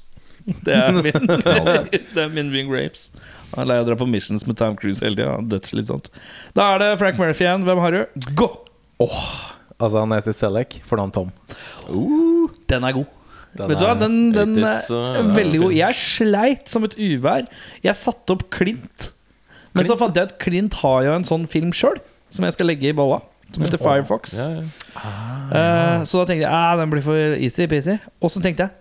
Det 0.65 0.73
er 0.73 0.91
min, 0.91 1.27
det 2.15 2.23
er 2.23 2.29
min 2.33 2.51
Wing 2.51 2.71
Rapes. 2.73 3.11
Han 3.53 3.65
er 3.65 3.69
lei 3.69 3.79
av 3.81 3.85
å 3.85 3.89
dra 3.91 3.97
på 3.99 4.07
missions 4.09 4.45
med 4.47 4.57
Time 4.59 4.77
Cruise 4.79 5.03
hele 5.05 5.19
tida. 5.19 5.37
Dødsslitsomt. 5.53 6.09
Da 6.57 6.73
er 6.73 6.81
det 6.81 6.91
Frank 7.01 7.19
Murphy 7.21 7.45
igjen. 7.45 7.65
Hvem 7.67 7.81
har 7.83 7.95
du? 7.95 8.21
Gå! 8.39 8.49
Altså, 9.81 9.97
han 9.99 10.13
heter 10.13 10.35
Selek, 10.35 10.77
fornavn 10.87 11.13
Tom. 11.13 11.31
Den 12.69 12.85
er 12.87 12.95
god. 12.97 13.17
Den 13.57 13.67
Vet 13.67 13.81
du 13.81 13.83
hva, 13.83 13.95
den, 13.99 14.19
den 14.31 14.53
80s, 14.61 14.85
er 14.95 15.25
uh, 15.25 15.31
veldig 15.35 15.63
god. 15.65 15.73
Jeg 15.75 15.97
sleit 15.99 16.69
som 16.71 16.85
et 16.87 16.95
uvær. 16.95 17.49
Jeg 17.83 17.99
satte 17.99 18.37
opp 18.37 18.45
Klint. 18.53 19.09
Men 19.75 19.87
så 19.87 19.97
fant 19.99 20.15
jeg 20.15 20.29
at 20.29 20.37
Klint 20.39 20.77
har 20.83 21.03
jo 21.07 21.15
en 21.17 21.27
sånn 21.27 21.47
film 21.51 21.73
sjøl, 21.75 21.99
som 22.31 22.47
jeg 22.47 22.55
skal 22.55 22.71
legge 22.71 22.91
i 22.91 22.95
bolla. 22.95 23.19
Som 23.51 23.65
heter 23.65 23.81
Firefox. 23.81 24.37
Eh, 24.39 26.03
så 26.07 26.21
da 26.21 26.25
tenkte 26.27 26.45
jeg 26.45 26.51
ah, 26.51 26.75
den 26.79 26.91
blir 26.91 27.03
for 27.03 27.35
easy-peasy. 27.35 27.97
Og 28.23 28.31
så 28.31 28.41
tenkte 28.43 28.67
jeg 28.67 28.71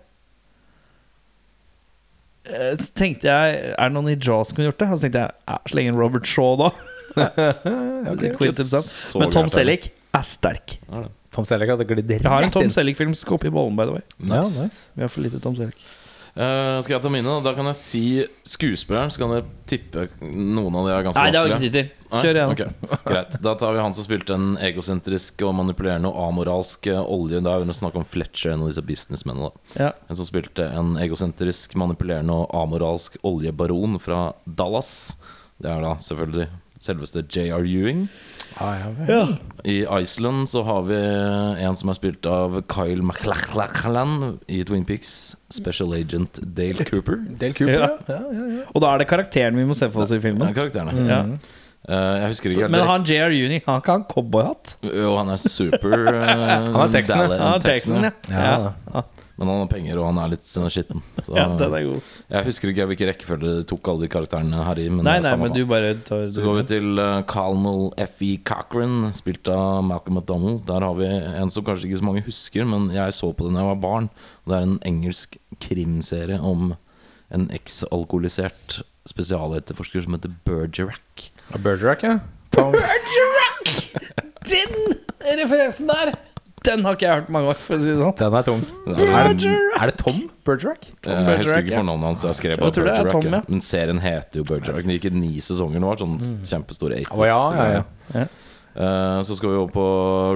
eh, 2.47 2.73
Så 2.79 2.91
tenkte 2.95 3.27
jeg 3.27 3.57
Er 3.73 3.89
det 3.89 3.95
noen 3.95 4.11
i 4.13 4.15
Jaws 4.15 4.51
som 4.51 4.57
kunne 4.57 4.69
gjort 4.69 4.79
det? 4.79 4.89
Og 4.89 4.99
så 4.99 5.05
tenkte 5.07 5.25
jeg 5.25 5.35
ah, 5.51 5.61
sleng 5.71 5.91
inn 5.91 5.99
Robert 5.99 6.27
Shaw, 6.29 6.55
da. 6.61 6.71
okay, 8.13 8.31
Men 9.19 9.33
Tom. 9.35 9.49
Selleck 9.51 9.91
er 10.15 10.27
sterk. 10.27 10.77
Tom 11.31 11.47
Selleck 11.47 11.73
hadde 11.73 11.87
glidd 11.87 12.11
Jeg 12.11 12.27
har 12.27 12.47
en 12.47 12.53
Tom 12.53 12.67
inn. 12.67 12.75
Selleck-film 12.75 13.15
som 13.15 13.25
skal 13.25 13.39
opp 13.39 13.47
i 13.47 13.51
bollen, 13.53 13.75
by 13.79 13.89
the 13.89 13.97
way. 13.99 14.05
Nice. 14.19 14.55
nice. 14.55 14.79
Vi 14.95 15.03
har 15.03 15.11
for 15.11 15.23
lite 15.25 15.43
Tom 15.43 15.57
Selleck. 15.59 15.79
Eh, 16.41 16.77
skal 16.81 16.95
jeg 16.95 17.03
ta 17.03 17.09
mine? 17.13 17.33
Da 17.45 17.51
kan 17.53 17.67
jeg 17.69 17.77
si 17.77 18.03
skuespilleren, 18.49 19.11
så 19.13 19.21
kan 19.21 19.33
dere 19.35 19.49
tippe 19.69 20.07
noen 20.21 20.77
av 20.79 20.87
de 20.87 20.93
er 20.95 21.03
ganske 21.05 21.21
Nei, 21.21 21.33
det 21.33 21.37
har 21.41 21.49
vi 21.49 21.53
ikke 21.53 21.65
tid 21.67 21.75
til. 21.77 21.91
Kjør 22.11 22.39
igjen. 22.39 22.53
Ok, 22.55 23.01
Greit. 23.05 23.35
Da 23.45 23.53
tar 23.59 23.75
vi 23.75 23.83
han 23.83 23.93
som 23.95 24.07
spilte 24.07 24.35
en 24.35 24.47
egosentrisk 24.59 25.43
og 25.47 25.53
manipulerende 25.59 26.09
og 26.09 26.17
amoralsk 26.31 26.89
eh, 26.91 27.03
olje. 27.03 27.43
Da 27.45 27.53
er 27.53 27.67
vi 27.67 27.77
snakk 27.77 27.99
om 28.01 28.07
Fletcher, 28.07 28.55
en 28.55 28.65
av 28.65 28.71
disse 28.71 28.85
businessmennene. 28.87 29.51
da 29.51 29.85
Ja. 29.85 29.91
En 30.09 30.17
som 30.17 30.27
spilte 30.27 30.65
en 30.65 30.95
egosentrisk, 31.03 31.77
manipulerende 31.79 32.33
og 32.41 32.49
amoralsk 32.63 33.19
oljebaron 33.27 33.99
fra 34.01 34.31
Dallas. 34.47 35.17
Det 35.61 35.69
er 35.69 35.85
da 35.85 35.93
selvfølgelig 36.01 36.49
selveste 36.81 37.23
JR 37.29 37.65
Ewing. 37.67 38.07
Ja. 39.07 39.21
I 39.63 39.85
Iceland 40.01 40.49
så 40.49 40.63
har 40.67 40.81
vi 40.89 40.97
en 41.63 41.77
som 41.79 41.89
er 41.93 41.97
spilt 41.97 42.25
av 42.29 42.59
Kyle 42.71 43.01
MacLachlan 43.05 44.39
i 44.51 44.63
Twin 44.67 44.83
Peaks. 44.85 45.37
Special 45.53 45.93
Agent 45.97 46.39
Dale 46.57 46.85
Cooper. 46.85 47.21
Dale 47.41 47.53
Cooper, 47.57 47.73
Ja. 47.79 47.89
ja. 48.07 48.19
ja, 48.19 48.21
ja, 48.35 48.45
ja. 48.59 48.67
Og 48.73 48.83
da 48.83 48.93
er 48.93 49.03
det 49.03 49.09
karakteren 49.11 49.57
vi 49.59 49.65
må 49.69 49.77
se 49.77 49.89
for 49.93 50.05
oss 50.05 50.13
i 50.15 50.19
filmen. 50.23 50.47
Ja, 50.49 50.55
karakterene. 50.57 51.07
Ja. 51.09 51.23
Eh, 51.89 51.95
jeg 52.21 52.33
husker 52.35 52.49
Så, 52.53 52.59
ikke 52.61 52.71
men 52.75 52.85
han 52.91 53.05
JR 53.09 53.33
Uni, 53.33 53.61
han 53.65 53.81
kan 53.85 54.03
ha 54.03 54.07
cowboyhatt. 54.11 54.75
Jo, 54.85 55.15
han 55.17 55.31
er 55.33 55.39
super 55.41 55.95
uh, 56.05 56.19
Han 56.75 56.83
er 56.85 56.93
Texan, 57.65 58.05
ja. 58.05 58.11
Ja, 58.29 58.73
ja. 58.93 59.05
Men 59.41 59.49
han 59.49 59.63
har 59.63 59.69
penger, 59.71 59.97
og 59.97 60.05
han 60.05 60.19
er 60.21 60.33
litt 60.35 60.45
skitten. 60.45 60.99
Så 61.17 61.33
ja, 61.33 61.47
den 61.57 61.73
er 61.73 61.85
god. 61.87 62.09
jeg 62.29 62.45
husker 62.45 62.69
ikke 62.69 62.85
hvilken 62.91 63.09
rekkefølge 63.09 63.53
du 63.57 63.63
tok 63.71 63.89
alle 63.89 64.05
de 64.05 64.09
karakterene 64.13 64.65
her 64.67 64.81
i. 64.83 64.85
Men 64.93 65.07
Nei, 65.07 65.15
nei, 65.25 65.31
men 65.41 65.55
du 65.55 65.63
bare 65.65 65.95
tar 66.05 66.27
Så 66.35 66.43
går 66.45 66.59
vi 66.59 66.65
til 66.69 67.01
uh, 67.01 67.23
Colonel 67.25 67.87
F.E. 68.05 68.35
Cochran, 68.45 69.09
spilt 69.17 69.49
av 69.49 69.81
Malcolm 69.87 70.19
McDonald. 70.19 70.61
Der 70.69 70.85
har 70.85 70.93
vi 70.99 71.09
en 71.09 71.49
som 71.49 71.65
kanskje 71.65 71.89
ikke 71.89 72.03
så 72.03 72.07
mange 72.11 72.23
husker, 72.29 72.69
men 72.69 72.91
jeg 72.93 73.17
så 73.17 73.31
på 73.33 73.49
den 73.49 73.57
da 73.57 73.65
jeg 73.65 73.71
var 73.73 73.81
barn. 73.87 74.11
Og 74.45 74.53
det 74.53 74.59
er 74.59 74.69
en 74.69 74.79
engelsk 74.93 75.39
krimserie 75.65 76.37
om 76.37 76.75
en 77.33 77.49
eksalkoholisert 77.57 78.83
spesialetterforsker 79.09 80.05
som 80.05 80.19
heter 80.19 80.37
Bergerac. 80.45 81.31
Ja, 81.49 81.57
Bergerac, 81.57 82.05
ja. 82.05 82.19
Tom. 82.53 82.77
Den 84.45 85.41
referansen 85.41 85.89
der! 85.89 86.13
Den 86.65 86.83
har 86.85 86.93
ikke 86.93 87.07
jeg 87.07 87.15
hørt 87.17 87.25
på 87.29 87.33
mange 87.33 87.49
år, 87.55 87.57
for 87.57 87.73
å 87.73 87.79
si 87.81 87.89
det 87.89 87.97
sånn. 87.97 88.13
Den 88.19 88.35
er 88.37 88.43
tung. 88.45 88.59
Det 88.85 89.05
er 89.09 89.31
det, 89.33 89.53
er 89.81 89.89
det 89.89 89.95
Tom 89.97 90.19
Bergerac? 90.45 90.83
Eh, 91.07 91.09
Jeg 91.31 91.39
husker 91.41 91.63
ikke 91.65 91.79
fornavnet 91.79 92.05
hans. 92.11 92.25
Jeg 92.27 92.37
skrev 92.37 92.59
bare 92.61 92.69
er 92.69 92.85
Bergerac. 92.85 93.11
Tom, 93.15 93.33
ja. 93.33 93.39
Men 93.47 93.63
serien 93.65 94.01
heter 94.03 94.41
jo 94.43 94.45
Bergerac. 94.51 94.83
Den 94.85 94.93
gikk 94.93 95.07
i 95.09 95.13
ni 95.15 95.31
sesonger. 95.41 95.81
nå. 95.81 95.89
var 95.89 95.97
sånn 96.03 96.19
kjempestor 96.45 96.93
80s. 96.99 97.09
Å, 97.17 97.25
ja, 97.25 97.41
ja, 97.57 97.81
ja. 98.19 98.27
Eh, 98.71 99.21
Så 99.27 99.35
skal 99.39 99.49
vi 99.49 99.57
over 99.63 99.73
på 99.73 99.87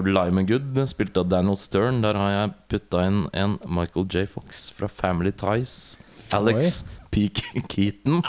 Lime 0.10 0.42
and 0.42 0.50
Good, 0.50 0.82
spilt 0.90 1.16
av 1.22 1.30
Daniel 1.30 1.56
Stern. 1.62 2.02
Der 2.02 2.18
har 2.20 2.34
jeg 2.34 2.56
putta 2.74 3.06
inn 3.06 3.22
en 3.34 3.60
Michael 3.70 4.10
J. 4.10 4.26
Fox 4.26 4.72
fra 4.76 4.90
Family 4.90 5.32
Ties. 5.32 6.00
Alex 6.34 6.82
Peak 7.14 7.38
Keaton. 7.70 8.24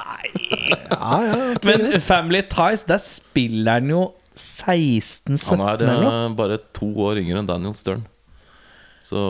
Ja, 0.92 1.16
ja, 1.24 1.34
ok. 1.57 1.64
Men 1.64 1.97
Family 2.05 2.42
Ties, 2.53 2.84
der 2.86 3.01
spiller 3.03 3.80
han 3.80 3.88
jo 3.90 4.05
16-17 4.37 5.49
Han 5.51 5.62
er 5.66 5.80
eller 5.82 6.03
noe. 6.03 6.12
eh, 6.30 6.34
bare 6.37 6.59
to 6.76 6.89
år 7.07 7.20
yngre 7.22 7.41
enn 7.43 7.49
Daniel 7.49 7.74
Stern. 7.74 8.05
Så 9.07 9.20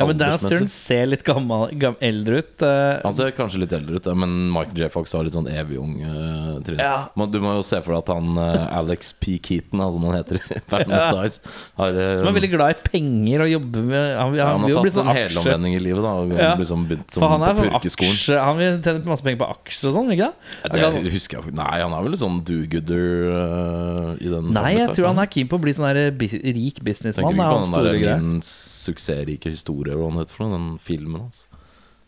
Ja, 0.00 0.06
men 0.08 0.16
Daniel 0.18 0.38
Stern 0.40 0.66
ser 0.72 1.06
litt 1.10 1.22
gammel, 1.26 1.74
gammel, 1.78 2.00
eldre 2.08 2.38
ut. 2.40 2.62
eh, 2.64 3.00
Han 3.04 3.12
ser 3.14 3.30
kanskje 3.36 3.60
litt 3.60 3.72
eldre 3.76 4.00
ut, 4.00 4.06
ja, 4.08 4.14
men 4.16 4.32
Michael 4.54 4.86
J. 4.86 4.88
Fox 4.94 5.12
har 5.12 5.26
litt 5.26 5.36
sånn 5.36 5.46
evig 5.52 5.76
ung 5.78 5.98
uh, 6.00 6.56
tryne. 6.64 6.80
Ja. 6.80 7.26
Du 7.30 7.38
må 7.44 7.52
jo 7.58 7.62
se 7.66 7.78
for 7.84 7.92
deg 7.94 8.00
at 8.00 8.12
han 8.16 8.32
uh, 8.40 8.78
Alex 8.80 9.12
P. 9.20 9.36
Keaton, 9.44 9.82
som 9.92 10.06
han 10.08 10.16
heter 10.18 10.40
i 10.40 10.60
Ja. 10.90 11.10
Ties, 11.12 11.36
har, 11.76 11.92
eh, 11.92 12.16
som 12.18 12.30
er 12.30 12.36
veldig 12.40 12.50
glad 12.56 12.72
i 12.74 12.88
penger 12.88 13.44
og 13.44 13.50
jobber 13.52 13.84
med 13.90 14.16
Han, 14.16 14.34
ja, 14.38 14.46
han, 14.48 14.60
han 14.60 14.64
vil 14.64 14.72
jo 14.72 14.78
har 14.80 14.88
tatt 14.88 14.94
sånn 14.96 15.10
en 15.10 15.18
helomvending 15.20 15.76
i 15.76 15.82
livet 15.84 16.02
da 16.06 16.12
og 16.22 16.32
Ja. 16.34 16.50
liksom 16.58 16.86
begynt 16.88 17.12
som 17.12 17.20
For 17.24 17.34
han 17.34 17.44
er 17.44 17.52
på 17.52 17.60
sånn 17.60 17.74
purkeskolen. 17.76 18.14
aksje 18.16 18.40
Han 18.46 18.58
vil 18.60 18.80
tjene 18.86 19.04
masse 19.12 19.26
penger 19.26 19.40
på 19.44 19.48
aksjer 19.54 19.90
og 19.90 19.96
sånn, 19.98 20.10
ikke 20.16 20.30
det? 20.30 20.80
Ja, 20.80 20.90
Han 20.90 21.04
Det 21.04 21.12
husker 21.14 21.38
jeg 21.44 21.54
Nei, 21.60 21.76
han 21.84 21.92
er 21.98 22.06
vel 22.08 22.16
sånn 22.20 22.40
do-gooder 22.48 23.06
eh, 23.36 24.24
i 24.24 24.32
den 24.32 24.50
Nei, 24.56 24.72
jeg 24.78 24.88
tror 24.96 25.10
han 25.10 25.18
han. 25.20 25.24
er 25.26 25.32
keen 25.36 25.50
på 25.50 25.58
å 25.60 25.62
bli 25.66 25.74
sånn 25.76 25.90
rik 25.90 26.80
businessmann. 26.86 27.34
Tenker 27.34 27.36
du 27.36 27.42
ikke 27.42 27.74
på 27.76 27.84
den 27.84 28.02
der. 28.06 28.20
Min 28.24 28.40
suksessrike 28.46 29.50
historie, 29.52 29.89
hva 29.96 30.10
han 30.10 30.20
heter 30.20 30.36
for 30.36 30.46
noe, 30.46 30.58
den 30.58 30.78
filmen 30.82 31.24
hans. 31.26 31.46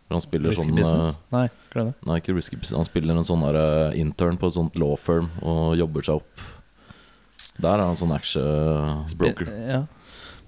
Hvor 0.07 0.19
han 0.19 0.25
spiller 0.25 0.53
Risky 0.53 0.67
sånn 0.69 0.77
business. 0.77 1.15
eh, 1.17 1.33
Nei, 1.37 1.45
glem 1.73 1.87
det. 1.91 1.95
Nei, 2.09 2.17
ikke 2.21 2.35
risky 2.37 2.57
business. 2.61 2.77
Han 2.83 2.89
spiller 2.89 3.17
en 3.17 3.25
sånn 3.25 3.45
der, 3.47 3.57
eh, 3.63 4.01
intern 4.03 4.37
på 4.39 4.51
et 4.51 4.57
sånt 4.59 4.77
law 4.77 4.97
firm 5.01 5.31
og 5.41 5.77
jobber 5.81 6.03
seg 6.05 6.21
opp. 6.21 6.47
Der 7.63 7.75
er 7.79 7.85
han 7.87 7.97
sånn 8.01 8.13
action-broker. 8.17 9.49
Ja. 9.69 9.83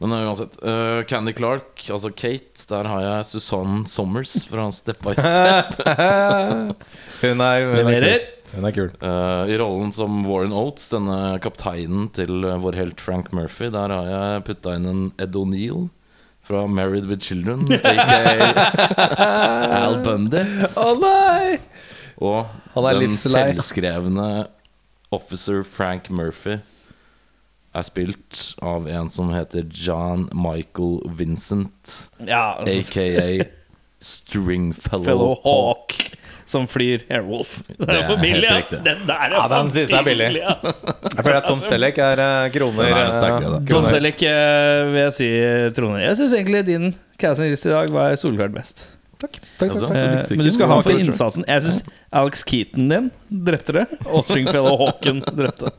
Men 0.01 0.11
uh, 0.13 0.25
uansett. 0.27 0.57
Uh, 0.61 1.03
Candy 1.09 1.33
Clark, 1.33 1.79
altså 1.89 2.11
Kate, 2.11 2.65
der 2.69 2.89
har 2.91 3.01
jeg 3.05 3.27
Susanne 3.29 3.85
Sommers 3.87 4.35
fra 4.51 4.67
Step 4.75 4.99
by 5.05 5.15
Step. 5.15 5.77
Hun 7.25 7.41
er, 7.41 7.65
hun 7.65 7.89
er 7.89 8.01
kul. 8.03 8.25
Hun 8.55 8.67
er 8.69 8.75
kul. 8.75 8.91
Uh, 9.01 9.45
I 9.49 9.57
rollen 9.61 9.93
som 9.95 10.19
Warren 10.27 10.53
Oates, 10.53 10.91
denne 10.93 11.39
kapteinen 11.43 12.11
til 12.15 12.45
eh, 12.45 12.59
vår 12.61 12.77
helt 12.77 13.01
Frank 13.01 13.31
Murphy, 13.33 13.71
der 13.73 13.95
har 13.95 14.11
jeg 14.11 14.45
putta 14.51 14.75
inn 14.77 14.87
en 14.91 15.05
Ed 15.23 15.39
O'Neill 15.39 15.87
fra 16.45 16.67
Married 16.67 17.07
with 17.09 17.23
Children, 17.25 17.67
aka 17.85 18.53
Al 19.85 19.99
Bundy. 20.05 20.43
Å 20.77 20.91
nei! 21.01 21.59
Og 22.23 22.47
Han 22.75 22.87
den 22.91 23.01
livslei. 23.09 23.49
selvskrevne 23.55 24.29
Officer 25.15 25.65
Frank 25.67 26.11
Murphy 26.11 26.59
er 27.75 27.83
spilt 27.83 28.53
av 28.63 28.87
en 28.87 29.09
som 29.11 29.33
heter 29.35 29.67
John 29.75 30.29
Michael 30.35 31.01
Vincent, 31.19 32.09
ja 32.23 32.53
aka 32.63 33.45
Stringfellow 34.05 35.05
Fellow 35.05 35.35
Hawk. 35.43 35.97
Som 36.47 36.67
flyr 36.69 37.07
Airwolf. 37.09 37.57
Det 37.69 37.87
er 37.89 38.01
er 38.03 38.09
for 38.09 38.21
billig, 38.21 38.49
ass! 38.53 38.75
Den 38.85 39.07
der 39.09 39.23
er 39.27 39.33
Ja, 39.33 39.45
den 39.49 39.71
for 39.71 39.77
siste 39.79 39.97
er 39.97 40.05
billig. 40.05 40.27
Jeg 40.35 41.23
føler 41.23 41.39
at 41.39 41.47
Tom 41.49 41.63
Selleck 41.65 42.01
er 42.05 42.21
eh, 42.25 42.49
kroner. 42.53 42.89
Er 42.91 42.99
eh, 43.07 43.13
sterkere. 43.17 43.61
Tom. 43.71 43.87
Selleck 43.89 44.25
eh, 44.29 44.81
vil 44.91 45.01
jeg 45.07 45.15
si, 45.17 45.31
troner. 45.79 46.03
Jeg 46.05 46.19
syns 46.21 46.35
egentlig 46.37 46.65
din 46.69 46.91
casting 47.21 47.55
Rist 47.55 47.69
i 47.69 47.73
dag 47.73 47.95
var 47.95 48.17
solklart 48.21 48.53
best. 48.57 48.85
Takk, 49.23 49.39
takk, 49.57 49.71
Altså, 49.71 49.89
takk. 49.89 49.97
Eh, 50.03 50.35
men 50.37 50.45
du 50.45 50.53
skal 50.53 50.69
ha 50.69 50.81
for 50.85 51.05
innsatsen. 51.05 51.47
Jeg 51.49 51.65
syns 51.65 51.81
Alex 52.13 52.45
Keaton 52.45 52.91
din 52.93 53.09
drepte 53.49 53.79
det, 53.79 53.87
og 54.05 54.27
Stringfellow 54.29 54.77
Hawken 54.83 55.25
drepte. 55.25 55.73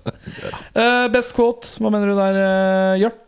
Eh, 0.74 1.05
best 1.13 1.38
quote, 1.38 1.76
hva 1.78 1.93
mener 1.93 2.09
du 2.09 2.18
der, 2.18 2.41
Jørn? 3.03 3.22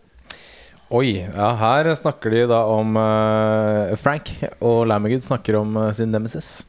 Oi, 0.87 1.17
ja, 1.19 1.49
her 1.59 1.89
snakker 1.99 2.31
de 2.31 2.45
da 2.47 2.61
om 2.71 2.95
uh, 2.95 3.91
Frank 3.99 4.29
og 4.63 4.85
Lamagud 4.87 5.25
snakker 5.25 5.57
om 5.59 5.75
uh, 5.75 5.89
sin 5.91 6.13
nemesis. 6.15 6.61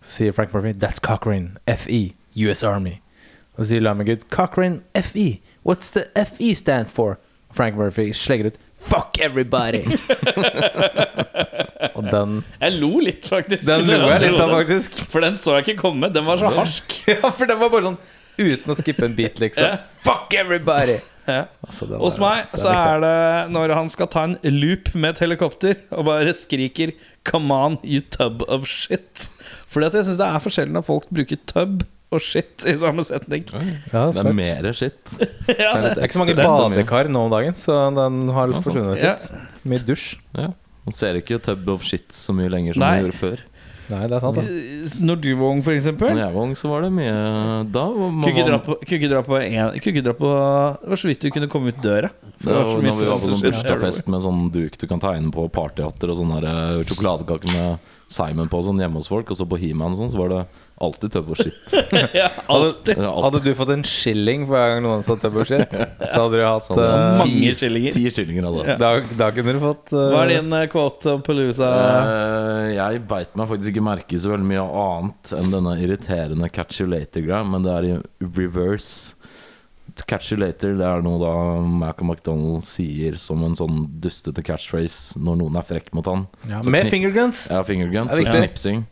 Så 0.00 0.18
sier 0.20 0.32
Frank 0.32 0.54
Murphy 0.54 0.72
That's 0.72 1.00
Cochrane, 1.00 1.56
FE, 1.66 2.14
US 2.46 2.62
Army. 2.62 2.98
Og 3.56 3.64
så 3.64 3.70
sier 3.70 3.84
Lamagud 3.84 4.26
Cochrane, 4.30 4.82
FE. 4.94 5.40
What's 5.64 5.90
the 5.92 6.06
FE 6.24 6.54
stand 6.54 6.90
for? 6.92 7.18
Frank 7.52 7.76
Murphy 7.76 8.12
slenger 8.12 8.46
ut 8.46 8.58
Fuck 8.76 9.18
everybody! 9.20 9.80
og 11.96 12.04
den 12.12 12.42
Jeg 12.60 12.74
lo 12.76 12.90
litt, 13.00 13.24
faktisk. 13.24 13.64
Den 13.66 13.88
lo 13.88 14.10
jeg 14.12 14.26
litt 14.26 14.40
av, 14.40 14.52
faktisk. 14.52 14.98
For 15.10 15.24
den 15.24 15.38
så 15.40 15.56
jeg 15.56 15.66
ikke 15.66 15.80
komme. 15.80 16.10
Den 16.12 16.26
var 16.28 16.38
så 16.42 16.52
harsk. 16.52 16.98
ja, 17.14 17.22
for 17.24 17.48
den 17.48 17.58
var 17.62 17.72
bare 17.72 17.90
sånn 17.90 17.98
uten 18.36 18.72
å 18.72 18.76
skippe 18.76 19.06
en 19.08 19.14
bit, 19.16 19.40
liksom. 19.40 19.64
yeah. 19.64 19.86
Fuck 20.04 20.34
everybody! 20.36 20.98
Ja. 21.26 21.46
Altså, 21.66 21.88
var, 21.90 22.02
Hos 22.04 22.20
meg 22.22 22.52
så 22.54 22.70
er 22.70 23.00
det 23.02 23.14
når 23.50 23.72
han 23.74 23.88
skal 23.90 24.10
ta 24.12 24.26
en 24.28 24.36
loop 24.44 24.92
med 24.94 25.16
et 25.16 25.22
helikopter 25.24 25.80
og 25.90 26.04
bare 26.06 26.34
skriker 26.36 26.92
'Come 27.26 27.50
on, 27.54 27.78
you 27.82 28.04
tub 28.04 28.44
of 28.46 28.68
shit'. 28.70 29.26
Fordi 29.72 29.86
at 29.90 29.96
jeg 29.98 30.06
syns 30.08 30.20
det 30.22 30.26
er 30.30 30.42
forskjellig 30.44 30.74
når 30.76 30.84
folk 30.86 31.08
bruker 31.10 31.40
tub 31.50 31.84
og 32.14 32.22
shit 32.22 32.62
i 32.70 32.76
samme 32.78 33.02
setning. 33.02 33.42
ja, 33.50 34.04
Det 34.14 34.22
er 34.22 34.32
mer 34.36 34.68
shit. 34.78 35.00
Ja, 35.50 35.72
Det 35.82 35.96
er 35.98 36.04
ikke 36.06 36.14
så 36.20 36.22
mange 36.22 36.36
badekar 36.38 37.10
nå 37.10 37.24
om 37.26 37.34
dagen, 37.34 37.58
så 37.58 37.80
den 37.96 38.28
har 38.30 38.52
Ja, 38.54 38.60
forsvunnet 38.62 39.02
Ja. 39.02 39.16
litt. 39.16 39.28
Mye 39.66 39.82
dusj. 39.88 40.16
Ja. 40.38 40.52
Man 40.86 40.94
ser 40.94 41.18
ikke 41.18 41.40
Tub 41.42 41.66
of 41.68 41.82
Shit 41.82 42.12
så 42.14 42.30
mye 42.32 42.46
lenger 42.48 42.74
som 42.78 42.84
Nei. 42.84 42.90
man 43.02 43.04
gjorde 43.10 43.18
før. 43.18 43.40
Nei, 43.86 44.00
det 44.10 44.16
er 44.16 44.22
sant, 44.22 44.34
da 44.34 44.42
Når 45.06 45.18
du 45.22 45.28
var 45.38 45.46
ung, 45.52 45.60
for 45.62 45.70
eksempel. 45.74 46.08
Når 46.10 46.18
jeg 46.24 46.34
var 46.34 46.42
ung, 46.42 46.54
så 46.58 46.68
var 46.70 46.80
det 46.82 46.88
mye 46.90 47.70
Da 47.70 47.84
Kunne 47.86 48.32
ikke 48.32 48.46
dra 48.48 48.58
på, 48.58 48.74
kunne 48.82 49.10
dra 49.12 49.20
på 49.22 49.36
en, 49.38 49.76
kunne 49.84 50.02
dra 50.02 50.14
på 50.18 50.30
Det 50.82 50.90
var 50.90 50.96
så 51.02 51.06
vidt 51.10 51.20
du 51.22 51.28
kunne 51.30 51.48
komme 51.52 51.70
ut 51.70 51.78
døra. 51.84 52.10
For 52.42 52.50
det 52.50 52.56
det 52.56 52.64
var 52.64 52.72
så 52.74 52.80
mye 52.82 52.90
når 52.90 52.98
vi 52.98 53.06
var 53.12 53.20
på 53.22 53.30
sånn 53.30 53.44
bursdagsfest 53.46 54.08
med 54.10 54.24
sånn 54.26 54.40
duk 54.54 54.78
du 54.82 54.86
kan 54.90 55.02
tegne 55.02 55.30
på, 55.34 55.46
partyhatter 55.54 56.10
og 56.10 56.18
sånne 56.18 56.40
eh, 56.42 56.82
sjokoladekaker 56.86 57.54
med 57.54 57.92
Simon 58.06 58.46
på 58.46 58.60
sånn 58.62 58.78
hjemme 58.78 59.00
hos 59.00 59.08
folk, 59.10 59.30
og 59.32 59.38
så 59.38 59.46
på 59.50 59.58
He-Man 59.58 59.96
og 59.96 59.98
sånn, 59.98 60.12
så 60.12 60.18
var 60.20 60.30
det 60.30 60.40
alltid 60.78 61.16
og 61.18 61.32
shit. 61.40 61.72
ja, 62.14 62.28
alltid. 62.52 63.00
Er 63.00 63.08
Hadde 63.24 63.40
du 63.42 63.48
fått 63.58 63.72
en 63.74 63.82
skilling 63.88 64.44
for 64.46 64.54
hver 64.54 64.74
gang 64.74 64.84
noen 64.84 65.02
sa 65.02 65.16
og 65.16 65.38
shit, 65.48 65.72
så 65.74 66.20
hadde 66.26 66.38
du 66.38 66.44
hatt 66.44 66.68
Sånn, 66.68 66.78
uh, 66.78 67.16
Mange 67.18 67.32
ti- 67.32 67.54
skillinger. 67.56 67.96
Ti 67.96 68.04
skillinger 68.12 68.46
hadde 68.46 68.66
Ja. 68.68 68.76
da, 68.78 68.90
da 69.18 69.30
kunne 69.34 69.56
du 69.56 69.60
fått 69.62 69.90
uh, 69.96 70.04
Hva 70.12 70.22
er 70.22 70.34
din 70.36 70.54
eh, 70.54 70.66
quote 70.70 71.16
of 71.16 71.24
Palooza? 71.26 71.70
Eh, 71.72 72.68
jeg 72.76 73.02
beit 73.10 73.34
meg 73.40 73.50
faktisk 73.50 73.72
ikke 73.74 73.86
merke 73.88 74.14
i 74.14 74.22
så 74.22 74.30
veldig 74.36 74.50
mye 74.52 74.66
annet 74.84 75.34
enn 75.40 75.50
denne 75.56 75.74
irriterende 75.82 76.52
catch 76.52 76.78
you 76.82 76.86
later-greia, 76.92 77.42
men 77.48 77.66
det 77.66 77.74
er 77.74 77.88
i 77.88 77.96
reverse. 78.38 79.15
Catch 80.04 80.32
you 80.32 80.36
later 80.38 80.74
det 80.76 80.84
er 80.84 81.00
noe 81.02 81.16
da 81.22 81.30
Malcolm 81.64 82.10
McDonald 82.12 82.66
sier 82.68 83.16
som 83.18 83.40
en 83.46 83.56
sånn 83.56 83.86
dustete 84.02 84.42
catchphrase 84.44 85.16
når 85.18 85.38
noen 85.40 85.56
er 85.56 85.64
frekk 85.66 85.88
mot 85.96 86.06
han. 86.06 86.26
ja, 86.50 86.60
Med 86.68 86.90
fingerguns! 86.92 87.46
Ja, 87.50 87.62
fingerguns 87.66 88.12
er 88.12 88.28
og 88.28 88.36
knipsing. 88.36 88.84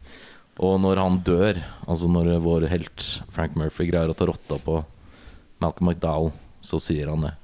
Og 0.62 0.78
når 0.80 1.00
han 1.02 1.18
dør, 1.26 1.60
altså 1.86 2.08
når 2.08 2.38
vår 2.44 2.68
helt 2.70 3.04
Frank 3.34 3.56
Murphy 3.58 3.90
greier 3.90 4.08
å 4.08 4.16
ta 4.16 4.26
rotta 4.30 4.58
på 4.62 4.80
Malcolm 5.60 5.90
McDowell, 5.90 6.32
så 6.64 6.80
sier 6.82 7.10
han 7.10 7.26
det. 7.26 7.34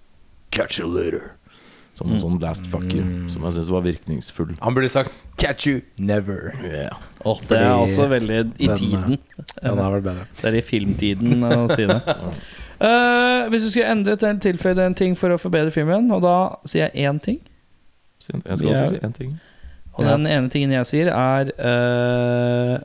Catch 0.55 0.81
you 0.81 0.89
later. 0.89 1.35
Som 1.99 2.15
en 2.15 2.21
sånn 2.23 2.39
last 2.41 2.65
fuck 2.71 2.87
you, 2.95 3.03
som 3.29 3.43
jeg 3.45 3.59
syns 3.59 3.69
var 3.75 3.83
virkningsfull. 3.85 4.55
Han 4.63 4.77
burde 4.77 4.89
sagt 4.89 5.11
'catch 5.37 5.67
you 5.67 5.83
never'. 5.99 6.55
Yeah. 6.65 6.97
Oh, 7.25 7.37
det 7.49 7.59
er 7.59 7.75
også 7.75 8.07
veldig 8.09 8.39
i 8.59 8.67
den, 8.71 8.77
tiden. 8.79 9.19
Den 9.61 9.79
er 9.79 9.91
vel 9.91 10.03
bedre. 10.07 10.25
Det 10.41 10.49
er 10.49 10.57
i 10.57 10.63
filmtiden 10.65 11.45
å 11.45 11.67
si 11.75 11.85
det. 11.91 12.01
Eh, 12.81 13.49
hvis 13.53 13.67
du 13.67 13.71
skulle 13.71 13.91
endret 13.93 14.23
eller 14.25 14.41
tilføyd 14.41 14.79
en 14.81 14.97
ting 14.97 15.17
for 15.19 15.35
å 15.35 15.41
forbedre 15.41 15.73
filmen, 15.75 16.09
og 16.15 16.23
da 16.25 16.37
sier 16.65 16.89
jeg 16.89 17.11
én 17.11 17.19
ting 17.21 17.41
Jeg 18.25 18.57
skal 18.57 18.71
også 18.71 18.87
si 18.95 19.01
én 19.05 19.17
ting. 19.17 19.35
Og 19.99 20.07
den 20.07 20.25
ene 20.31 20.49
tingen 20.53 20.73
jeg 20.73 20.89
sier, 20.89 21.11
er 21.13 21.51
uh, 21.59 22.79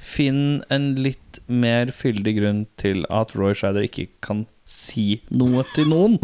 Finn 0.00 0.62
en 0.72 0.90
litt 1.00 1.40
mer 1.46 1.92
fyldig 1.92 2.34
grunn 2.38 2.60
til 2.80 3.04
at 3.12 3.32
Roy 3.36 3.54
Scheider 3.56 3.84
ikke 3.84 4.08
kan 4.24 4.46
si 4.68 5.22
noe 5.28 5.64
til 5.74 5.90
noen. 5.92 6.16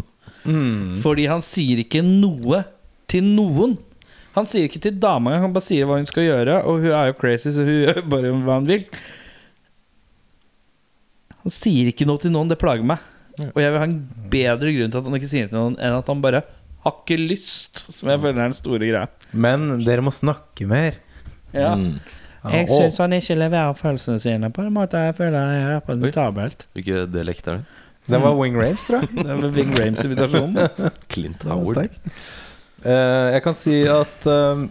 Fordi 1.04 1.26
han 1.28 1.44
sier 1.44 1.82
ikke 1.82 2.00
noe 2.04 2.62
til 3.10 3.28
noen. 3.36 3.76
Han 4.36 4.48
sier 4.48 4.68
ikke 4.68 4.82
til 4.84 4.96
dama 5.00 5.32
engang, 5.32 5.48
han 5.48 5.56
bare 5.56 5.64
sier 5.64 5.88
hva 5.88 6.00
hun 6.00 6.08
skal 6.08 6.26
gjøre. 6.26 6.58
Og 6.68 6.84
hun 6.84 6.92
er 6.92 7.10
jo 7.10 7.18
crazy, 7.20 7.52
så 7.52 7.64
hun 7.64 7.78
gjør 7.84 8.02
bare 8.12 8.32
hva 8.32 8.58
hun 8.60 8.68
vil. 8.68 8.84
Han 11.46 11.54
sier 11.54 11.92
ikke 11.92 12.08
noe 12.08 12.18
til 12.18 12.32
noen, 12.34 12.50
det 12.50 12.58
plager 12.58 12.82
meg. 12.82 13.02
Og 13.52 13.58
jeg 13.60 13.70
vil 13.70 13.78
ha 13.78 13.86
en 13.86 13.98
bedre 14.32 14.72
grunn 14.74 14.92
til 14.92 14.98
at 14.98 15.06
han 15.06 15.16
ikke 15.18 15.28
sier 15.30 15.46
det 15.46 15.52
til 15.52 15.60
noen, 15.60 15.76
enn 15.78 15.94
at 15.94 16.08
han 16.10 16.22
bare 16.24 16.40
har 16.82 16.94
ikke 17.04 17.18
lyst, 17.20 17.84
som 17.86 18.10
jeg 18.10 18.18
føler 18.22 18.40
er 18.40 18.48
den 18.48 18.56
store 18.58 18.80
greia. 18.82 19.06
Men 19.30 19.84
dere 19.86 20.02
må 20.02 20.10
snakke 20.14 20.66
mer. 20.70 20.98
Ja. 21.54 21.76
Mm. 21.78 22.00
Jeg 22.50 22.68
syns 22.70 22.98
han 23.02 23.14
ikke 23.16 23.36
leverer 23.38 23.78
følelsene 23.78 24.22
sine 24.22 24.50
på 24.54 24.62
en 24.66 24.74
måte 24.74 25.00
jeg 25.02 25.16
føler 25.18 25.38
er 25.38 25.72
representabelt. 25.76 26.66
Hvilken 26.78 27.12
dialekt 27.14 27.46
er 27.50 27.60
det? 27.60 27.82
Det 28.06 28.20
var 28.22 28.36
Wing 28.38 28.58
Rames, 28.58 28.86
tror 28.86 29.02
jeg. 29.02 29.10
Det 29.18 29.26
var 29.26 29.54
Wing 29.56 29.72
Rames-invitasjonen. 29.74 30.68
Clint 31.12 31.42
Howard. 31.46 31.98
Eh, 32.86 33.26
jeg 33.34 33.42
kan 33.42 33.56
si 33.58 33.80
at 33.90 34.28
um, 34.30 34.68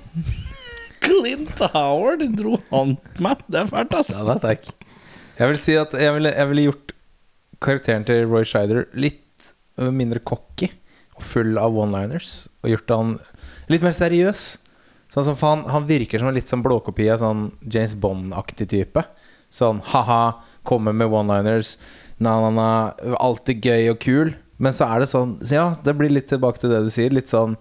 Clint 1.06 1.64
Howard 1.74 2.24
dro 2.40 2.60
han 2.72 2.96
meg. 3.20 3.44
Det 3.52 3.64
er 3.66 3.72
fælt, 3.72 3.98
ass. 4.00 4.12
Ja, 4.14 4.24
det 4.24 4.38
er 4.38 4.44
sterk. 4.44 4.72
Jeg 5.36 5.52
vil 5.52 5.60
si 5.60 5.76
at 5.80 5.96
jeg 6.00 6.16
ville, 6.16 6.32
jeg 6.32 6.50
ville 6.52 6.68
gjort 6.70 6.94
karakteren 7.64 8.06
til 8.08 8.28
Roy 8.30 8.46
Scheider 8.48 8.86
litt 8.96 9.50
øh, 9.80 9.92
mindre 9.92 10.22
cocky 10.24 10.70
og 11.16 11.24
full 11.24 11.60
av 11.60 11.76
one-liners. 11.76 12.48
Og 12.64 12.72
gjort 12.74 12.94
han 12.96 13.14
litt 13.72 13.84
mer 13.84 13.96
seriøs. 13.96 14.46
Sånn 15.12 15.28
som, 15.30 15.38
han, 15.44 15.64
han 15.72 15.88
virker 15.88 16.20
som 16.20 16.32
en 16.32 16.36
litt 16.36 16.52
sånn 16.52 16.64
blåkopi 16.64 17.08
av 17.12 17.22
sånn 17.24 17.46
James 17.64 17.96
Bond-aktig 18.00 18.68
type. 18.72 19.04
Sånn 19.54 19.80
ha-ha, 19.92 20.42
kommer 20.68 20.96
med 20.96 21.12
one-liners. 21.12 21.76
Na-na-na, 22.20 22.96
alltid 23.20 23.64
gøy 23.64 23.92
og 23.94 24.02
kul. 24.04 24.36
Men 24.60 24.76
så 24.76 24.88
er 24.88 25.04
det 25.04 25.12
sånn 25.12 25.36
så 25.44 25.56
Ja, 25.58 25.66
det 25.84 25.98
blir 26.00 26.14
litt 26.14 26.30
tilbake 26.32 26.64
til 26.64 26.72
det 26.72 26.86
du 26.86 26.92
sier. 26.94 27.16
Litt 27.16 27.32
sånn 27.32 27.58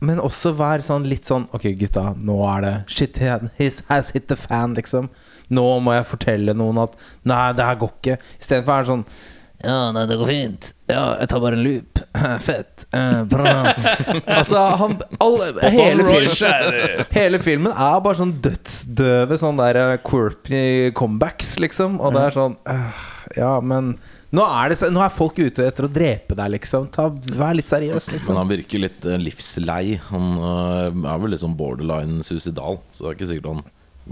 men 0.00 0.20
også 0.20 0.54
vær 0.56 0.80
sånn 0.84 1.04
litt 1.08 1.28
sånn 1.28 1.42
Ok, 1.52 1.66
gutta, 1.76 2.14
nå 2.16 2.38
er 2.48 2.62
det 2.64 2.72
Shit, 2.88 3.20
his 3.58 3.82
has 3.90 4.14
hit 4.14 4.30
the 4.32 4.36
fan, 4.38 4.72
liksom. 4.78 5.10
Nå 5.50 5.66
må 5.82 5.96
jeg 5.96 6.08
fortelle 6.10 6.54
noen 6.56 6.80
at 6.84 6.96
Nei, 7.28 7.50
det 7.58 7.66
her 7.66 7.78
går 7.80 7.92
ikke. 7.98 8.16
Istedenfor 8.38 8.74
er 8.74 8.84
det 8.84 8.92
sånn 8.92 9.04
Ja, 9.60 9.78
nei, 9.92 10.06
det 10.08 10.16
går 10.16 10.30
fint. 10.30 10.70
Ja, 10.88 11.02
jeg 11.20 11.30
tar 11.32 11.42
bare 11.42 11.58
en 11.58 11.64
loop. 11.66 12.00
Fett. 12.46 12.86
Eh, 12.96 13.18
bra. 13.28 13.56
altså, 14.38 14.62
han 14.80 14.96
all, 15.20 15.36
hele, 15.74 16.06
filmen, 16.06 17.02
hele 17.12 17.42
filmen 17.42 17.74
er 17.74 17.98
bare 18.04 18.20
sånn 18.22 18.38
dødsdøve 18.42 19.38
sånn 19.42 19.60
der 19.60 19.82
quirpy 20.06 20.40
quirky 20.54 20.94
comebacks, 20.96 21.58
liksom. 21.62 22.00
Og 22.00 22.16
det 22.16 22.24
er 22.28 22.38
sånn 22.38 22.56
uh, 22.70 23.04
Ja, 23.36 23.58
men 23.60 23.94
nå 24.30 24.44
er, 24.46 24.70
det, 24.70 24.88
nå 24.94 25.02
er 25.02 25.10
folk 25.10 25.40
ute 25.42 25.64
etter 25.66 25.88
å 25.88 25.90
drepe 25.90 26.36
deg, 26.38 26.52
liksom. 26.54 26.86
Ta, 26.94 27.08
vær 27.10 27.56
litt 27.58 27.70
seriøs, 27.70 28.06
Men 28.12 28.18
liksom. 28.20 28.38
han 28.38 28.50
virker 28.52 28.84
litt 28.84 29.06
eh, 29.08 29.18
livslei. 29.18 29.96
Han 30.12 30.28
eh, 30.38 31.10
er 31.10 31.22
vel 31.24 31.34
sånn 31.40 31.56
borderline 31.58 32.22
suicidal, 32.26 32.78
så 32.94 33.04
det 33.04 33.10
er 33.10 33.18
ikke 33.18 33.30
sikkert 33.32 33.50
han 33.50 33.64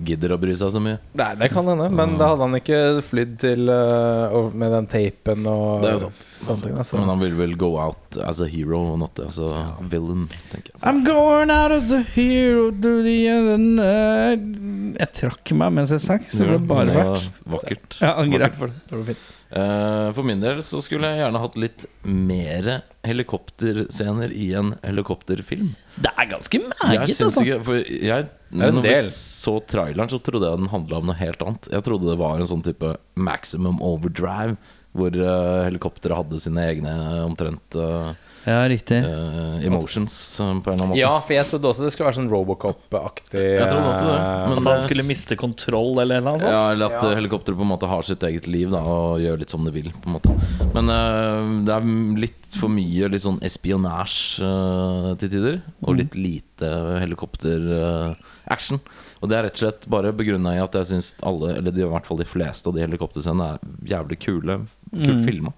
gidder 0.04 0.34
å 0.34 0.38
bry 0.40 0.54
seg 0.58 0.70
så 0.74 0.80
mye. 0.82 0.98
Nei, 1.18 1.30
det 1.40 1.48
kan 1.52 1.66
hende, 1.66 1.88
men 1.90 2.16
da 2.20 2.28
hadde 2.32 2.46
han 2.46 2.58
ikke 2.58 2.80
flydd 3.02 3.32
til 3.42 3.70
uh, 3.72 4.50
med 4.54 4.70
den 4.76 4.86
tapen 4.90 5.46
og 5.50 5.82
Det 5.82 5.90
er 5.94 5.98
sant. 6.04 6.20
sånne 6.38 6.62
ting. 6.68 6.76
Altså. 6.78 6.98
Men 7.00 7.12
han 7.12 7.22
vil 7.24 7.34
vel 7.38 7.56
go 7.58 7.70
out 7.82 8.18
as 8.24 8.40
a 8.40 8.48
hero, 8.48 8.82
not 9.00 9.18
as 9.24 9.38
a 9.42 9.50
villain, 9.90 10.28
tenker 10.52 10.72
jeg. 10.74 10.82
I'm 10.86 11.02
going 11.06 11.50
out 11.50 11.72
as 11.74 11.90
a 11.92 12.02
hero 12.14 12.70
to 12.70 12.94
the 13.02 13.16
end 13.28 13.80
Jeg 13.80 15.10
trakk 15.18 15.52
meg 15.58 15.74
mens 15.76 15.90
jeg 15.94 16.04
sang, 16.04 16.22
så 16.30 16.44
det 16.46 16.60
ble 16.62 16.68
bare 16.70 16.94
Ja. 16.98 17.16
Vakkert. 17.58 17.98
Jeg 18.00 18.14
angrer 18.24 18.54
for 18.58 18.72
det. 18.72 18.80
det 18.88 18.96
var 19.00 19.04
fint. 19.12 19.26
Eh, 19.50 20.08
For 20.12 20.26
min 20.28 20.42
del 20.42 20.60
så 20.66 20.80
skulle 20.84 21.08
jeg 21.08 21.22
gjerne 21.22 21.40
hatt 21.40 21.54
litt 21.56 21.86
mer 22.04 22.66
helikopterscener 23.06 24.32
i 24.36 24.50
en 24.58 24.74
helikopterfilm. 24.82 25.70
Det 25.96 26.12
er 26.12 26.28
ganske 26.28 26.60
Jeg 26.60 26.68
meget, 26.68 27.04
altså. 27.08 27.44
ikke 27.44 27.60
For 27.64 27.80
jeg 27.80 28.28
Når 28.52 28.82
vi 28.84 28.94
så 29.08 29.54
traileren, 29.64 30.10
så 30.12 30.20
trodde 30.20 30.50
jeg 30.50 30.60
den 30.60 30.72
handla 30.72 31.00
om 31.00 31.08
noe 31.08 31.16
helt 31.16 31.42
annet. 31.44 31.70
Jeg 31.72 31.84
trodde 31.86 32.10
det 32.10 32.18
var 32.20 32.40
en 32.40 32.50
sånn 32.50 32.64
type 32.64 32.94
maximum 33.16 33.80
overdrive, 33.84 34.56
hvor 34.96 35.12
uh, 35.16 35.64
helikopteret 35.68 36.16
hadde 36.16 36.40
sine 36.42 36.64
egne 36.64 36.92
omtrent 37.22 37.76
eh, 37.76 38.12
Ja, 38.48 38.62
riktig. 38.70 38.98
uh, 39.04 39.58
emotions, 39.66 40.14
eh, 40.40 40.46
på 40.46 40.70
en 40.70 40.72
eller 40.72 40.72
annen 40.72 40.88
måte. 40.94 40.98
Ja, 41.02 41.10
for 41.20 41.34
jeg 41.36 41.46
trodde 41.50 41.68
også 41.68 41.84
det 41.84 41.92
skulle 41.92 42.08
være 42.08 42.16
sånn 42.18 42.30
Robocop-aktig. 42.32 43.42
Jeg 43.58 43.68
trodde 43.68 43.90
også 43.92 44.06
det, 44.08 44.18
øh, 44.18 44.48
men- 44.48 44.58
At 44.62 44.70
han 44.72 44.80
skulle 44.86 45.04
miste 45.08 45.36
kontroll 45.36 46.00
eller 46.00 46.20
noe 46.24 46.38
sånt? 46.40 46.50
Ja, 46.54 46.70
eller 46.72 46.86
at 46.86 47.02
Ja. 47.02 47.10
eh, 47.10 47.16
helikopteret 47.20 47.58
på 47.58 47.66
en 47.66 47.72
måte 47.74 47.88
har 47.90 48.02
sitt 48.02 48.20
eget 48.24 48.46
liv 48.48 48.70
da, 48.70 48.80
og 48.80 49.20
gjør 49.20 49.38
litt 49.38 49.50
som 49.50 49.64
det 49.64 49.74
vil. 49.74 49.92
på 49.92 50.06
en 50.08 50.16
måte 50.16 50.32
Men 50.74 50.88
uh, 50.88 51.64
det 51.64 51.74
er 51.76 51.84
litt 52.24 52.46
for 52.56 52.68
mye 52.72 53.10
litt 53.12 53.22
sånn 53.22 53.40
espionasje 53.44 54.40
uh, 54.42 55.14
til 55.20 55.28
tider. 55.28 55.60
Og 55.84 55.96
litt 56.00 56.14
lite 56.16 56.72
helikopter-action. 57.04 58.80
og 59.22 59.28
det 59.28 59.36
er 59.38 59.42
rett 59.48 59.58
og 59.58 59.62
slett 59.64 59.88
bare 59.90 60.12
begrunna 60.12 60.54
i 60.54 60.62
at 60.62 60.72
jeg 60.78 60.86
syns 60.92 61.14
alle, 61.26 61.56
eller 61.58 61.72
i 61.72 61.82
hvert 61.88 62.06
fall 62.06 62.16
de 62.20 62.24
fleste 62.28 62.68
av 62.70 62.74
de 62.74 62.80
helikopterscenene 62.86 63.54
er 63.54 63.58
jævlig 63.92 64.18
kule. 64.22 64.60
Kult 64.94 65.24
filma. 65.26 65.52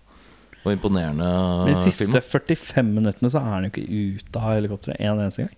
Og 0.65 0.75
imponerende 0.75 1.29
De 1.71 1.75
siste 1.87 2.05
filma. 2.11 2.21
45 2.21 2.91
minuttene 2.99 3.31
så 3.33 3.41
er 3.41 3.49
han 3.55 3.65
jo 3.65 3.71
ikke 3.73 3.87
ute 4.21 4.43
av 4.43 4.51
helikopteret 4.59 5.01
en 5.01 5.19
eneste 5.25 5.47
gang. 5.47 5.55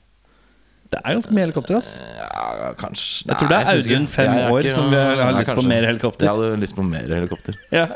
Det 0.93 1.01
er 1.01 1.15
ganske 1.17 1.33
mye 1.33 1.47
helikopter, 1.47 1.77
ass. 1.79 1.89
Ja, 2.05 2.73
kanskje 2.77 3.31
Jeg 3.31 3.39
tror 3.41 3.49
det 3.49 3.57
er 3.63 3.71
Audun, 3.73 4.07
fem 4.13 4.33
jeg 4.37 4.53
år, 4.53 4.59
ikke- 4.61 4.75
som 4.75 4.91
har 4.93 5.17
Nei, 5.33 5.41
lyst 5.41 5.55
på 5.57 5.65
mer 5.65 5.87
helikopter. 5.89 6.27
Jeg 6.29 6.35
hadde 6.37 6.61
lyst 6.61 6.77
på 6.77 6.85
mer 6.85 7.09
helikopter. 7.09 7.55
Ja. 7.73 7.87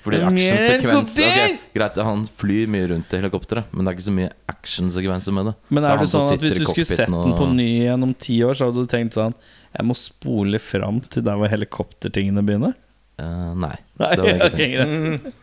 Fordi 0.00 0.16
actionsekvens 0.24 1.16
helikopter! 1.18 1.56
ok, 1.58 1.74
Greit, 1.74 1.96
han 2.06 2.22
flyr 2.40 2.68
mye 2.72 2.86
rundt 2.88 3.12
i 3.12 3.18
helikopteret, 3.20 3.64
men 3.74 3.84
det 3.84 3.90
er 3.90 3.96
ikke 3.98 4.06
så 4.06 4.14
mye 4.16 4.30
actionsekvenser 4.48 5.34
med 5.36 5.44
det. 5.50 5.54
Men 5.76 5.84
er 5.84 5.98
det 6.00 6.06
sånn 6.08 6.32
at 6.32 6.40
hvis 6.46 6.56
du 6.56 6.64
skulle 6.70 6.86
sett 6.88 7.10
den 7.12 7.34
på 7.36 7.48
ny 7.52 7.66
igjen 7.82 8.02
om 8.06 8.14
ti 8.14 8.38
år, 8.46 8.54
så 8.56 8.70
hadde 8.70 8.86
du 8.86 8.88
tenkt 8.88 9.12
sånn 9.18 9.34
Jeg 9.76 9.84
må 9.90 9.94
spole 9.98 10.58
fram 10.62 11.02
til 11.10 11.22
der 11.26 11.36
hvor 11.36 11.50
helikoptertingene 11.52 12.40
begynner? 12.46 12.72
Uh, 13.20 13.52
nei, 13.60 13.74
Nei, 14.00 14.14
det 14.16 14.24
hadde 14.24 14.30
jeg 14.30 14.40
ikke 14.40 14.56
tenkt. 14.56 15.22
greit. 15.26 15.34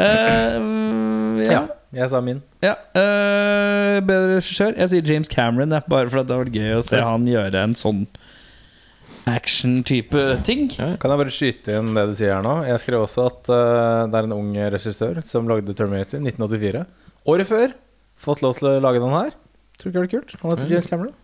Eh, 0.00 1.44
ja. 1.44 1.50
Ja, 1.50 1.62
jeg 1.92 2.10
sa 2.12 2.20
min. 2.24 2.42
ja. 2.64 2.74
uh, 2.96 3.96
bedre 4.06 4.36
regissør? 4.36 4.76
Jeg 4.78 4.92
sier 4.92 5.14
James 5.14 5.30
Cameron, 5.32 5.72
ja, 5.74 5.80
bare 5.90 6.10
for 6.10 6.22
at 6.22 6.28
det 6.28 6.36
har 6.36 6.44
vært 6.44 6.56
gøy 6.56 6.76
å 6.78 6.84
se 6.86 7.00
han 7.02 7.26
gjøre 7.28 7.64
en 7.66 7.76
sånn 7.78 8.04
action-type 9.30 10.22
ting. 10.46 10.68
Kan 10.72 11.12
jeg 11.12 11.20
bare 11.20 11.34
skyte 11.34 11.76
inn 11.78 11.92
det 11.96 12.06
du 12.10 12.14
sier 12.16 12.32
her 12.36 12.46
nå? 12.46 12.54
Jeg 12.68 12.82
skrev 12.82 13.04
også 13.04 13.26
at 13.28 13.50
uh, 13.52 14.08
det 14.10 14.20
er 14.20 14.28
en 14.28 14.36
ung 14.38 14.54
regissør 14.76 15.20
som 15.28 15.50
lagde 15.50 15.76
Terminator 15.76 16.22
1984. 16.22 16.84
Året 17.30 17.50
før. 17.50 17.76
Fått 18.20 18.42
lov 18.44 18.56
til 18.58 18.70
å 18.70 18.78
lage 18.84 19.02
den 19.02 19.14
her. 19.16 19.34
Tror 19.80 19.92
ikke 19.92 20.00
det 20.00 20.08
er 20.08 20.14
kult. 20.16 20.34
Han 20.42 20.54
heter 20.54 20.74
James 20.74 20.88
Cameron. 20.90 21.14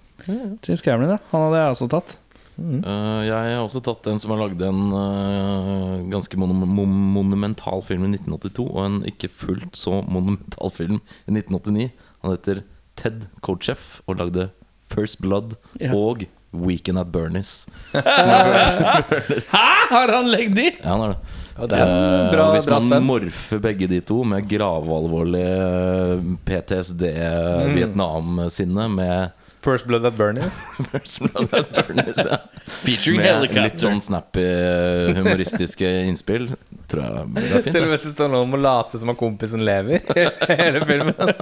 James 0.64 0.84
Cameron, 0.84 1.16
ja. 1.16 1.18
Han 1.32 1.46
hadde 1.46 1.60
jeg 1.60 1.74
også 1.76 1.88
tatt. 1.92 2.16
Eh, 2.58 3.20
jeg 3.28 3.32
har 3.36 3.60
også 3.64 3.82
tatt 3.84 4.06
en 4.08 4.18
som 4.22 4.30
har 4.32 4.40
lagd 4.46 4.62
en 4.64 4.78
uh, 4.92 5.96
ganske 6.12 6.38
mon 6.40 6.54
mon 6.64 6.94
monumental 7.16 7.82
film 7.84 8.06
i 8.08 8.14
1982, 8.16 8.64
og 8.70 8.80
en 8.86 8.96
ikke 9.10 9.28
fullt 9.28 9.76
så 9.76 9.98
monumental 10.08 10.70
film 10.72 11.00
i 11.28 11.36
1989. 11.36 11.90
Han 12.24 12.32
heter 12.36 12.62
Ted 12.96 13.26
Kocheff 13.44 14.00
og 14.08 14.16
lagde 14.22 14.48
First 14.88 15.20
Blood 15.20 15.56
Ja. 15.82 15.92
og 15.92 16.24
Weekend 16.56 16.96
at 16.98 17.10
Bernies. 17.12 17.66
Hæ! 17.92 19.66
Har 19.90 20.12
han 20.14 20.30
legd 20.32 20.54
de? 20.56 20.70
Ja, 20.80 20.88
han 20.94 21.00
har 21.00 21.08
det. 21.08 21.18
Ja, 21.56 21.66
det 21.66 21.78
er 21.80 21.86
Eh, 21.86 22.30
bra, 22.32 22.46
hvis 22.52 22.66
bra 22.68 22.78
man 22.80 22.88
spenn. 22.90 23.04
morfer 23.08 23.60
begge 23.64 23.86
de 23.88 24.00
to 24.04 24.22
med 24.24 24.48
gravalvorlig 24.48 25.44
eh, 25.44 26.24
PTSD, 26.48 27.02
Mm. 27.16 27.74
Med 28.96 29.30
First 29.66 29.88
Blood 29.90 30.04
at 30.06 30.14
Bernies. 30.14 30.60
First 30.92 31.18
Blood 31.24 31.54
at 31.58 31.72
Bernies, 31.74 32.20
ja. 32.22 32.38
Featuring 32.84 33.18
Med 33.18 33.26
helicopter. 33.26 33.64
litt 33.66 33.82
sånn 33.82 33.98
snappy, 34.04 34.44
eh, 34.46 35.10
humoristiske 35.18 35.90
innspill. 36.06 36.52
Tror 36.86 37.02
jeg 37.02 37.10
det 37.34 37.42
er 37.42 37.64
fint. 37.66 37.74
Sylvester 37.74 38.14
Stallone 38.14 38.46
må 38.52 38.60
late 38.62 39.00
som 39.02 39.10
om 39.10 39.18
kompisen 39.18 39.66
lever 39.66 40.06
hele 40.52 40.84
filmen. 40.86 41.18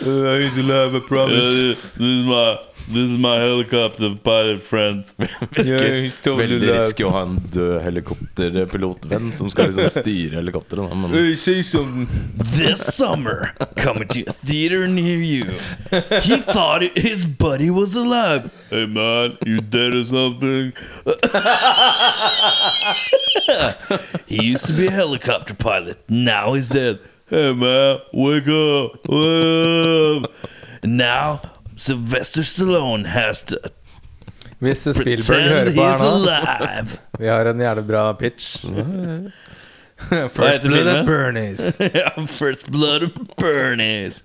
this 0.00 0.56
is 0.56 2.24
my 2.24 2.58
This 2.92 3.10
is 3.10 3.18
my 3.18 3.36
helicopter 3.36 4.16
pilot 4.16 4.62
friend. 4.62 5.04
Veldig 5.54 6.70
risky 6.74 7.04
å 7.06 7.10
ha 7.14 7.20
en 7.22 7.36
død 7.54 7.76
helikopterpilotvenn 7.84 9.28
som 9.36 9.46
skal 9.52 9.68
liksom 9.70 9.86
styre 9.94 10.40
helikopteret. 10.40 10.90
da, 10.90 10.96
Men 10.98 11.12
This 12.56 12.82
summer, 12.82 13.52
coming 13.76 14.08
to 14.08 14.24
a 14.26 14.32
theater 14.32 14.88
near 14.88 15.22
you. 15.22 15.44
He 16.22 16.38
thought 16.38 16.82
his 16.96 17.26
buddy 17.26 17.70
was 17.70 17.94
alive. 17.94 18.50
Hey 18.70 18.86
man, 18.86 19.38
you 19.46 19.60
dead 19.60 19.94
or 19.94 20.02
something? 20.02 20.72
he 24.26 24.42
used 24.50 24.66
to 24.66 24.72
be 24.72 24.88
a 24.88 24.90
helicopter 24.90 25.54
pilot. 25.54 26.02
Now 26.08 26.54
he's 26.54 26.68
dead. 26.68 26.98
Hey 27.28 27.52
man, 27.52 28.00
wake 28.12 28.48
up, 28.48 29.06
wake 29.08 30.24
up. 30.24 30.32
Now 30.82 31.40
Sylvester 31.80 32.42
Stallone 32.42 33.06
has 33.06 33.42
to 33.42 33.56
Hvis 34.58 34.78
Spielberg 34.78 35.42
hører 35.48 35.70
på 35.74 35.82
her 35.82 36.82
nå. 36.82 36.88
Vi 37.22 37.28
har 37.28 37.48
en 37.48 37.60
jævlig 37.60 37.86
bra 37.86 38.12
pitch. 38.12 38.66
First 40.10 40.62
Blood 40.62 40.86
of 40.86 41.06
Bernie's. 41.06 41.80
yeah, 41.94 42.26
first 42.26 42.70
blood 42.70 43.02
of 43.02 43.12
Bernie's. 43.38 44.22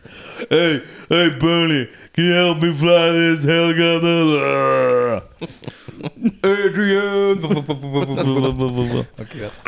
Hey, 0.50 0.80
hey, 1.10 1.30
Bernie, 1.40 1.88
can 2.14 2.24
you 2.26 2.34
help 2.34 2.62
me 2.64 2.74
fly 2.74 3.12
this 3.12 3.44
helicopter? 3.44 5.22
Adrian 6.44 7.44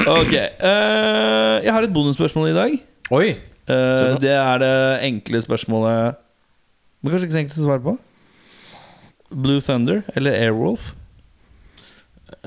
ok, 0.08 0.34
uh, 0.34 1.64
jeg 1.64 1.74
har 1.74 1.82
et 1.82 1.94
bonusspørsmål 1.94 2.50
i 2.50 2.54
dag. 2.54 2.80
Oi! 3.12 3.36
uh, 3.70 4.22
det 4.22 4.32
er 4.32 4.58
det 4.64 5.04
enkle 5.08 5.42
spørsmålet 5.42 6.27
Men 7.08 7.16
kanskje 7.16 7.30
ikke 7.30 7.38
så 7.38 7.44
enkelt 7.44 7.60
å 7.60 7.66
svare 7.66 7.86
på. 7.88 7.98
Blue 9.48 9.64
Thunder 9.64 10.06
eller 10.16 10.38
Airwolf? 10.38 10.94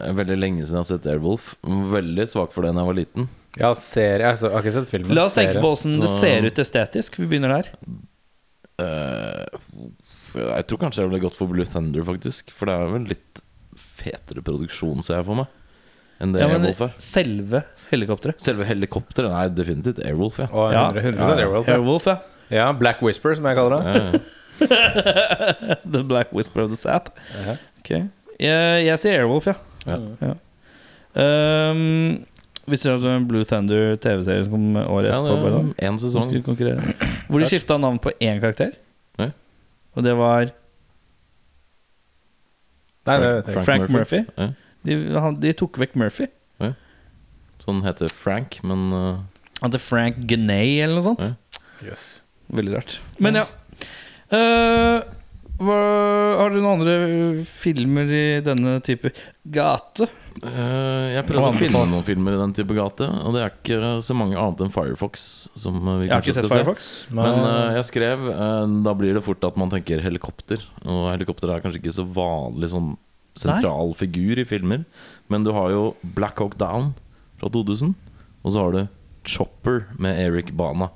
veldig 0.01 0.37
lenge 0.39 0.65
siden 0.65 0.79
jeg 0.79 0.85
har 0.85 0.89
sett 0.89 1.09
Airwolf. 1.11 1.55
Veldig 1.93 2.27
svak 2.29 2.55
for 2.55 2.65
det 2.65 2.73
da 2.75 2.83
jeg 2.83 2.91
var 2.91 2.99
liten. 2.99 3.29
Ja, 3.59 3.73
serie. 3.75 4.31
Altså, 4.31 4.49
jeg 4.49 4.57
har 4.57 4.65
ikke 4.65 4.77
sett 4.77 4.91
filmen. 4.93 5.17
La 5.17 5.27
oss 5.27 5.37
tenke 5.37 5.63
på 5.63 5.73
åssen 5.75 5.99
det 6.01 6.11
ser 6.13 6.47
ut 6.47 6.63
estetisk. 6.63 7.19
Vi 7.21 7.29
begynner 7.31 7.57
der. 7.57 7.71
Uh, 8.81 9.89
jeg 10.37 10.69
tror 10.71 10.81
kanskje 10.85 11.03
jeg 11.03 11.11
ville 11.11 11.23
gått 11.25 11.39
for 11.39 11.51
Blue 11.51 11.69
Thunder, 11.69 12.05
faktisk. 12.07 12.53
For 12.57 12.71
det 12.71 12.77
er 12.77 12.93
vel 12.95 13.09
litt 13.11 13.43
fetere 14.01 14.45
produksjon, 14.45 15.03
ser 15.05 15.21
jeg 15.21 15.29
for 15.29 15.43
meg, 15.43 15.51
enn 16.21 16.33
det 16.35 16.45
Ja, 16.45 16.49
men 16.53 16.65
Airwolf 16.65 16.85
er. 16.87 16.95
selve 17.03 17.65
helikopteret. 17.91 18.41
Selve 18.41 18.65
helikopteret 18.69 19.33
Nei, 19.33 19.47
definitivt 19.53 20.01
Airwolf, 20.05 20.39
ja. 20.41 20.49
Og 20.53 20.73
100, 20.73 21.03
100, 21.05 21.25
100 21.27 21.45
Airwolf. 21.45 21.69
Ja. 21.69 21.77
Airwolf, 21.81 22.09
ja. 22.09 22.17
ja, 22.63 22.69
Black 22.77 23.03
Whisper, 23.05 23.35
som 23.37 23.49
jeg 23.51 23.59
kaller 23.59 23.83
det. 23.83 24.23
Ja, 24.61 25.57
ja. 25.69 25.77
The 25.85 26.03
Black 26.05 26.33
Whisper 26.33 26.65
of 26.65 26.71
the 26.71 26.77
Sat. 26.77 27.13
Uh 27.17 27.49
-huh. 27.49 27.57
okay. 27.79 28.03
Jeg, 28.41 28.87
jeg 28.87 28.99
sier 28.99 29.21
Airwolf, 29.21 29.47
ja. 29.47 29.55
Ja. 29.87 30.35
Um, 31.71 32.27
visste 32.67 32.89
du 32.89 32.95
at 32.95 33.03
det 33.03 33.11
var 33.11 33.17
en 33.17 33.29
Blue 33.29 33.45
Thunder 33.45 33.97
TV-serie 33.97 34.45
som 34.45 34.53
kom 34.53 34.77
året 34.77 35.11
etterpå? 35.15 35.75
En 35.79 35.99
sesong. 35.99 36.33
Hvor 37.29 37.39
de 37.39 37.47
skifta 37.47 37.79
navn 37.79 37.99
på 37.99 38.11
én 38.21 38.41
karakter. 38.41 38.71
Ja. 39.19 39.31
Og 39.95 40.05
det 40.05 40.17
var 40.17 40.51
Nei, 43.07 43.17
det 43.21 43.45
Frank. 43.45 43.65
Frank 43.65 43.91
Murphy. 43.91 44.17
Murphy. 44.17 44.55
De, 44.83 45.19
han, 45.19 45.41
de 45.41 45.53
tok 45.53 45.79
vekk 45.81 45.97
Murphy. 45.97 46.27
Sånn 47.61 47.83
heter 47.85 48.09
Frank, 48.17 48.57
men 48.65 48.89
uh, 48.95 49.21
Han 49.61 49.69
heter 49.69 49.83
Frank 49.85 50.23
Genay 50.29 50.79
eller 50.81 50.97
noe 50.97 51.05
sånt. 51.05 51.59
Yes. 51.85 52.23
Veldig 52.49 52.79
rart. 52.79 52.97
Men 53.21 53.37
ja. 53.43 53.45
Eh, 54.31 55.01
hva, 55.61 55.79
har 56.41 56.53
dere 56.53 56.63
noen 56.63 56.79
andre 56.79 57.45
filmer 57.45 58.09
i 58.09 58.25
denne 58.45 58.79
type 58.85 59.11
gate? 59.53 60.07
Uh, 60.41 61.11
Jeg 61.13 61.27
prøvde 61.29 61.51
å 61.51 61.59
finne 61.59 61.83
noen 61.91 62.07
filmer 62.07 62.37
i 62.37 62.41
den 62.41 62.55
type 62.57 62.73
gate, 62.77 63.05
og 63.05 63.35
det 63.35 63.43
er 63.43 63.53
ikke 63.53 63.91
så 64.07 64.15
mange 64.17 64.39
annet 64.41 64.63
enn 64.65 64.73
Firefox. 64.73 65.25
Som 65.59 65.83
uh, 65.85 65.99
vi 66.01 66.07
Jeg 66.07 66.15
har 66.15 66.25
ikke 66.25 66.37
sett 66.39 66.47
skal 66.47 66.55
se. 66.55 66.61
Firefox. 66.63 66.89
Men 67.13 67.43
uh, 67.45 67.75
jeg 67.77 67.89
skrev 67.91 68.25
uh, 68.31 68.65
Da 68.87 68.95
blir 68.97 69.19
det 69.19 69.25
fort 69.27 69.45
at 69.45 69.59
man 69.61 69.73
tenker 69.73 70.01
helikopter. 70.05 70.65
Og 70.87 71.11
helikopter 71.11 71.53
er 71.53 71.65
kanskje 71.65 71.83
ikke 71.83 71.99
så 71.99 72.07
vanlig 72.07 72.71
sånn 72.73 72.95
sentral 73.39 73.93
figur 73.99 74.41
i 74.41 74.47
filmer. 74.49 74.87
Men 75.33 75.45
du 75.45 75.53
har 75.57 75.75
jo 75.75 75.85
Black 76.17 76.41
Hawk 76.41 76.57
Down 76.61 76.95
fra 77.43 77.53
2000. 77.53 77.93
Og 78.41 78.55
så 78.55 78.65
har 78.65 78.79
du 78.79 78.81
Chopper 79.29 79.85
med 80.01 80.17
Eric 80.23 80.55
Bana 80.57 80.89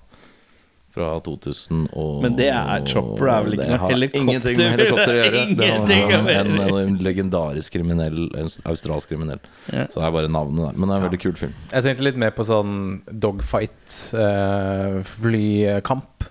fra 0.94 1.08
2000. 1.26 1.88
Og 1.92 2.22
Men 2.22 2.36
det 2.38 2.48
er- 2.52 2.86
Chopper 2.86 3.28
er 3.28 3.44
vel 3.44 3.56
ikke 3.56 3.68
noe 3.72 3.90
helikopter? 3.90 4.20
Ingenting 4.22 4.58
med 4.60 4.70
helikopter 4.76 5.14
å 5.14 5.18
gjøre. 5.18 5.42
Det 5.58 5.70
var 5.74 6.40
en, 6.40 6.52
gjøre. 6.54 6.82
en 6.84 6.98
legendarisk 7.02 7.74
kriminell, 7.74 8.20
en 8.38 8.50
australsk 8.70 9.10
kriminell. 9.10 9.40
Ja. 9.72 9.88
Så 9.90 9.98
det 9.98 10.06
er 10.06 10.14
bare 10.14 10.30
navnet 10.30 10.68
der. 10.68 10.78
Men 10.78 10.88
det 10.88 10.94
er 10.94 11.02
en 11.02 11.08
veldig 11.08 11.22
kul 11.24 11.36
film. 11.38 11.54
Jeg 11.72 11.86
tenkte 11.88 12.06
litt 12.06 12.20
mer 12.20 12.34
på 12.36 12.46
sånn 12.46 12.76
dogfight, 13.10 13.98
eh, 14.14 15.00
flykamp. 15.14 16.28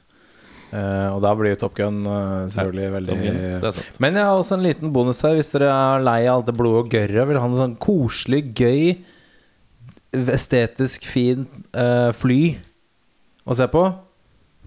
Uh, 0.74 1.14
og 1.14 1.20
da 1.22 1.36
blir 1.38 1.51
jo 1.53 1.57
Top 1.61 1.76
Gun 1.78 1.99
uh, 2.07 2.47
selvfølgelig 2.49 2.93
veldig 2.95 3.16
Gun. 3.20 3.82
Men 4.01 4.16
jeg 4.18 4.26
har 4.26 4.39
også 4.39 4.55
en 4.57 4.64
liten 4.66 4.93
bonus 4.95 5.20
her. 5.22 5.36
Hvis 5.38 5.53
dere 5.53 5.68
er 5.70 6.01
lei 6.01 6.24
av 6.26 6.39
alt 6.39 6.47
det 6.47 6.55
blodet 6.57 6.80
og 6.88 6.95
gørret, 6.95 7.28
vil 7.30 7.38
ha 7.38 7.45
en 7.45 7.59
sånn 7.59 7.76
koselig, 7.84 8.39
gøy, 8.57 8.95
estetisk 10.34 11.05
fin 11.05 11.45
uh, 11.78 12.09
fly 12.18 12.55
å 13.45 13.59
se 13.59 13.68
på. 13.70 13.86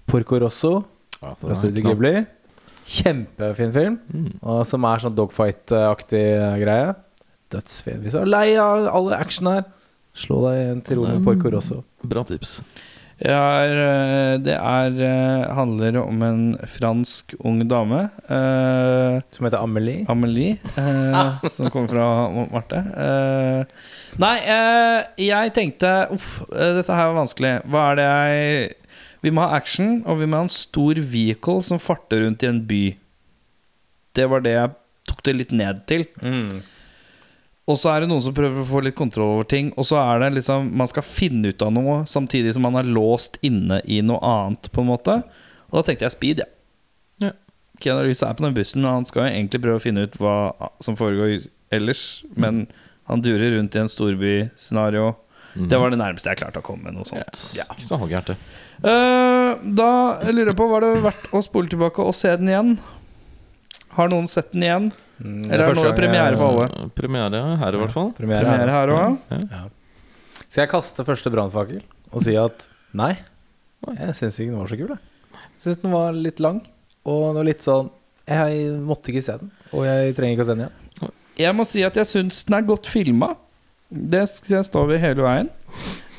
Porco 0.07 0.39
Rosso 0.39 0.73
Ja, 1.21 1.33
fra 1.41 1.55
Studio. 1.57 1.83
Ghibli. 1.89 2.25
Kjempefin 2.87 3.71
film. 3.75 3.95
Mm. 4.13 4.27
Og 4.47 4.61
som 4.69 4.85
er 4.87 5.01
sånn 5.03 5.15
dogfight-aktig 5.17 6.25
greie. 6.61 6.93
Dødsfin. 7.51 8.01
Hvis 8.03 8.15
du 8.15 8.21
er 8.21 8.29
lei 8.29 8.47
av 8.59 8.87
all 8.91 9.09
action 9.15 9.47
her, 9.51 9.65
slå 10.17 10.41
deg 10.49 10.61
en 10.73 10.81
til 10.87 10.99
ro 11.01 11.07
med 11.09 11.25
Porco 11.25 11.51
Rosso. 11.53 11.81
Bra 12.07 12.23
tips. 12.27 12.61
Er, 13.17 13.71
eh, 13.81 14.37
det 14.45 14.53
er, 14.53 14.97
eh, 15.01 15.53
handler 15.57 15.95
om 16.03 16.19
en 16.21 16.41
fransk 16.69 17.33
ung 17.43 17.63
dame. 17.67 18.11
eh, 18.29 19.21
Som 19.33 19.47
heter 19.47 19.57
Amelie. 19.63 20.05
Amelie, 20.07 20.59
eh, 20.77 21.31
som 21.55 21.71
kommer 21.73 21.87
fra 21.89 22.29
Marte. 22.53 22.77
Eh, 22.77 23.65
nei, 24.21 24.35
eh, 24.45 25.03
jeg 25.17 25.53
tenkte 25.57 26.11
Uff, 26.13 26.43
eh, 26.53 26.75
dette 26.77 26.93
her 26.93 27.09
var 27.11 27.23
vanskelig. 27.25 27.55
Hva 27.65 27.87
er 27.91 27.95
det 27.95 28.05
jeg 28.05 28.75
Vi 29.25 29.33
må 29.33 29.43
ha 29.43 29.57
action, 29.57 30.01
og 30.05 30.21
vi 30.21 30.27
må 30.29 30.39
ha 30.39 30.47
en 30.47 30.53
stor 30.53 30.99
vehicle 31.01 31.61
som 31.65 31.81
farter 31.81 32.23
rundt 32.23 32.43
i 32.45 32.49
en 32.49 32.63
by. 32.69 32.81
Det 34.17 34.25
var 34.29 34.43
det 34.45 34.55
jeg 34.55 34.75
tok 35.09 35.23
det 35.25 35.35
litt 35.37 35.53
ned 35.55 35.85
til. 35.89 36.05
Mm. 36.21 36.59
Og 37.67 37.75
så 37.79 37.91
er 37.91 38.03
det 38.03 38.11
noen 38.11 38.23
som 38.23 38.35
prøver 38.35 38.63
å 38.63 38.67
få 38.67 38.81
litt 38.85 38.95
kontroll 38.95 39.33
over 39.37 39.47
ting. 39.51 39.73
Og 39.75 39.89
så 39.89 39.99
er 39.99 40.21
det 40.23 40.37
liksom 40.37 40.69
Man 40.79 40.87
skal 40.87 41.03
finne 41.03 41.51
ut 41.51 41.63
av 41.65 41.73
noe 41.75 41.99
samtidig 42.07 42.53
som 42.55 42.63
man 42.63 42.79
er 42.79 42.87
låst 42.87 43.35
inne 43.45 43.81
i 43.83 43.99
noe 44.05 44.21
annet, 44.23 44.71
på 44.71 44.83
en 44.83 44.91
måte. 44.93 45.19
Og 45.67 45.79
da 45.79 45.83
tenkte 45.87 46.07
jeg 46.07 46.15
speed, 46.15 46.43
ja. 46.45 46.51
Ja. 47.27 47.33
Keanu 47.83 48.05
Reeves 48.05 48.23
er 48.23 48.37
på 48.37 48.45
den 48.45 48.55
bussen, 48.55 48.85
og 48.87 48.95
han 48.95 49.07
skal 49.09 49.25
jo 49.25 49.33
egentlig 49.33 49.61
prøve 49.65 49.81
å 49.81 49.83
finne 49.83 50.07
ut 50.07 50.15
hva 50.21 50.37
som 50.83 50.95
foregår 50.97 51.49
ellers. 51.75 52.23
Men 52.39 52.65
han 53.11 53.23
durer 53.25 53.57
rundt 53.57 53.75
i 53.75 53.83
en 53.83 53.91
storbyscenario. 53.91 55.11
Mhm. 55.57 55.69
Det 55.71 55.79
var 55.81 55.89
det 55.93 55.99
nærmeste 55.99 56.29
jeg 56.31 56.37
klarte 56.41 56.61
å 56.61 56.65
komme 56.65 56.83
med 56.87 56.93
noe 56.97 57.07
sånt. 57.07 57.41
Ja, 57.57 57.65
ikke 57.73 57.85
så 57.85 57.97
halvgærent, 57.99 58.31
det. 58.33 58.37
Uh, 58.83 59.57
da 59.77 59.89
lurer 60.29 60.51
jeg 60.53 60.57
på, 60.59 60.67
var 60.69 60.85
det 60.85 60.91
verdt 61.01 61.27
å 61.33 61.41
spole 61.45 61.67
tilbake 61.71 62.03
og 62.05 62.13
se 62.15 62.35
den 62.37 62.51
igjen? 62.51 62.75
Har 63.97 64.11
noen 64.13 64.27
sett 64.29 64.51
den 64.53 64.63
igjen? 64.67 64.91
Mm, 65.17 65.45
Eller 65.49 65.63
er 65.65 65.73
det 65.73 65.81
nå 65.81 65.93
premiere 65.97 66.37
for 66.37 66.47
alle? 66.67 66.89
Premiere 66.93 67.39
her, 67.57 67.73
i 67.73 67.81
hvert 67.81 67.93
fall. 67.95 68.11
Premiere, 68.13 68.45
Premiere 68.45 68.75
her 68.75 68.91
òg? 68.93 69.15
Skal 70.47 70.61
jeg 70.63 70.69
kaste 70.71 71.03
første 71.07 71.31
brannfakkel 71.33 71.81
og 72.13 72.21
si 72.23 72.35
at 72.39 72.67
nei? 72.95 73.15
Jeg 73.97 74.13
syns 74.19 74.37
ikke 74.39 74.51
den 74.53 74.59
var 74.61 74.69
så 74.69 74.77
kul. 74.79 74.93
Jeg 74.93 75.63
syns 75.63 75.81
den 75.81 75.91
var 75.95 76.13
litt 76.13 76.39
lang. 76.43 76.61
Og 77.07 77.23
den 77.31 77.39
var 77.39 77.47
litt 77.47 77.63
sånn 77.65 77.89
Jeg 78.27 78.69
måtte 78.83 79.09
ikke 79.13 79.23
se 79.23 79.37
den, 79.39 79.49
og 79.71 79.85
jeg 79.87 80.13
trenger 80.17 80.35
ikke 80.35 80.43
å 80.45 80.49
se 80.49 80.55
den 80.57 80.65
igjen. 80.67 81.11
Jeg 81.37 81.53
må 81.55 81.63
si 81.69 81.83
at 81.87 81.95
jeg 81.95 82.09
syns 82.09 82.43
den 82.47 82.57
er 82.57 82.65
godt 82.67 82.89
filma. 82.91 83.29
Det 83.89 84.25
står 84.27 84.89
vi 84.89 84.97
hele 84.99 85.23
veien. 85.23 85.49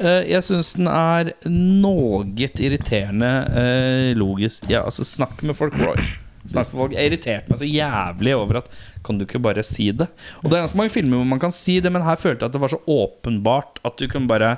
Eh, 0.01 0.23
Jeg 0.31 0.45
syns 0.47 0.73
den 0.79 0.89
er 0.89 1.33
noe 1.51 2.23
irriterende 2.39 3.33
eh, 3.53 4.13
logisk. 4.17 4.65
Ja, 4.71 4.85
altså, 4.89 5.05
snakk 5.05 5.43
med 5.45 5.57
folk, 5.59 5.77
Roy. 5.81 6.01
Snakk 6.49 6.71
med 6.73 6.79
folk 6.81 6.93
Jeg 6.97 7.11
irriterte 7.11 7.51
meg 7.51 7.59
så 7.61 7.67
jævlig 7.69 8.33
over 8.39 8.61
at 8.63 8.69
Kan 9.05 9.19
du 9.19 9.25
ikke 9.27 9.41
bare 9.43 9.61
si 9.67 9.91
det? 9.93 10.07
Og 10.41 10.47
det 10.49 10.57
er 10.57 10.63
ganske 10.63 10.79
mange 10.81 10.95
filmer 10.95 11.19
hvor 11.21 11.27
man 11.29 11.43
kan 11.43 11.53
si 11.53 11.75
det, 11.85 11.91
men 11.93 12.07
her 12.07 12.17
følte 12.17 12.47
jeg 12.47 12.49
at 12.49 12.55
det 12.55 12.63
var 12.63 12.73
så 12.73 12.79
åpenbart 12.89 13.83
at 13.85 13.99
du 14.01 14.07
kunne 14.09 14.31
bare 14.31 14.55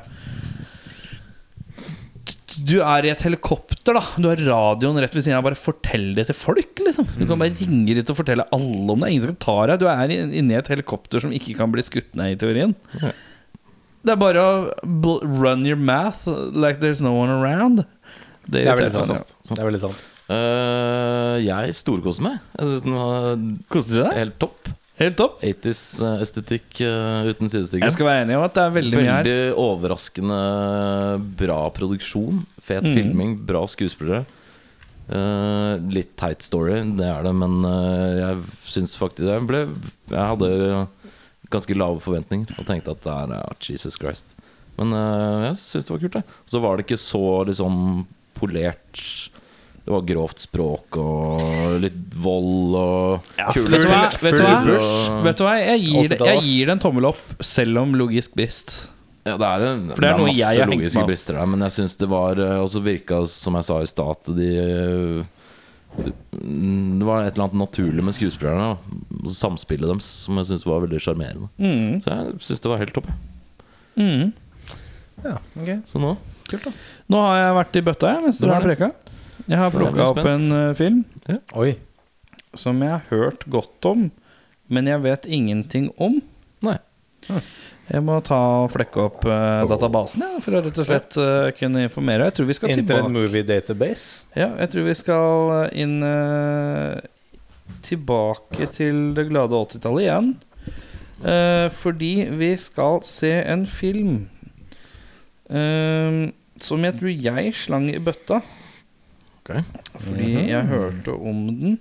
Du 2.67 2.77
er 2.83 3.07
i 3.07 3.11
et 3.13 3.21
helikopter, 3.25 3.95
da. 3.97 4.03
Du 4.21 4.27
har 4.29 4.41
radioen 4.43 4.99
rett 5.01 5.15
ved 5.15 5.23
siden 5.25 5.39
av. 5.39 5.45
Bare 5.47 5.57
fortell 5.59 6.11
det 6.17 6.27
til 6.29 6.37
folk, 6.37 6.81
liksom. 6.83 7.07
Du 7.17 7.25
kan 7.29 7.39
bare 7.41 7.55
ringe 7.57 7.95
dit 7.97 8.11
og 8.13 8.19
fortelle 8.19 8.45
alle 8.53 8.91
om 8.95 9.01
det. 9.05 9.11
Ingen 9.15 9.23
som 9.25 9.33
kan 9.35 9.41
ta 9.47 9.57
deg. 9.71 9.81
Du 9.81 9.87
er 9.89 10.11
i- 10.11 10.39
inni 10.41 10.55
et 10.59 10.69
helikopter 10.69 11.21
som 11.23 11.31
ikke 11.33 11.57
kan 11.57 11.71
bli 11.73 11.83
skutt 11.83 12.15
ned, 12.15 12.33
i 12.35 12.37
teorien. 12.37 12.75
Ja. 13.01 13.13
Det 14.05 14.13
er 14.13 14.17
bare 14.17 14.41
å 14.41 14.75
bl- 14.85 15.23
run 15.41 15.65
your 15.67 15.77
math 15.77 16.27
like 16.27 16.81
there's 16.81 17.01
no 17.03 17.13
one 17.15 17.31
around. 17.31 17.85
Det 18.49 18.67
er 18.67 18.77
veldig 18.77 19.05
sant. 19.05 19.07
sant. 19.07 19.57
Det 19.57 19.59
er 19.61 19.69
veldig 19.71 19.81
sant. 19.81 20.07
Uh, 20.31 21.37
jeg 21.43 21.75
storkoser 21.75 22.23
meg. 22.23 22.39
Jeg 22.59 22.67
syns 22.67 22.83
den 22.83 22.95
var 22.95 23.37
Koster 23.71 23.95
du 23.95 24.03
deg? 24.05 24.13
helt 24.15 24.39
topp. 24.39 24.69
Helt 25.01 25.17
topp. 25.17 25.39
80s-estetikk 25.41 26.83
eh, 26.85 27.31
uten 27.31 27.49
sidestykke. 27.49 27.87
Jeg 27.89 27.97
skal 27.97 28.09
være 28.11 28.27
enig 28.27 28.37
om 28.37 28.45
at 28.45 28.57
det 28.59 28.65
er 28.67 28.75
veldig, 28.75 28.99
mye 28.99 29.07
her. 29.09 29.31
Veldig 29.31 29.63
overraskende 29.63 30.41
bra 31.41 31.61
produksjon. 31.77 32.45
Fet 32.61 32.85
mm. 32.85 32.93
filming, 32.99 33.39
bra 33.49 33.65
skuespillere. 33.71 34.27
Uh, 35.11 35.81
litt 35.91 36.13
teit 36.21 36.45
story, 36.47 36.77
det 36.95 37.09
er 37.09 37.25
det, 37.27 37.33
men 37.35 37.65
uh, 37.67 38.13
jeg 38.15 38.45
syns 38.71 38.93
faktisk 38.95 39.27
jeg 39.27 39.43
ble 39.43 39.65
Jeg 40.07 40.21
hadde 40.23 40.85
ganske 41.51 41.75
lave 41.75 41.99
forventninger 42.05 42.55
og 42.55 42.69
tenkte 42.69 42.95
at 42.95 43.03
det 43.03 43.17
er 43.17 43.33
uh, 43.41 43.57
Jesus 43.67 43.99
Christ. 43.99 44.37
Men 44.81 44.97
eh, 44.97 45.49
jeg 45.51 45.61
syns 45.61 45.89
det 45.89 45.95
var 45.95 46.03
kult, 46.05 46.17
det. 46.17 46.39
Så 46.49 46.63
var 46.65 46.77
det 46.77 46.87
ikke 46.87 47.01
så 47.01 47.25
liksom 47.49 47.75
polert. 48.39 49.03
Det 49.91 49.97
var 49.97 50.05
grovt 50.07 50.39
språk 50.39 50.97
og 51.03 51.81
litt 51.83 52.13
vold 52.23 52.77
og 52.79 53.31
kule 53.57 53.73
vet, 53.75 53.83
du 53.83 53.89
hva? 53.91 54.03
vet 54.23 54.37
du 54.39 54.43
hva? 54.45 54.53
og- 54.77 55.25
Vet 55.27 55.41
du 55.41 55.43
hva? 55.43 55.55
Jeg 55.59 55.81
gir, 55.83 56.09
det, 56.13 56.19
jeg 56.29 56.43
gir 56.47 56.67
det 56.71 56.75
en 56.77 56.83
tommel 56.85 57.09
opp, 57.11 57.25
selv 57.43 57.81
om 57.83 57.97
logisk 57.99 58.37
brist. 58.39 58.75
Ja, 59.27 59.35
det 59.37 59.49
er, 59.49 59.65
en, 59.67 59.83
For 59.91 60.01
det 60.01 60.13
er 60.13 60.17
noe 60.21 60.29
masse 60.31 60.53
jeg 60.55 60.71
logiske 60.71 61.03
brister 61.11 61.37
der, 61.41 61.51
men 61.51 61.61
jeg 61.67 61.75
syns 61.75 61.99
det 61.99 62.09
var 62.09 62.39
eh, 62.39 62.55
også 62.63 62.81
virka, 62.87 63.19
som 63.29 63.59
jeg 63.59 63.67
sa 63.67 63.81
i 63.83 63.91
stad, 63.91 64.31
de 64.39 64.49
eh, 64.63 65.27
Det 65.99 67.05
var 67.11 67.27
et 67.27 67.35
eller 67.35 67.49
annet 67.49 67.59
naturlig 67.67 68.07
med 68.07 68.15
skuespillerne. 68.15 68.71
da. 68.79 69.29
Samspillet 69.35 69.91
deres 69.91 70.07
som 70.23 70.39
jeg 70.39 70.53
syns 70.53 70.65
var 70.71 70.87
veldig 70.87 71.03
sjarmerende. 71.03 71.51
Mm. 71.59 71.99
Så 72.01 72.15
jeg 72.15 72.39
syns 72.47 72.63
det 72.63 72.71
var 72.71 72.79
helt 72.79 72.95
topp. 72.95 73.11
Mm. 73.99 74.31
Ja, 75.27 75.37
okay. 75.59 75.81
Så 75.85 75.99
nå 75.99 76.15
Nå 77.11 77.19
har 77.27 77.37
jeg 77.43 77.55
vært 77.59 77.77
i 77.79 77.81
bøtta 77.91 78.15
jeg, 78.15 78.23
mens 78.25 78.39
Du 78.39 78.47
har 78.49 78.63
preka. 78.65 78.93
Jeg 79.51 79.59
har 79.59 79.73
plukka 79.75 80.07
opp 80.13 80.21
en 80.23 80.47
uh, 80.55 80.71
film 80.79 81.03
Oi. 81.59 81.75
som 82.55 82.79
jeg 82.85 82.93
har 82.93 83.03
hørt 83.11 83.43
godt 83.51 83.89
om, 83.91 84.09
men 84.71 84.87
jeg 84.87 85.03
vet 85.03 85.27
ingenting 85.27 85.91
om. 85.99 86.21
Nei. 86.63 86.79
Jeg 87.91 88.05
må 88.07 88.21
ta 88.23 88.39
og 88.63 88.71
flekke 88.71 89.03
opp 89.03 89.25
uh, 89.27 89.67
databasen 89.69 90.23
ja, 90.23 90.37
for 90.43 90.55
å 90.55 90.61
rett 90.63 90.79
og 90.79 90.87
slett 90.87 91.17
uh, 91.19 91.49
kunne 91.59 91.83
informere. 91.89 92.29
Jeg 92.29 92.39
tror 92.39 92.47
vi 92.49 92.57
skal 92.57 92.73
Internet 92.75 92.93
tilbake 92.93 93.15
Movie 93.17 93.47
Database. 93.49 94.29
Ja, 94.39 94.53
jeg 94.63 94.71
tror 94.73 94.87
vi 94.87 94.95
skal 94.99 95.51
inn 95.83 95.97
uh, 96.07 97.01
Tilbake 97.87 98.67
til 98.75 99.13
det 99.15 99.29
glade 99.29 99.55
80-tallet 99.57 100.03
igjen. 100.03 100.31
Eh, 101.21 101.67
fordi 101.71 102.25
vi 102.35 102.49
skal 102.59 102.99
se 103.07 103.31
en 103.47 103.63
film 103.69 104.17
som 105.51 106.85
jeg 106.87 106.97
tror 106.99 107.13
jeg 107.15 107.55
slang 107.57 107.87
i 107.93 108.01
bøtta. 108.03 108.41
Ok. 109.51 110.01
Fordi 110.07 110.31
jeg 110.51 110.67
hørte 110.71 111.13
om 111.19 111.41
den. 111.61 111.79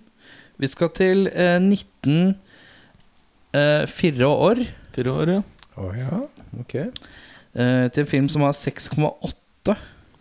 Vi 0.59 0.67
skal 0.67 0.89
til 0.97 1.27
eh, 1.31 1.59
1904 3.53 4.27
år. 4.27 4.63
Fire 4.95 5.11
år, 5.13 5.29
ja. 5.37 5.41
Å 5.79 5.91
ja, 5.95 6.19
ok. 6.59 6.75
Eh, 6.79 7.85
til 7.93 8.03
en 8.03 8.09
film 8.09 8.27
som 8.31 8.43
har 8.43 8.51
6,8 8.57 9.75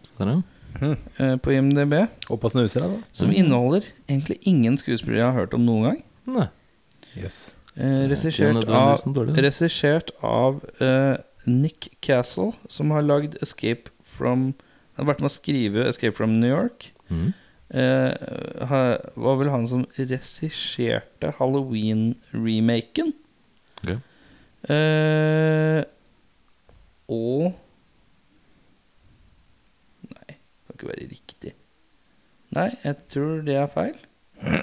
Så 0.07 0.13
der, 0.21 0.29
ja. 0.81 0.93
eh, 1.19 1.35
på 1.43 1.51
IMDb. 1.57 1.95
Opp 2.31 2.45
og 2.47 2.53
snuser, 2.55 2.85
altså. 2.87 3.01
Som 3.25 3.33
inneholder 3.35 3.89
egentlig 4.09 4.39
ingen 4.47 4.79
skuespillere 4.79 5.25
jeg 5.25 5.33
har 5.33 5.39
hørt 5.41 5.57
om 5.59 5.65
noen 5.67 5.89
gang. 5.91 5.99
Nei. 6.39 6.47
Yes. 7.19 7.57
Eh, 7.75 8.05
Ikke 8.05 8.11
Regissert 8.15 8.47
av, 8.47 8.55
nødvendigvis 8.61 9.07
noe 9.09 9.17
dårlig, 9.17 9.35
det. 9.35 9.45
regissert 9.49 10.09
av 10.23 10.61
eh, 10.85 11.17
Nick 11.49 11.89
Castle, 12.05 12.53
som 12.69 12.91
har 12.95 13.03
lagd 13.07 13.39
'Escape 13.43 13.91
from' 14.05 14.53
Han 14.99 15.07
har 15.07 15.15
vært 15.15 15.21
med 15.23 15.31
å 15.31 15.39
skrive 15.39 15.85
'Escape 15.87 16.15
from 16.17 16.41
New 16.41 16.51
York'. 16.51 16.91
Eh, 17.11 18.95
var 19.17 19.37
vel 19.41 19.51
han 19.53 19.67
som 19.69 19.85
regisserte 19.99 21.33
Halloween-remaken. 21.39 23.13
Ok. 23.83 23.91
Eh, 24.73 25.83
og 27.09 27.53
Nei, 30.09 30.35
det 30.35 30.65
kan 30.67 30.77
ikke 30.79 30.91
være 30.93 31.09
riktig. 31.13 31.53
Nei, 32.57 32.69
jeg 32.85 32.97
tror 33.13 33.43
det 33.47 33.57
er 33.61 33.69
feil. 33.73 33.97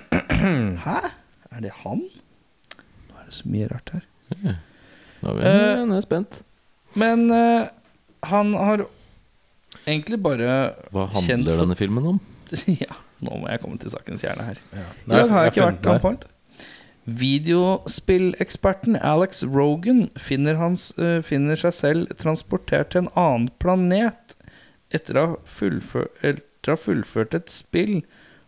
Hæ? 0.86 0.98
Er 1.56 1.64
det 1.64 1.72
han? 1.84 2.02
Nå 2.02 3.20
er 3.22 3.26
det 3.30 3.36
så 3.38 3.50
mye 3.50 3.70
rart 3.72 3.94
her. 3.94 4.06
Nå 5.22 5.32
er 5.32 5.46
Eh, 5.46 5.94
jeg 5.94 6.04
spent. 6.04 6.42
Men 6.96 7.30
eh, 7.32 7.68
han 8.32 8.54
har 8.58 8.86
egentlig 9.86 10.18
bare 10.24 10.74
Hva 10.92 11.06
handler 11.14 11.62
denne 11.62 11.78
filmen 11.78 12.06
om? 12.16 12.20
Ja, 12.86 12.98
nå 13.26 13.42
må 13.42 13.50
jeg 13.52 13.62
komme 13.64 13.82
til 13.82 13.94
sakens 13.94 14.24
kjerne 14.26 14.48
her. 14.52 14.62
Ja. 14.74 14.88
I 15.06 15.12
dag 15.14 15.30
har 15.32 15.46
jeg 15.46 15.54
ikke 15.54 15.70
vært 15.70 15.92
on 15.92 16.02
point. 16.04 16.26
Videospilleksperten 17.06 18.98
Alex 18.98 19.44
Rogan 19.46 20.08
finner, 20.18 20.58
hans, 20.58 20.90
uh, 20.98 21.22
finner 21.22 21.60
seg 21.60 21.76
selv 21.78 22.16
transportert 22.18 22.94
til 22.94 23.06
en 23.06 23.12
annen 23.14 23.52
planet 23.62 24.34
etter 24.96 25.20
å 25.20 25.26
ha 25.28 25.36
fullfør, 25.46 26.08
etter 26.26 26.74
å 26.74 26.78
ha 26.78 26.82
fullført 26.82 27.38
et 27.38 27.52
spill, 27.54 28.00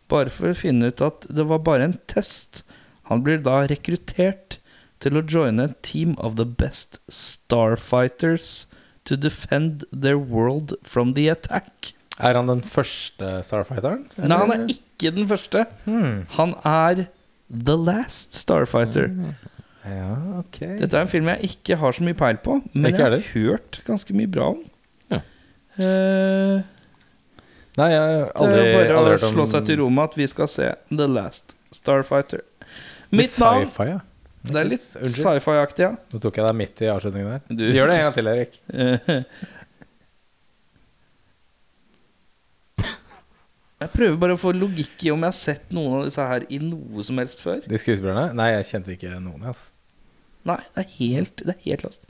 bare 0.09 0.33
for 0.33 0.51
å 0.51 0.57
finne 0.57 0.89
ut 0.89 1.03
at 1.05 1.27
det 1.29 1.45
var 1.49 1.61
bare 1.67 1.91
en 1.91 1.99
test. 2.09 2.63
Han 3.11 3.21
blir 3.25 3.43
da 3.45 3.61
rekruttert 3.69 4.57
til 5.03 5.19
å 5.19 5.25
joine 5.29 5.69
et 5.69 5.77
team 5.85 6.15
of 6.17 6.39
the 6.39 6.47
best 6.47 6.97
starfighters 7.11 8.65
to 9.05 9.15
defend 9.15 9.85
their 9.91 10.17
world 10.17 10.73
from 10.83 11.13
the 11.13 11.29
attack. 11.29 11.93
Er 12.19 12.33
han 12.39 12.47
den 12.49 12.63
første 12.65 13.35
Starfighteren? 13.45 14.07
Nei, 14.17 14.37
han 14.41 14.53
er 14.55 14.63
ikke 14.73 15.11
den 15.13 15.27
første. 15.29 15.65
Hmm. 15.85 16.23
Han 16.37 16.55
er 16.65 17.03
The 17.51 17.75
Last 17.77 18.35
Starfighter. 18.35 19.11
Ja, 19.87 20.15
ok. 20.41 20.57
Dette 20.81 20.97
er 20.97 21.05
en 21.05 21.11
film 21.11 21.29
jeg 21.31 21.51
ikke 21.51 21.77
har 21.79 21.93
så 21.95 22.03
mye 22.03 22.17
peil 22.17 22.39
på, 22.43 22.57
men 22.73 22.89
jeg 22.91 22.99
har 23.05 23.15
hørt 23.33 23.79
ganske 23.87 24.15
mye 24.17 24.27
bra 24.33 24.49
om. 24.55 24.63
Ja. 25.13 25.21
Uh, 25.77 26.65
Nei, 27.77 27.91
jeg 27.93 28.01
har 28.01 28.17
det 28.17 28.31
aldri, 28.41 28.61
er 28.73 28.93
bare 28.97 29.15
å 29.21 29.29
slå 29.29 29.45
seg 29.45 29.67
til 29.69 29.77
ro 29.83 29.87
med 29.93 30.09
at 30.09 30.15
vi 30.17 30.25
skal 30.27 30.49
se 30.49 30.71
The 30.89 31.05
Last 31.07 31.53
Starfighter. 31.77 32.41
Litt 33.13 33.21
Mitt 33.21 33.37
navn 33.39 33.67
sci-fi, 33.69 33.91
ja. 33.93 33.99
Det 34.47 34.59
er 34.61 34.67
litt 34.69 34.81
sci-fi-aktig, 34.83 35.83
ja. 35.85 35.93
Nå 36.13 36.19
tok 36.23 36.39
jeg 36.39 36.47
deg 36.47 36.55
midt 36.57 36.81
i 36.83 36.89
avslutningen 36.91 37.35
der. 37.35 37.41
Du- 37.61 37.65
Gjør 37.75 37.91
det 37.91 37.95
en 37.99 38.03
gang 38.07 38.17
til, 38.17 38.29
Erik. 38.33 38.57
Jeg 43.77 43.91
prøver 43.93 44.15
bare 44.17 44.33
å 44.33 44.39
få 44.41 44.51
logikk 44.57 45.03
i 45.05 45.11
om 45.13 45.21
jeg 45.21 45.29
har 45.29 45.37
sett 45.37 45.73
noen 45.75 45.99
av 45.99 46.07
disse 46.07 46.23
her 46.25 46.45
i 46.49 46.57
noe 46.63 47.03
som 47.05 47.19
helst 47.21 47.43
før. 47.43 47.59
De 47.69 47.77
skuespillerne? 47.77 48.31
Nei, 48.37 48.47
jeg 48.55 48.65
kjente 48.71 48.95
ikke 48.95 49.19
noen. 49.21 49.43
Ass. 49.51 49.67
Nei, 50.49 50.57
det 50.73 50.81
er 50.81 50.87
helt, 50.95 51.43
det 51.45 51.53
er 51.53 51.59
helt 51.67 51.83
lost. 51.85 52.07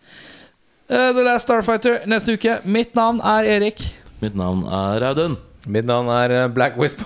Uh, 0.87 1.11
The 1.11 1.25
Last 1.27 1.49
Starfighter 1.49 2.05
neste 2.07 2.37
uke. 2.37 2.61
Mitt 2.63 2.95
navn 2.95 3.19
er 3.19 3.49
Erik. 3.57 3.83
Mitt 4.21 4.37
navn 4.39 4.63
er 4.63 5.03
Audun. 5.09 5.35
Mitt 5.67 5.83
navn 5.89 6.07
er 6.07 6.47
Black 6.55 6.77
Whisp 6.79 7.01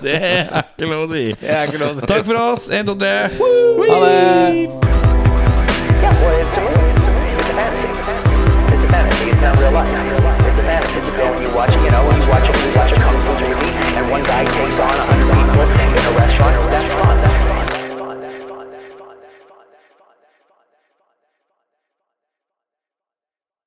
det 0.00 0.14
er 0.16 0.62
ikke 0.64 0.86
lov 0.88 1.02
å 1.04 1.10
si. 1.12 2.06
Takk 2.08 2.24
for 2.24 2.40
oss. 2.40 2.70
1, 2.72 2.88
2, 2.88 2.94
3. 2.96 3.12
Ha 3.36 3.98
det. 4.06 4.14
Yeah, 6.00 6.16
well, 6.24 6.40
it's 6.40 6.56
a 6.56 6.64
movie. 6.64 6.88
It's 6.96 7.04
a 7.04 7.12
movie. 7.12 7.36
It's 7.36 7.50
a 7.50 7.60
fantasy. 7.60 7.92
It's 8.72 8.84
a 8.84 8.88
fantasy. 8.88 9.28
It's 9.34 9.42
not 9.44 9.60
real 9.60 9.76
life. 9.76 9.92
It's 10.48 10.56
a 10.56 10.64
fantasy. 10.64 11.04
You 11.04 11.12
go 11.12 11.28
and 11.28 11.44
you 11.44 11.52
watch, 11.52 11.76
you 11.76 11.90
know. 11.92 12.59
Guy 14.30 14.44
takes 14.44 14.78
on 14.78 14.88
a 14.88 15.04
honeycomb 15.06 15.50
in 15.50 16.06
a 16.06 16.16
restaurant. 16.16 16.59